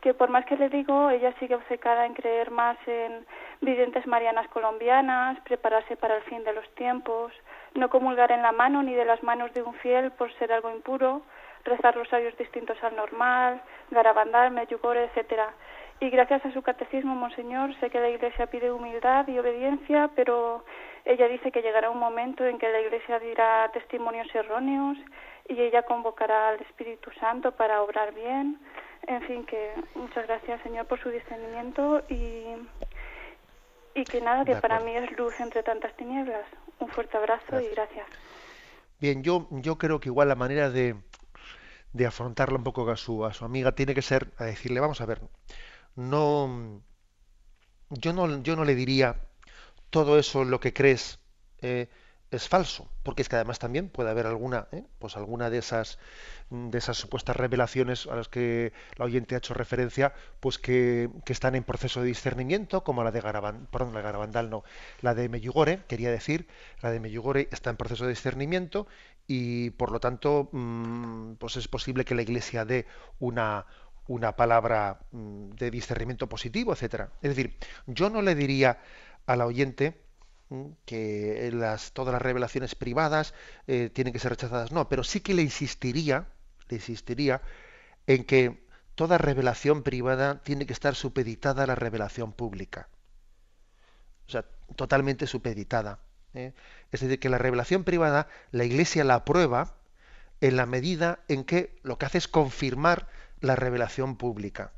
que 0.00 0.14
por 0.14 0.30
más 0.30 0.44
que 0.46 0.56
le 0.56 0.68
digo, 0.68 1.10
ella 1.10 1.34
sigue 1.38 1.54
obcecada 1.54 2.06
en 2.06 2.14
creer 2.14 2.50
más 2.50 2.76
en 2.86 3.26
videntes 3.60 4.06
marianas 4.06 4.48
colombianas, 4.48 5.38
prepararse 5.40 5.96
para 5.96 6.16
el 6.16 6.22
fin 6.24 6.44
de 6.44 6.52
los 6.52 6.68
tiempos, 6.74 7.32
no 7.76 7.90
comulgar 7.90 8.32
en 8.32 8.42
la 8.42 8.52
mano 8.52 8.82
ni 8.82 8.94
de 8.94 9.04
las 9.04 9.22
manos 9.22 9.52
de 9.54 9.62
un 9.62 9.74
fiel 9.74 10.10
por 10.12 10.32
ser 10.34 10.52
algo 10.52 10.70
impuro, 10.70 11.22
rezar 11.64 11.96
los 11.96 12.08
sabios 12.08 12.36
distintos 12.36 12.76
al 12.82 12.96
normal, 12.96 13.60
garabandar, 13.90 14.50
meyugore, 14.50 15.04
etcétera. 15.04 15.52
Y 15.98 16.10
gracias 16.10 16.44
a 16.44 16.52
su 16.52 16.62
catecismo, 16.62 17.14
Monseñor, 17.14 17.74
sé 17.80 17.88
que 17.88 18.00
la 18.00 18.10
Iglesia 18.10 18.46
pide 18.46 18.70
humildad 18.70 19.26
y 19.28 19.38
obediencia, 19.38 20.10
pero 20.14 20.64
ella 21.06 21.26
dice 21.26 21.50
que 21.50 21.62
llegará 21.62 21.90
un 21.90 21.98
momento 21.98 22.44
en 22.44 22.58
que 22.58 22.68
la 22.68 22.80
Iglesia 22.80 23.18
dirá 23.18 23.70
testimonios 23.72 24.32
erróneos 24.34 24.98
y 25.48 25.60
ella 25.60 25.82
convocará 25.82 26.48
al 26.48 26.60
Espíritu 26.60 27.10
Santo 27.12 27.52
para 27.52 27.82
obrar 27.82 28.12
bien. 28.12 28.58
En 29.06 29.22
fin, 29.22 29.46
que 29.46 29.72
muchas 29.94 30.26
gracias, 30.26 30.60
Señor, 30.62 30.86
por 30.86 31.00
su 31.00 31.10
discernimiento 31.10 32.02
y, 32.08 32.44
y 33.94 34.04
que 34.04 34.20
nada, 34.20 34.44
que 34.44 34.56
para 34.56 34.80
mí 34.80 34.94
es 34.96 35.16
luz 35.16 35.38
entre 35.40 35.62
tantas 35.62 35.94
tinieblas. 35.96 36.44
Un 36.80 36.88
fuerte 36.88 37.16
abrazo 37.16 37.60
y 37.60 37.68
gracias. 37.68 38.06
Bien, 39.00 39.22
yo, 39.22 39.48
yo 39.50 39.78
creo 39.78 40.00
que 40.00 40.08
igual 40.08 40.28
la 40.28 40.34
manera 40.34 40.70
de, 40.70 40.96
de 41.92 42.06
afrontarla 42.06 42.58
un 42.58 42.64
poco 42.64 42.90
a 42.90 42.96
su, 42.96 43.24
a 43.24 43.32
su 43.32 43.44
amiga 43.44 43.72
tiene 43.74 43.94
que 43.94 44.02
ser 44.02 44.32
a 44.38 44.44
decirle, 44.44 44.80
vamos 44.80 45.00
a 45.00 45.06
ver, 45.06 45.22
no, 45.94 46.82
yo 47.90 48.12
no, 48.12 48.42
yo 48.42 48.56
no 48.56 48.64
le 48.64 48.74
diría 48.74 49.20
todo 49.90 50.18
eso 50.18 50.44
lo 50.44 50.60
que 50.60 50.72
crees 50.72 51.20
eh, 51.62 51.88
es 52.30 52.48
falso, 52.48 52.88
porque 53.02 53.22
es 53.22 53.28
que 53.28 53.36
además 53.36 53.58
también 53.58 53.88
puede 53.88 54.10
haber 54.10 54.26
alguna, 54.26 54.66
¿eh? 54.72 54.84
pues 54.98 55.16
alguna 55.16 55.48
de 55.48 55.58
esas 55.58 55.98
de 56.50 56.78
esas 56.78 56.96
supuestas 56.96 57.36
revelaciones 57.36 58.06
a 58.06 58.14
las 58.14 58.28
que 58.28 58.72
la 58.96 59.04
oyente 59.04 59.34
ha 59.34 59.38
hecho 59.38 59.54
referencia, 59.54 60.14
pues 60.40 60.58
que, 60.58 61.10
están 61.26 61.54
en 61.54 61.64
proceso 61.64 62.00
de 62.00 62.06
discernimiento, 62.06 62.84
como 62.84 63.02
la 63.02 63.10
de 63.10 63.22
la 63.22 63.64
de 63.84 64.02
Garabandal 64.02 64.50
no, 64.50 64.64
la 65.02 65.14
de 65.14 65.28
Meyugore, 65.28 65.82
quería 65.88 66.10
decir, 66.10 66.46
la 66.82 66.90
de 66.90 67.00
Meyugore 67.00 67.48
está 67.50 67.70
en 67.70 67.76
proceso 67.76 68.04
de 68.04 68.10
discernimiento 68.10 68.86
y 69.26 69.70
por 69.70 69.90
lo 69.90 69.98
tanto, 69.98 70.48
mm, 70.52 71.34
pues 71.34 71.56
es 71.56 71.68
posible 71.68 72.04
que 72.04 72.14
la 72.14 72.22
Iglesia 72.22 72.64
dé 72.64 72.86
una 73.18 73.66
una 74.08 74.36
palabra 74.36 75.00
mm, 75.10 75.50
de 75.56 75.70
discernimiento 75.70 76.28
positivo, 76.28 76.72
etcétera. 76.72 77.10
Es 77.22 77.34
decir, 77.34 77.56
yo 77.86 78.08
no 78.10 78.22
le 78.22 78.34
diría 78.34 78.78
a 79.26 79.36
la 79.36 79.46
oyente 79.46 80.05
que 80.84 81.50
todas 81.92 82.12
las 82.12 82.22
revelaciones 82.22 82.74
privadas 82.74 83.34
eh, 83.66 83.90
tienen 83.92 84.12
que 84.12 84.18
ser 84.18 84.30
rechazadas. 84.30 84.72
No, 84.72 84.88
pero 84.88 85.04
sí 85.04 85.20
que 85.20 85.34
le 85.34 85.42
insistiría, 85.42 86.26
le 86.68 86.76
insistiría 86.76 87.42
en 88.06 88.24
que 88.24 88.64
toda 88.94 89.18
revelación 89.18 89.82
privada 89.82 90.42
tiene 90.42 90.66
que 90.66 90.72
estar 90.72 90.94
supeditada 90.94 91.64
a 91.64 91.66
la 91.66 91.74
revelación 91.74 92.32
pública. 92.32 92.88
O 94.26 94.30
sea, 94.30 94.44
totalmente 94.76 95.26
supeditada. 95.26 96.00
¿eh? 96.34 96.52
Es 96.92 97.00
decir, 97.00 97.18
que 97.18 97.28
la 97.28 97.38
revelación 97.38 97.84
privada, 97.84 98.28
la 98.52 98.64
Iglesia 98.64 99.04
la 99.04 99.16
aprueba 99.16 99.74
en 100.40 100.56
la 100.56 100.66
medida 100.66 101.20
en 101.28 101.44
que 101.44 101.78
lo 101.82 101.98
que 101.98 102.06
hace 102.06 102.18
es 102.18 102.28
confirmar 102.28 103.08
la 103.40 103.56
revelación 103.56 104.16
pública. 104.16 104.72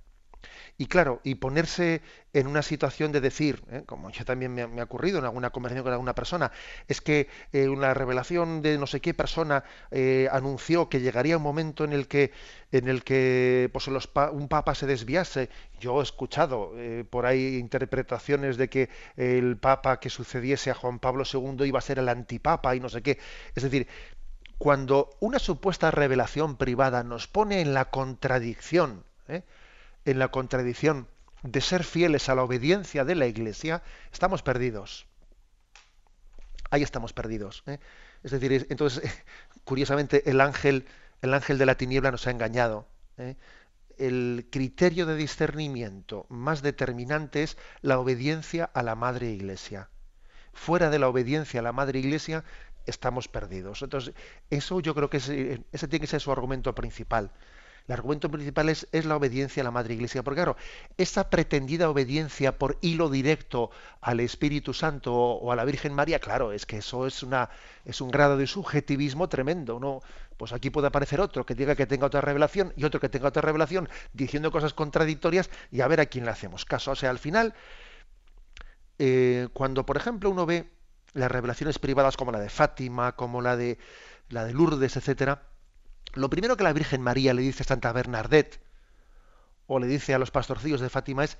Y 0.76 0.86
claro, 0.86 1.20
y 1.24 1.36
ponerse 1.36 2.02
en 2.32 2.46
una 2.46 2.62
situación 2.62 3.12
de 3.12 3.20
decir, 3.20 3.62
¿eh? 3.70 3.82
como 3.86 4.10
yo 4.10 4.24
también 4.24 4.54
me, 4.54 4.62
ha 4.62 4.84
ocurrido 4.84 5.18
en 5.18 5.24
alguna 5.24 5.50
conversación 5.50 5.84
con 5.84 5.92
alguna 5.92 6.14
persona, 6.14 6.52
es 6.86 7.00
que 7.00 7.28
eh, 7.52 7.68
una 7.68 7.94
revelación 7.94 8.62
de 8.62 8.78
no 8.78 8.86
sé 8.86 9.00
qué 9.00 9.14
persona 9.14 9.64
eh, 9.90 10.28
anunció 10.30 10.88
que 10.88 11.00
llegaría 11.00 11.36
un 11.36 11.42
momento 11.42 11.84
en 11.84 11.92
el 11.92 12.06
que, 12.06 12.32
en 12.72 12.88
el 12.88 13.02
que 13.02 13.70
pues, 13.72 13.88
un 13.88 14.48
papa 14.48 14.74
se 14.74 14.86
desviase. 14.86 15.48
Yo 15.80 16.00
he 16.00 16.02
escuchado 16.02 16.72
por 17.10 17.24
ahí 17.24 17.56
interpretaciones 17.56 18.56
de 18.56 18.68
que 18.68 18.90
el 19.16 19.56
papa 19.56 20.00
que 20.00 20.10
sucediese 20.10 20.70
a 20.70 20.74
Juan 20.74 20.98
Pablo 20.98 21.24
II 21.32 21.64
iba 21.64 21.78
a 21.78 21.82
ser 21.82 22.00
el 22.00 22.08
antipapa 22.08 22.74
y 22.74 22.80
no 22.80 22.88
sé 22.88 23.02
qué. 23.02 23.18
Es 23.54 23.62
decir, 23.62 23.86
cuando 24.58 25.10
una 25.20 25.38
supuesta 25.38 25.92
revelación 25.92 26.56
privada 26.56 27.04
nos 27.04 27.28
pone 27.28 27.60
en 27.60 27.74
la 27.74 27.86
contradicción, 27.86 29.04
en 30.10 30.18
la 30.18 30.28
contradicción 30.28 31.06
de 31.42 31.60
ser 31.60 31.84
fieles 31.84 32.28
a 32.28 32.34
la 32.34 32.42
obediencia 32.42 33.04
de 33.04 33.14
la 33.14 33.26
Iglesia, 33.26 33.82
estamos 34.10 34.42
perdidos. 34.42 35.06
Ahí 36.70 36.82
estamos 36.82 37.12
perdidos. 37.12 37.62
¿eh? 37.66 37.78
Es 38.22 38.30
decir, 38.30 38.66
entonces, 38.70 39.02
curiosamente, 39.64 40.28
el 40.30 40.40
ángel, 40.40 40.86
el 41.20 41.34
ángel 41.34 41.58
de 41.58 41.66
la 41.66 41.76
tiniebla 41.76 42.10
nos 42.10 42.26
ha 42.26 42.30
engañado. 42.30 42.88
¿eh? 43.18 43.36
El 43.98 44.48
criterio 44.50 45.04
de 45.04 45.16
discernimiento 45.16 46.24
más 46.30 46.62
determinante 46.62 47.42
es 47.42 47.58
la 47.82 47.98
obediencia 47.98 48.64
a 48.64 48.82
la 48.82 48.94
Madre 48.94 49.30
Iglesia. 49.30 49.90
Fuera 50.54 50.88
de 50.88 50.98
la 50.98 51.08
obediencia 51.08 51.60
a 51.60 51.62
la 51.62 51.72
Madre 51.72 51.98
Iglesia 51.98 52.44
estamos 52.86 53.28
perdidos. 53.28 53.82
Entonces, 53.82 54.14
eso 54.48 54.80
yo 54.80 54.94
creo 54.94 55.10
que 55.10 55.18
ese 55.18 55.88
tiene 55.88 56.00
que 56.00 56.06
ser 56.06 56.22
su 56.22 56.32
argumento 56.32 56.74
principal. 56.74 57.30
El 57.88 57.94
argumento 57.94 58.30
principal 58.30 58.68
es, 58.68 58.86
la 58.92 59.16
obediencia 59.16 59.62
a 59.62 59.64
la 59.64 59.70
Madre 59.70 59.94
Iglesia, 59.94 60.22
porque 60.22 60.36
claro, 60.36 60.56
esa 60.98 61.30
pretendida 61.30 61.88
obediencia 61.88 62.58
por 62.58 62.76
hilo 62.82 63.08
directo 63.08 63.70
al 64.02 64.20
Espíritu 64.20 64.74
Santo 64.74 65.14
o, 65.14 65.50
a 65.52 65.56
la 65.56 65.64
Virgen 65.64 65.94
María, 65.94 66.18
claro, 66.18 66.52
es 66.52 66.66
que 66.66 66.76
eso 66.76 67.06
es 67.06 67.22
una 67.22 67.48
es 67.86 68.02
un 68.02 68.10
grado 68.10 68.36
de 68.36 68.46
subjetivismo 68.46 69.30
tremendo, 69.30 69.80
¿no? 69.80 70.02
Pues 70.36 70.52
aquí 70.52 70.68
puede 70.68 70.88
aparecer 70.88 71.18
otro 71.18 71.46
que 71.46 71.54
diga 71.54 71.74
que 71.74 71.86
tenga 71.86 72.06
otra 72.06 72.20
revelación 72.20 72.74
y 72.76 72.84
otro 72.84 73.00
que 73.00 73.08
tenga 73.08 73.28
otra 73.28 73.40
revelación 73.40 73.88
diciendo 74.12 74.52
cosas 74.52 74.74
contradictorias 74.74 75.48
y 75.70 75.80
a 75.80 75.88
ver 75.88 76.00
a 76.00 76.06
quién 76.06 76.26
le 76.26 76.30
hacemos 76.30 76.66
caso. 76.66 76.90
O 76.90 76.94
sea, 76.94 77.08
al 77.08 77.18
final, 77.18 77.54
eh, 78.98 79.48
cuando 79.54 79.86
por 79.86 79.96
ejemplo 79.96 80.28
uno 80.28 80.44
ve 80.44 80.68
las 81.14 81.30
revelaciones 81.30 81.78
privadas 81.78 82.18
como 82.18 82.32
la 82.32 82.40
de 82.40 82.50
Fátima, 82.50 83.16
como 83.16 83.40
la 83.40 83.56
de 83.56 83.78
la 84.28 84.44
de 84.44 84.52
Lourdes, 84.52 84.94
etcétera, 84.98 85.42
lo 86.18 86.30
primero 86.30 86.56
que 86.56 86.64
la 86.64 86.72
Virgen 86.72 87.00
María 87.00 87.32
le 87.32 87.42
dice 87.42 87.62
a 87.62 87.66
Santa 87.66 87.92
Bernadette 87.92 88.60
o 89.66 89.78
le 89.78 89.86
dice 89.86 90.14
a 90.14 90.18
los 90.18 90.30
pastorcillos 90.30 90.80
de 90.80 90.90
Fátima 90.90 91.24
es 91.24 91.38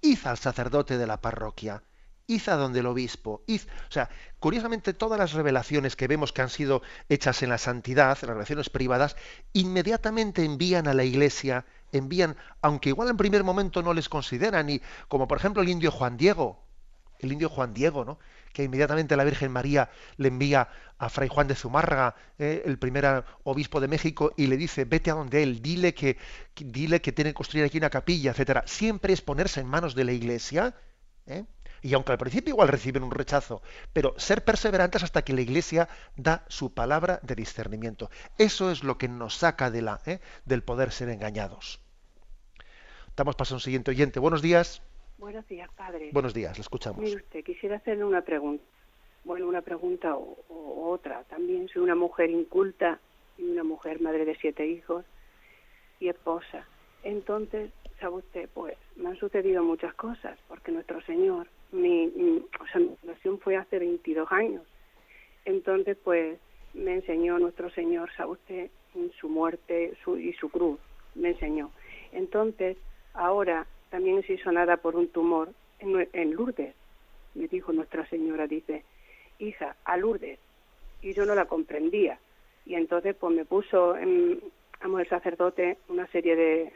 id 0.00 0.18
al 0.24 0.38
sacerdote 0.38 0.96
de 0.96 1.06
la 1.06 1.20
parroquia, 1.20 1.82
id 2.26 2.48
a 2.48 2.56
donde 2.56 2.80
el 2.80 2.86
obispo, 2.86 3.42
id. 3.46 3.62
O 3.88 3.92
sea, 3.92 4.08
curiosamente 4.38 4.94
todas 4.94 5.18
las 5.18 5.32
revelaciones 5.32 5.96
que 5.96 6.08
vemos 6.08 6.32
que 6.32 6.42
han 6.42 6.48
sido 6.48 6.82
hechas 7.08 7.42
en 7.42 7.50
la 7.50 7.58
santidad, 7.58 8.08
las 8.08 8.22
revelaciones 8.22 8.70
privadas, 8.70 9.16
inmediatamente 9.52 10.44
envían 10.44 10.88
a 10.88 10.94
la 10.94 11.04
iglesia, 11.04 11.66
envían, 11.92 12.36
aunque 12.62 12.88
igual 12.90 13.08
en 13.08 13.16
primer 13.16 13.44
momento 13.44 13.82
no 13.82 13.92
les 13.92 14.08
consideran, 14.08 14.70
y 14.70 14.80
como 15.08 15.28
por 15.28 15.38
ejemplo 15.38 15.62
el 15.62 15.68
indio 15.68 15.90
Juan 15.90 16.16
Diego, 16.16 16.64
el 17.18 17.32
indio 17.32 17.48
Juan 17.48 17.74
Diego, 17.74 18.04
¿no? 18.04 18.18
Que 18.56 18.64
inmediatamente 18.64 19.18
la 19.18 19.24
Virgen 19.24 19.52
María 19.52 19.90
le 20.16 20.28
envía 20.28 20.70
a 20.96 21.10
Fray 21.10 21.28
Juan 21.28 21.46
de 21.46 21.54
Zumárraga, 21.54 22.14
eh, 22.38 22.62
el 22.64 22.78
primer 22.78 23.22
obispo 23.44 23.82
de 23.82 23.86
México, 23.86 24.32
y 24.34 24.46
le 24.46 24.56
dice, 24.56 24.86
vete 24.86 25.10
a 25.10 25.14
donde 25.14 25.42
él, 25.42 25.60
dile 25.60 25.92
que, 25.92 26.16
dile 26.54 27.02
que 27.02 27.12
tiene 27.12 27.32
que 27.32 27.34
construir 27.34 27.66
aquí 27.66 27.76
una 27.76 27.90
capilla, 27.90 28.30
etcétera. 28.30 28.62
Siempre 28.64 29.12
es 29.12 29.20
ponerse 29.20 29.60
en 29.60 29.66
manos 29.66 29.94
de 29.94 30.04
la 30.04 30.12
Iglesia, 30.12 30.74
¿eh? 31.26 31.44
y 31.82 31.92
aunque 31.92 32.12
al 32.12 32.18
principio 32.18 32.54
igual 32.54 32.68
reciben 32.68 33.02
un 33.02 33.10
rechazo, 33.10 33.60
pero 33.92 34.14
ser 34.16 34.42
perseverantes 34.42 35.02
hasta 35.02 35.20
que 35.20 35.34
la 35.34 35.42
Iglesia 35.42 35.90
da 36.16 36.46
su 36.48 36.72
palabra 36.72 37.20
de 37.22 37.34
discernimiento. 37.34 38.08
Eso 38.38 38.70
es 38.70 38.82
lo 38.82 38.96
que 38.96 39.08
nos 39.08 39.36
saca 39.36 39.70
de 39.70 39.82
la, 39.82 40.00
¿eh? 40.06 40.20
del 40.46 40.62
poder 40.62 40.92
ser 40.92 41.10
engañados. 41.10 41.80
Damos 43.18 43.36
paso 43.36 43.52
a 43.52 43.58
un 43.58 43.60
siguiente 43.60 43.90
oyente. 43.90 44.18
Buenos 44.18 44.40
días. 44.40 44.80
Buenos 45.18 45.48
días, 45.48 45.70
padre. 45.74 46.10
Buenos 46.12 46.34
días, 46.34 46.58
le 46.58 46.60
escuchamos. 46.60 47.00
Mire 47.00 47.16
usted, 47.16 47.42
quisiera 47.42 47.76
hacerle 47.76 48.04
una 48.04 48.20
pregunta. 48.20 48.64
Bueno, 49.24 49.48
una 49.48 49.62
pregunta 49.62 50.14
o, 50.14 50.36
otra. 50.90 51.24
También 51.24 51.68
soy 51.68 51.82
una 51.82 51.94
mujer 51.94 52.30
inculta 52.30 53.00
y 53.38 53.44
una 53.44 53.64
mujer 53.64 54.00
madre 54.00 54.24
de 54.24 54.36
siete 54.36 54.66
hijos 54.66 55.04
y 56.00 56.08
esposa. 56.08 56.66
Entonces, 57.02 57.70
sabe 57.98 58.16
usted, 58.16 58.48
pues 58.52 58.76
me 58.96 59.08
han 59.08 59.16
sucedido 59.16 59.64
muchas 59.64 59.94
cosas, 59.94 60.38
porque 60.48 60.70
nuestro 60.70 61.00
Señor, 61.02 61.48
mi, 61.72 62.08
o 62.60 62.66
sea, 62.70 62.80
mi 62.80 62.96
nación 63.02 63.40
fue 63.40 63.56
hace 63.56 63.78
22 63.78 64.30
años. 64.30 64.62
Entonces, 65.46 65.96
pues 66.04 66.38
me 66.74 66.94
enseñó 66.94 67.38
nuestro 67.38 67.70
Señor, 67.70 68.10
sabe 68.16 68.32
usted, 68.32 68.70
su 69.18 69.28
muerte 69.28 69.96
su, 70.04 70.18
y 70.18 70.34
su 70.34 70.50
cruz, 70.50 70.78
me 71.14 71.30
enseñó. 71.30 71.70
Entonces, 72.12 72.76
ahora 73.14 73.66
también 73.90 74.22
se 74.24 74.34
hizo 74.34 74.50
nada 74.52 74.76
por 74.76 74.96
un 74.96 75.08
tumor 75.08 75.50
en, 75.78 76.32
Lourdes. 76.32 76.74
Me 77.34 77.48
dijo 77.48 77.72
Nuestra 77.72 78.06
Señora, 78.08 78.46
dice, 78.46 78.84
hija, 79.38 79.76
a 79.84 79.96
Lourdes. 79.96 80.38
Y 81.02 81.12
yo 81.12 81.24
no 81.26 81.34
la 81.34 81.46
comprendía. 81.46 82.18
Y 82.64 82.74
entonces 82.74 83.14
pues 83.14 83.34
me 83.34 83.44
puso, 83.44 83.96
en, 83.96 84.40
el 84.82 85.08
sacerdote 85.08 85.78
una 85.88 86.06
serie 86.08 86.36
de, 86.36 86.72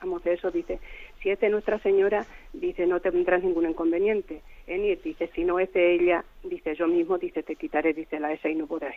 vamos, 0.00 0.22
de 0.24 0.34
eso, 0.34 0.50
dice, 0.50 0.80
si 1.22 1.30
es 1.30 1.40
de 1.40 1.48
Nuestra 1.48 1.78
Señora, 1.78 2.26
dice, 2.52 2.86
no 2.86 3.00
tendrás 3.00 3.42
ningún 3.42 3.68
inconveniente 3.68 4.42
en 4.66 4.84
ir. 4.84 5.00
Dice, 5.02 5.30
si 5.34 5.44
no 5.44 5.58
es 5.58 5.72
de 5.72 5.94
ella, 5.94 6.24
dice, 6.42 6.74
yo 6.74 6.86
mismo, 6.86 7.18
dice, 7.18 7.42
te 7.42 7.56
quitaré, 7.56 7.92
dice, 7.94 8.20
la 8.20 8.32
esa 8.32 8.48
y 8.48 8.54
no 8.54 8.66
podrás. 8.66 8.96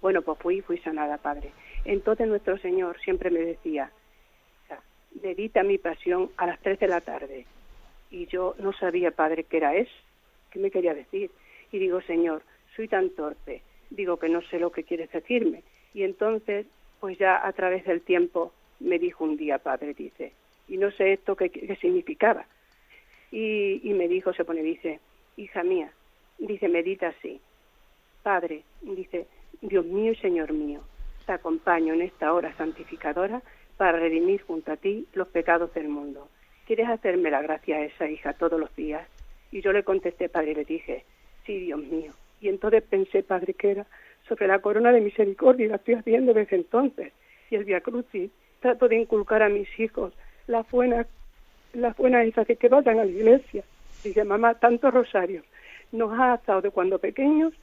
Bueno, 0.00 0.22
pues 0.22 0.38
fui, 0.38 0.60
fui 0.62 0.78
sanada, 0.78 1.18
Padre. 1.18 1.52
Entonces 1.84 2.26
nuestro 2.26 2.58
Señor 2.58 2.98
siempre 3.00 3.30
me 3.30 3.40
decía, 3.40 3.92
dedita 5.12 5.62
mi 5.62 5.78
pasión 5.78 6.30
a 6.36 6.46
las 6.46 6.60
tres 6.60 6.78
de 6.78 6.88
la 6.88 7.00
tarde. 7.00 7.46
Y 8.10 8.26
yo 8.26 8.54
no 8.58 8.72
sabía, 8.72 9.10
padre, 9.10 9.44
qué 9.44 9.58
era 9.58 9.74
eso, 9.74 9.92
qué 10.50 10.58
me 10.58 10.70
quería 10.70 10.94
decir. 10.94 11.30
Y 11.72 11.78
digo, 11.78 12.00
Señor, 12.02 12.42
soy 12.74 12.88
tan 12.88 13.10
torpe, 13.10 13.62
digo 13.90 14.18
que 14.18 14.28
no 14.28 14.42
sé 14.42 14.58
lo 14.58 14.72
que 14.72 14.84
quieres 14.84 15.10
decirme. 15.12 15.62
Y 15.94 16.02
entonces, 16.02 16.66
pues 17.00 17.18
ya 17.18 17.46
a 17.46 17.52
través 17.52 17.84
del 17.84 18.02
tiempo, 18.02 18.52
me 18.80 18.98
dijo 18.98 19.24
un 19.24 19.36
día, 19.36 19.58
padre, 19.58 19.94
dice, 19.94 20.32
y 20.68 20.76
no 20.76 20.90
sé 20.90 21.12
esto 21.12 21.36
qué, 21.36 21.50
significaba. 21.80 22.46
Y, 23.30 23.80
y 23.88 23.92
me 23.94 24.08
dijo, 24.08 24.32
se 24.32 24.44
pone, 24.44 24.62
dice, 24.62 25.00
hija 25.36 25.62
mía, 25.62 25.92
dice, 26.38 26.68
medita 26.68 27.08
así. 27.08 27.40
Padre, 28.22 28.62
dice, 28.82 29.26
Dios 29.60 29.84
mío 29.84 30.12
y 30.12 30.16
Señor 30.16 30.52
mío, 30.52 30.80
te 31.26 31.32
acompaño 31.32 31.94
en 31.94 32.02
esta 32.02 32.32
hora 32.32 32.54
santificadora 32.56 33.42
para 33.80 33.98
redimir 33.98 34.42
junto 34.42 34.72
a 34.72 34.76
ti 34.76 35.06
los 35.14 35.26
pecados 35.28 35.72
del 35.72 35.88
mundo. 35.88 36.28
¿Quieres 36.66 36.86
hacerme 36.90 37.30
la 37.30 37.40
gracia 37.40 37.76
a 37.76 37.84
esa 37.84 38.10
hija 38.10 38.34
todos 38.34 38.60
los 38.60 38.76
días? 38.76 39.08
Y 39.50 39.62
yo 39.62 39.72
le 39.72 39.84
contesté, 39.84 40.28
Padre, 40.28 40.50
y 40.50 40.54
le 40.56 40.64
dije, 40.66 41.04
sí, 41.46 41.60
Dios 41.60 41.80
mío. 41.84 42.12
Y 42.42 42.50
entonces 42.50 42.82
pensé, 42.82 43.22
Padre, 43.22 43.54
que 43.54 43.70
era 43.70 43.86
sobre 44.28 44.48
la 44.48 44.58
corona 44.58 44.92
de 44.92 45.00
misericordia, 45.00 45.64
y 45.64 45.68
la 45.70 45.76
estoy 45.76 45.94
haciendo 45.94 46.34
desde 46.34 46.56
entonces. 46.56 47.14
Y 47.50 47.54
el 47.54 47.64
Via 47.64 47.80
Crucis, 47.80 48.30
trato 48.60 48.86
de 48.86 48.96
inculcar 48.96 49.42
a 49.42 49.48
mis 49.48 49.66
hijos 49.80 50.12
la 50.46 50.60
buena, 50.70 51.06
la 51.72 51.94
buena 51.94 52.22
esa 52.24 52.44
que, 52.44 52.56
que 52.56 52.68
vayan 52.68 52.98
a 52.98 53.06
la 53.06 53.10
iglesia. 53.10 53.64
Dice, 54.04 54.24
mamá, 54.24 54.56
tantos 54.56 54.92
rosarios 54.92 55.46
nos 55.90 56.12
ha 56.20 56.34
atado 56.34 56.60
de 56.60 56.70
cuando 56.70 56.98
pequeños, 56.98 57.54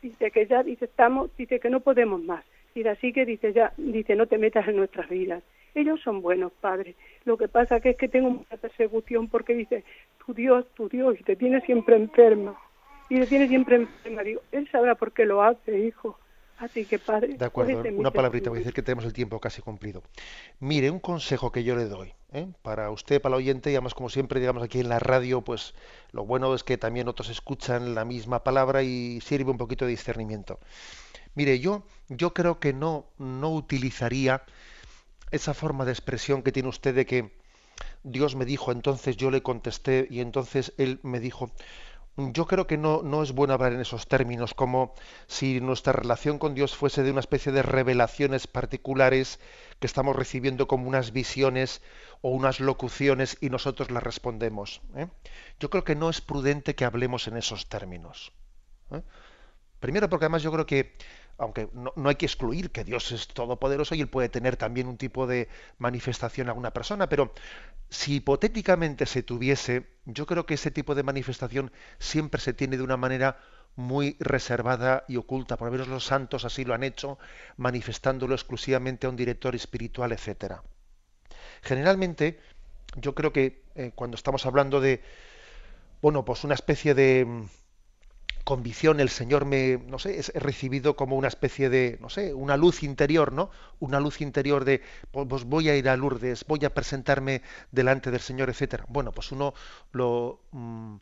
dice 0.00 0.30
que 0.30 0.46
ya, 0.46 0.62
dice, 0.62 0.86
estamos, 0.86 1.36
dice 1.36 1.60
que 1.60 1.68
no 1.68 1.80
podemos 1.80 2.22
más. 2.22 2.46
Y 2.74 2.88
así 2.88 3.12
que 3.12 3.26
dice 3.26 3.52
ya, 3.52 3.74
dice, 3.76 4.16
no 4.16 4.26
te 4.26 4.38
metas 4.38 4.66
en 4.68 4.76
nuestras 4.76 5.10
vidas. 5.10 5.42
Ellos 5.76 6.00
son 6.02 6.22
buenos 6.22 6.52
padres. 6.52 6.96
Lo 7.24 7.36
que 7.36 7.48
pasa 7.48 7.80
que 7.80 7.90
es 7.90 7.96
que 7.98 8.08
tengo 8.08 8.30
mucha 8.30 8.56
persecución 8.56 9.28
porque 9.28 9.54
dice, 9.54 9.84
tu 10.24 10.32
Dios, 10.32 10.64
tu 10.74 10.88
Dios, 10.88 11.16
y 11.20 11.22
te 11.22 11.36
tiene 11.36 11.60
siempre 11.60 11.96
enferma. 11.96 12.58
Y 13.10 13.20
te 13.20 13.26
tiene 13.26 13.46
siempre 13.46 13.76
enferma. 13.76 14.22
Digo, 14.22 14.40
él 14.52 14.66
sabrá 14.72 14.94
por 14.94 15.12
qué 15.12 15.26
lo 15.26 15.42
hace, 15.42 15.78
hijo. 15.78 16.18
Así 16.56 16.86
que 16.86 16.98
padre. 16.98 17.34
De 17.36 17.44
acuerdo, 17.44 17.82
una 17.94 18.10
palabrita, 18.10 18.48
voy 18.48 18.56
a 18.56 18.60
decir 18.60 18.72
que 18.72 18.80
tenemos 18.80 19.04
el 19.04 19.12
tiempo 19.12 19.38
casi 19.38 19.60
cumplido. 19.60 20.02
Mire, 20.60 20.90
un 20.90 20.98
consejo 20.98 21.52
que 21.52 21.62
yo 21.62 21.76
le 21.76 21.84
doy, 21.84 22.14
¿eh? 22.32 22.46
para 22.62 22.90
usted, 22.90 23.20
para 23.20 23.34
el 23.34 23.42
oyente, 23.42 23.70
y 23.70 23.74
además 23.74 23.92
como 23.92 24.08
siempre, 24.08 24.40
digamos 24.40 24.62
aquí 24.62 24.80
en 24.80 24.88
la 24.88 24.98
radio, 24.98 25.42
pues 25.42 25.74
lo 26.12 26.24
bueno 26.24 26.54
es 26.54 26.64
que 26.64 26.78
también 26.78 27.08
otros 27.08 27.28
escuchan 27.28 27.94
la 27.94 28.06
misma 28.06 28.42
palabra 28.42 28.82
y 28.82 29.20
sirve 29.20 29.50
un 29.50 29.58
poquito 29.58 29.84
de 29.84 29.90
discernimiento. 29.90 30.58
Mire, 31.34 31.60
yo, 31.60 31.82
yo 32.08 32.32
creo 32.32 32.58
que 32.58 32.72
no, 32.72 33.04
no 33.18 33.50
utilizaría 33.50 34.42
esa 35.30 35.54
forma 35.54 35.84
de 35.84 35.92
expresión 35.92 36.42
que 36.42 36.52
tiene 36.52 36.68
usted 36.68 36.94
de 36.94 37.06
que 37.06 37.32
Dios 38.02 38.36
me 38.36 38.44
dijo, 38.44 38.72
entonces 38.72 39.16
yo 39.16 39.30
le 39.30 39.42
contesté 39.42 40.06
y 40.10 40.20
entonces 40.20 40.72
Él 40.78 41.00
me 41.02 41.20
dijo, 41.20 41.50
yo 42.16 42.46
creo 42.46 42.66
que 42.66 42.78
no, 42.78 43.02
no 43.02 43.22
es 43.22 43.32
bueno 43.32 43.52
hablar 43.52 43.72
en 43.72 43.80
esos 43.80 44.08
términos, 44.08 44.54
como 44.54 44.94
si 45.26 45.60
nuestra 45.60 45.92
relación 45.92 46.38
con 46.38 46.54
Dios 46.54 46.74
fuese 46.74 47.02
de 47.02 47.10
una 47.10 47.20
especie 47.20 47.52
de 47.52 47.62
revelaciones 47.62 48.46
particulares 48.46 49.38
que 49.80 49.86
estamos 49.86 50.16
recibiendo 50.16 50.66
como 50.66 50.88
unas 50.88 51.12
visiones 51.12 51.82
o 52.22 52.30
unas 52.30 52.60
locuciones 52.60 53.36
y 53.40 53.50
nosotros 53.50 53.90
las 53.90 54.02
respondemos. 54.02 54.80
¿eh? 54.94 55.08
Yo 55.60 55.68
creo 55.68 55.84
que 55.84 55.94
no 55.94 56.08
es 56.08 56.22
prudente 56.22 56.74
que 56.74 56.86
hablemos 56.86 57.28
en 57.28 57.36
esos 57.36 57.68
términos. 57.68 58.32
¿eh? 58.90 59.02
Primero 59.86 60.08
porque 60.08 60.24
además 60.24 60.42
yo 60.42 60.50
creo 60.50 60.66
que 60.66 60.96
aunque 61.38 61.68
no, 61.72 61.92
hay 62.08 62.16
que 62.16 62.26
excluir 62.26 62.72
que 62.72 62.82
Dios 62.82 63.12
es 63.12 63.28
todopoderoso 63.28 63.94
y 63.94 64.00
él 64.00 64.08
puede 64.08 64.28
tener 64.28 64.56
también 64.56 64.88
un 64.88 64.96
tipo 64.96 65.28
de 65.28 65.48
manifestación 65.78 66.48
a 66.48 66.54
una 66.54 66.72
persona, 66.72 67.08
pero 67.08 67.32
si 67.88 68.16
hipotéticamente 68.16 69.06
se 69.06 69.22
tuviese, 69.22 69.86
yo 70.04 70.26
creo 70.26 70.44
que 70.44 70.54
ese 70.54 70.72
tipo 70.72 70.96
de 70.96 71.04
manifestación 71.04 71.70
siempre 72.00 72.40
se 72.40 72.52
tiene 72.52 72.76
de 72.76 72.82
una 72.82 72.96
manera 72.96 73.38
muy 73.76 74.16
reservada 74.18 75.04
y 75.06 75.18
oculta. 75.18 75.56
Por 75.56 75.68
lo 75.68 75.72
menos 75.72 75.86
los 75.86 76.04
santos 76.04 76.44
así 76.44 76.64
lo 76.64 76.74
han 76.74 76.82
hecho, 76.82 77.16
manifestándolo 77.56 78.34
exclusivamente 78.34 79.06
a 79.06 79.10
un 79.10 79.16
director 79.16 79.54
espiritual, 79.54 80.10
etcétera. 80.10 80.64
Generalmente, 81.62 82.40
yo 82.96 83.14
creo 83.14 83.32
que 83.32 83.62
eh, 83.76 83.92
cuando 83.94 84.16
estamos 84.16 84.46
hablando 84.46 84.80
de, 84.80 85.04
bueno, 86.02 86.24
pues 86.24 86.42
una 86.42 86.54
especie 86.54 86.92
de 86.92 87.46
convicción 88.46 89.00
el 89.00 89.08
Señor 89.08 89.44
me, 89.44 89.76
no 89.88 89.98
sé, 89.98 90.20
es 90.20 90.32
recibido 90.32 90.94
como 90.94 91.16
una 91.16 91.26
especie 91.26 91.68
de, 91.68 91.98
no 92.00 92.08
sé, 92.08 92.32
una 92.32 92.56
luz 92.56 92.84
interior, 92.84 93.32
¿no? 93.32 93.50
Una 93.80 93.98
luz 93.98 94.20
interior 94.20 94.64
de, 94.64 94.82
pues, 95.10 95.42
voy 95.42 95.68
a 95.68 95.76
ir 95.76 95.88
a 95.88 95.96
Lourdes, 95.96 96.44
voy 96.46 96.64
a 96.64 96.72
presentarme 96.72 97.42
delante 97.72 98.12
del 98.12 98.20
Señor, 98.20 98.48
etcétera. 98.48 98.86
Bueno, 98.88 99.10
pues 99.10 99.32
uno 99.32 99.52
lo 99.90 100.38
mm, 100.52 100.96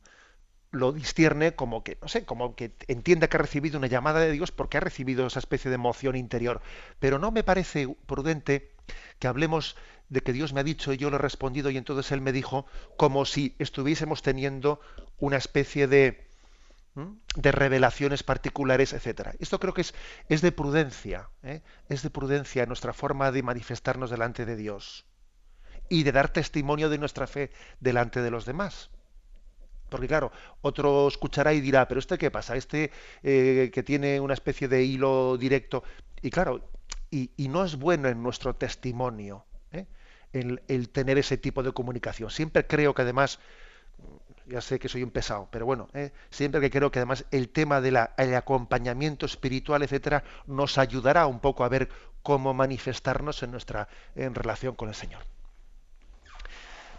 distierne 0.94 1.54
como 1.54 1.84
que, 1.84 1.98
no 2.00 2.08
sé, 2.08 2.24
como 2.24 2.56
que 2.56 2.72
entienda 2.88 3.28
que 3.28 3.36
ha 3.36 3.40
recibido 3.40 3.76
una 3.76 3.88
llamada 3.88 4.20
de 4.20 4.32
Dios 4.32 4.50
porque 4.50 4.78
ha 4.78 4.80
recibido 4.80 5.26
esa 5.26 5.38
especie 5.38 5.68
de 5.68 5.74
emoción 5.74 6.16
interior. 6.16 6.62
Pero 6.98 7.18
no 7.18 7.30
me 7.30 7.44
parece 7.44 7.94
prudente 8.06 8.72
que 9.18 9.28
hablemos 9.28 9.76
de 10.08 10.22
que 10.22 10.32
Dios 10.32 10.54
me 10.54 10.60
ha 10.60 10.64
dicho 10.64 10.94
y 10.94 10.96
yo 10.96 11.10
le 11.10 11.16
he 11.16 11.18
respondido 11.18 11.68
y 11.68 11.76
entonces 11.76 12.10
Él 12.10 12.22
me 12.22 12.32
dijo 12.32 12.64
como 12.96 13.26
si 13.26 13.54
estuviésemos 13.58 14.22
teniendo 14.22 14.80
una 15.18 15.36
especie 15.36 15.86
de 15.88 16.24
de 16.94 17.52
revelaciones 17.52 18.22
particulares, 18.22 18.92
etcétera. 18.92 19.34
Esto 19.40 19.58
creo 19.58 19.74
que 19.74 19.80
es, 19.80 19.94
es 20.28 20.42
de 20.42 20.52
prudencia, 20.52 21.28
¿eh? 21.42 21.62
es 21.88 22.02
de 22.02 22.10
prudencia 22.10 22.66
nuestra 22.66 22.92
forma 22.92 23.32
de 23.32 23.42
manifestarnos 23.42 24.10
delante 24.10 24.46
de 24.46 24.56
Dios 24.56 25.04
y 25.88 26.04
de 26.04 26.12
dar 26.12 26.32
testimonio 26.32 26.88
de 26.88 26.98
nuestra 26.98 27.26
fe 27.26 27.50
delante 27.80 28.22
de 28.22 28.30
los 28.30 28.46
demás. 28.46 28.90
Porque 29.88 30.06
claro, 30.06 30.30
otro 30.60 31.08
escuchará 31.08 31.52
y 31.52 31.60
dirá, 31.60 31.86
pero 31.88 31.98
este 31.98 32.16
qué 32.16 32.30
pasa, 32.30 32.56
este 32.56 32.92
eh, 33.22 33.70
que 33.72 33.82
tiene 33.82 34.20
una 34.20 34.34
especie 34.34 34.68
de 34.68 34.84
hilo 34.84 35.36
directo. 35.36 35.82
Y 36.22 36.30
claro, 36.30 36.70
y, 37.10 37.30
no 37.48 37.64
es 37.64 37.76
bueno 37.76 38.08
en 38.08 38.22
nuestro 38.22 38.56
testimonio 38.56 39.46
¿eh? 39.72 39.86
el 40.32 40.88
tener 40.90 41.18
ese 41.18 41.38
tipo 41.38 41.62
de 41.62 41.72
comunicación. 41.72 42.30
Siempre 42.30 42.66
creo 42.66 42.94
que 42.94 43.02
además 43.02 43.40
ya 44.46 44.60
sé 44.60 44.78
que 44.78 44.88
soy 44.88 45.02
un 45.02 45.10
pesado, 45.10 45.48
pero 45.50 45.66
bueno, 45.66 45.88
¿eh? 45.94 46.12
siempre 46.30 46.60
que 46.60 46.70
creo 46.70 46.90
que 46.90 46.98
además 46.98 47.24
el 47.30 47.48
tema 47.48 47.80
del 47.80 47.96
acompañamiento 47.96 49.26
espiritual, 49.26 49.82
etcétera, 49.82 50.24
nos 50.46 50.78
ayudará 50.78 51.26
un 51.26 51.40
poco 51.40 51.64
a 51.64 51.68
ver 51.68 51.88
cómo 52.22 52.54
manifestarnos 52.54 53.42
en 53.42 53.50
nuestra 53.50 53.88
en 54.14 54.34
relación 54.34 54.74
con 54.74 54.88
el 54.88 54.94
Señor. 54.94 55.22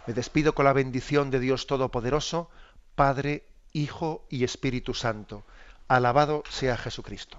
Me 0.06 0.14
despido 0.14 0.54
con 0.54 0.64
la 0.64 0.72
bendición 0.72 1.30
de 1.30 1.40
Dios 1.40 1.66
Todopoderoso, 1.66 2.48
Padre, 2.94 3.44
Hijo 3.72 4.24
y 4.30 4.44
Espíritu 4.44 4.94
Santo. 4.94 5.44
Alabado 5.88 6.44
sea 6.48 6.76
Jesucristo. 6.76 7.38